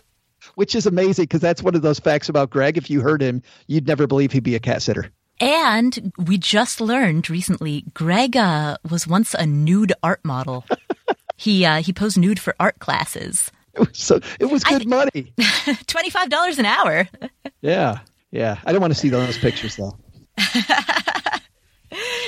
Which 0.54 0.74
is 0.74 0.86
amazing 0.86 1.24
because 1.24 1.40
that's 1.40 1.62
one 1.62 1.74
of 1.74 1.82
those 1.82 1.98
facts 1.98 2.28
about 2.28 2.50
Greg. 2.50 2.76
If 2.76 2.90
you 2.90 3.00
heard 3.00 3.22
him, 3.22 3.42
you'd 3.66 3.86
never 3.86 4.06
believe 4.06 4.32
he'd 4.32 4.44
be 4.44 4.54
a 4.54 4.60
cat 4.60 4.82
sitter. 4.82 5.10
And 5.40 6.12
we 6.18 6.36
just 6.36 6.80
learned 6.80 7.30
recently, 7.30 7.84
Greg 7.94 8.36
uh, 8.36 8.76
was 8.88 9.06
once 9.06 9.34
a 9.34 9.46
nude 9.46 9.94
art 10.02 10.22
model. 10.22 10.66
he 11.36 11.64
uh, 11.64 11.82
he 11.82 11.92
posed 11.94 12.18
nude 12.18 12.38
for 12.38 12.54
art 12.60 12.78
classes. 12.78 13.50
It 13.74 13.80
was 13.80 13.98
so 13.98 14.20
it 14.38 14.46
was 14.46 14.62
good 14.64 14.86
money. 14.86 15.32
Twenty 15.86 16.10
five 16.10 16.28
dollars 16.28 16.58
an 16.58 16.66
hour. 16.66 17.08
yeah, 17.62 18.00
yeah. 18.30 18.58
I 18.66 18.72
don't 18.72 18.82
want 18.82 18.92
to 18.92 18.98
see 18.98 19.08
those 19.08 19.38
pictures 19.38 19.76
though. 19.76 19.96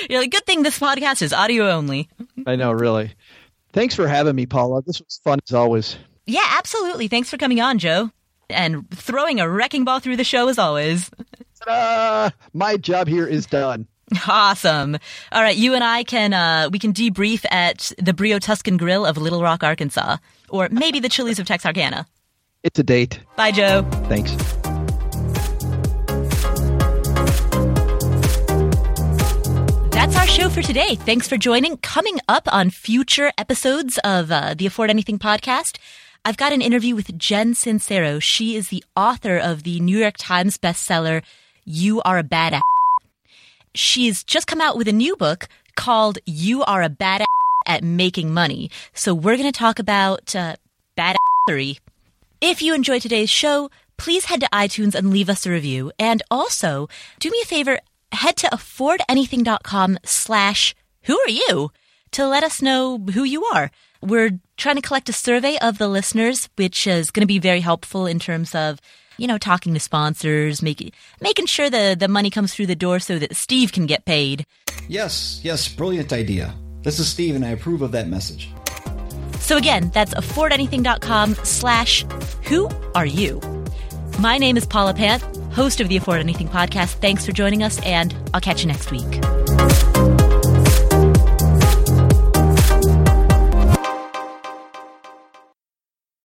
You're 0.09 0.19
like, 0.19 0.31
good 0.31 0.45
thing 0.45 0.63
this 0.63 0.79
podcast 0.79 1.21
is 1.21 1.31
audio 1.31 1.69
only. 1.69 2.09
I 2.45 2.55
know, 2.55 2.71
really. 2.71 3.13
Thanks 3.71 3.95
for 3.95 4.07
having 4.07 4.35
me, 4.35 4.45
Paula. 4.45 4.81
This 4.81 4.99
was 4.99 5.21
fun 5.23 5.39
as 5.47 5.53
always. 5.53 5.97
Yeah, 6.25 6.45
absolutely. 6.57 7.07
Thanks 7.07 7.29
for 7.29 7.37
coming 7.37 7.61
on, 7.61 7.79
Joe, 7.79 8.11
and 8.49 8.89
throwing 8.91 9.39
a 9.39 9.49
wrecking 9.49 9.85
ball 9.85 9.99
through 9.99 10.17
the 10.17 10.23
show 10.23 10.47
as 10.49 10.57
always. 10.57 11.09
Ta-da! 11.65 12.29
My 12.53 12.77
job 12.77 13.07
here 13.07 13.27
is 13.27 13.45
done. 13.45 13.87
Awesome. 14.27 14.97
All 15.31 15.41
right, 15.41 15.55
you 15.55 15.73
and 15.73 15.83
I 15.83 16.03
can 16.03 16.33
uh, 16.33 16.69
we 16.71 16.77
can 16.79 16.93
debrief 16.93 17.45
at 17.49 17.91
the 17.97 18.13
Brio 18.13 18.37
Tuscan 18.37 18.77
Grill 18.77 19.05
of 19.05 19.17
Little 19.17 19.41
Rock, 19.41 19.63
Arkansas, 19.63 20.17
or 20.49 20.69
maybe 20.69 20.99
the 20.99 21.09
Chili's 21.09 21.39
of 21.39 21.47
Texarkana. 21.47 22.05
It's 22.63 22.77
a 22.79 22.83
date. 22.83 23.19
Bye, 23.35 23.51
Joe. 23.51 23.87
Thanks. 24.07 24.31
That's 29.91 30.15
our 30.15 30.27
show 30.27 30.49
for 30.49 30.61
today. 30.61 30.95
Thanks 30.95 31.27
for 31.27 31.37
joining. 31.37 31.77
Coming 31.77 32.19
up 32.27 32.47
on 32.53 32.69
future 32.69 33.31
episodes 33.37 33.97
of 34.03 34.31
uh, 34.31 34.53
the 34.53 34.65
Afford 34.65 34.89
Anything 34.89 35.17
podcast, 35.17 35.77
I've 36.25 36.37
got 36.37 36.53
an 36.53 36.61
interview 36.61 36.93
with 36.95 37.17
Jen 37.17 37.53
Sincero. 37.53 38.21
She 38.21 38.55
is 38.55 38.67
the 38.69 38.83
author 38.95 39.37
of 39.37 39.63
the 39.63 39.79
New 39.79 39.97
York 39.97 40.15
Times 40.17 40.57
bestseller, 40.57 41.23
You 41.65 42.01
Are 42.03 42.17
a 42.17 42.23
Badass. 42.23 42.61
She's 43.75 44.23
just 44.23 44.47
come 44.47 44.61
out 44.61 44.77
with 44.77 44.87
a 44.87 44.93
new 44.93 45.15
book 45.15 45.47
called 45.75 46.19
You 46.25 46.63
Are 46.63 46.83
a 46.83 46.89
Badass 46.89 47.25
at 47.65 47.83
Making 47.83 48.33
Money. 48.33 48.69
So 48.93 49.13
we're 49.13 49.37
going 49.37 49.51
to 49.51 49.57
talk 49.57 49.79
about 49.79 50.35
uh, 50.35 50.55
badassery. 50.97 51.79
If 52.41 52.61
you 52.61 52.73
enjoyed 52.73 53.01
today's 53.01 53.29
show, 53.29 53.69
please 53.97 54.25
head 54.25 54.41
to 54.41 54.49
iTunes 54.51 54.95
and 54.95 55.09
leave 55.09 55.29
us 55.29 55.45
a 55.45 55.51
review. 55.51 55.91
And 55.97 56.21
also, 56.29 56.89
do 57.19 57.31
me 57.31 57.39
a 57.41 57.45
favor, 57.45 57.79
head 58.11 58.35
to 58.37 58.47
affordanything.com 58.47 59.99
slash 60.03 60.75
who 61.03 61.19
are 61.19 61.29
you 61.29 61.71
to 62.11 62.27
let 62.27 62.43
us 62.43 62.61
know 62.61 62.97
who 62.97 63.23
you 63.23 63.45
are. 63.45 63.71
We're 64.01 64.39
trying 64.57 64.75
to 64.75 64.81
collect 64.81 65.09
a 65.09 65.13
survey 65.13 65.57
of 65.59 65.77
the 65.77 65.87
listeners, 65.87 66.49
which 66.57 66.85
is 66.85 67.11
going 67.11 67.21
to 67.21 67.27
be 67.27 67.39
very 67.39 67.61
helpful 67.61 68.05
in 68.05 68.19
terms 68.19 68.53
of, 68.53 68.79
you 69.17 69.27
know, 69.27 69.37
talking 69.37 69.73
to 69.73 69.79
sponsors, 69.79 70.61
making 70.61 70.91
making 71.21 71.45
sure 71.45 71.69
the, 71.69 71.95
the 71.99 72.07
money 72.07 72.29
comes 72.29 72.53
through 72.53 72.67
the 72.67 72.75
door 72.75 72.99
so 72.99 73.19
that 73.19 73.35
Steve 73.35 73.71
can 73.71 73.85
get 73.85 74.05
paid. 74.05 74.45
Yes, 74.87 75.39
yes, 75.43 75.67
brilliant 75.67 76.11
idea. 76.11 76.55
This 76.81 76.99
is 76.99 77.07
Steve 77.07 77.35
and 77.35 77.45
I 77.45 77.49
approve 77.49 77.81
of 77.81 77.91
that 77.93 78.07
message. 78.07 78.49
So 79.39 79.57
again, 79.57 79.91
that's 79.93 80.13
affordanything.com 80.13 81.35
slash 81.43 82.05
who 82.43 82.69
are 82.95 83.05
you. 83.05 83.41
My 84.19 84.37
name 84.37 84.57
is 84.57 84.65
Paula 84.65 84.93
Pant, 84.93 85.21
host 85.53 85.81
of 85.81 85.89
the 85.89 85.97
Afford 85.97 86.19
Anything 86.19 86.47
podcast. 86.47 86.93
Thanks 86.95 87.25
for 87.25 87.31
joining 87.31 87.63
us, 87.63 87.81
and 87.81 88.15
I'll 88.33 88.41
catch 88.41 88.61
you 88.61 88.67
next 88.67 88.91
week. 88.91 89.42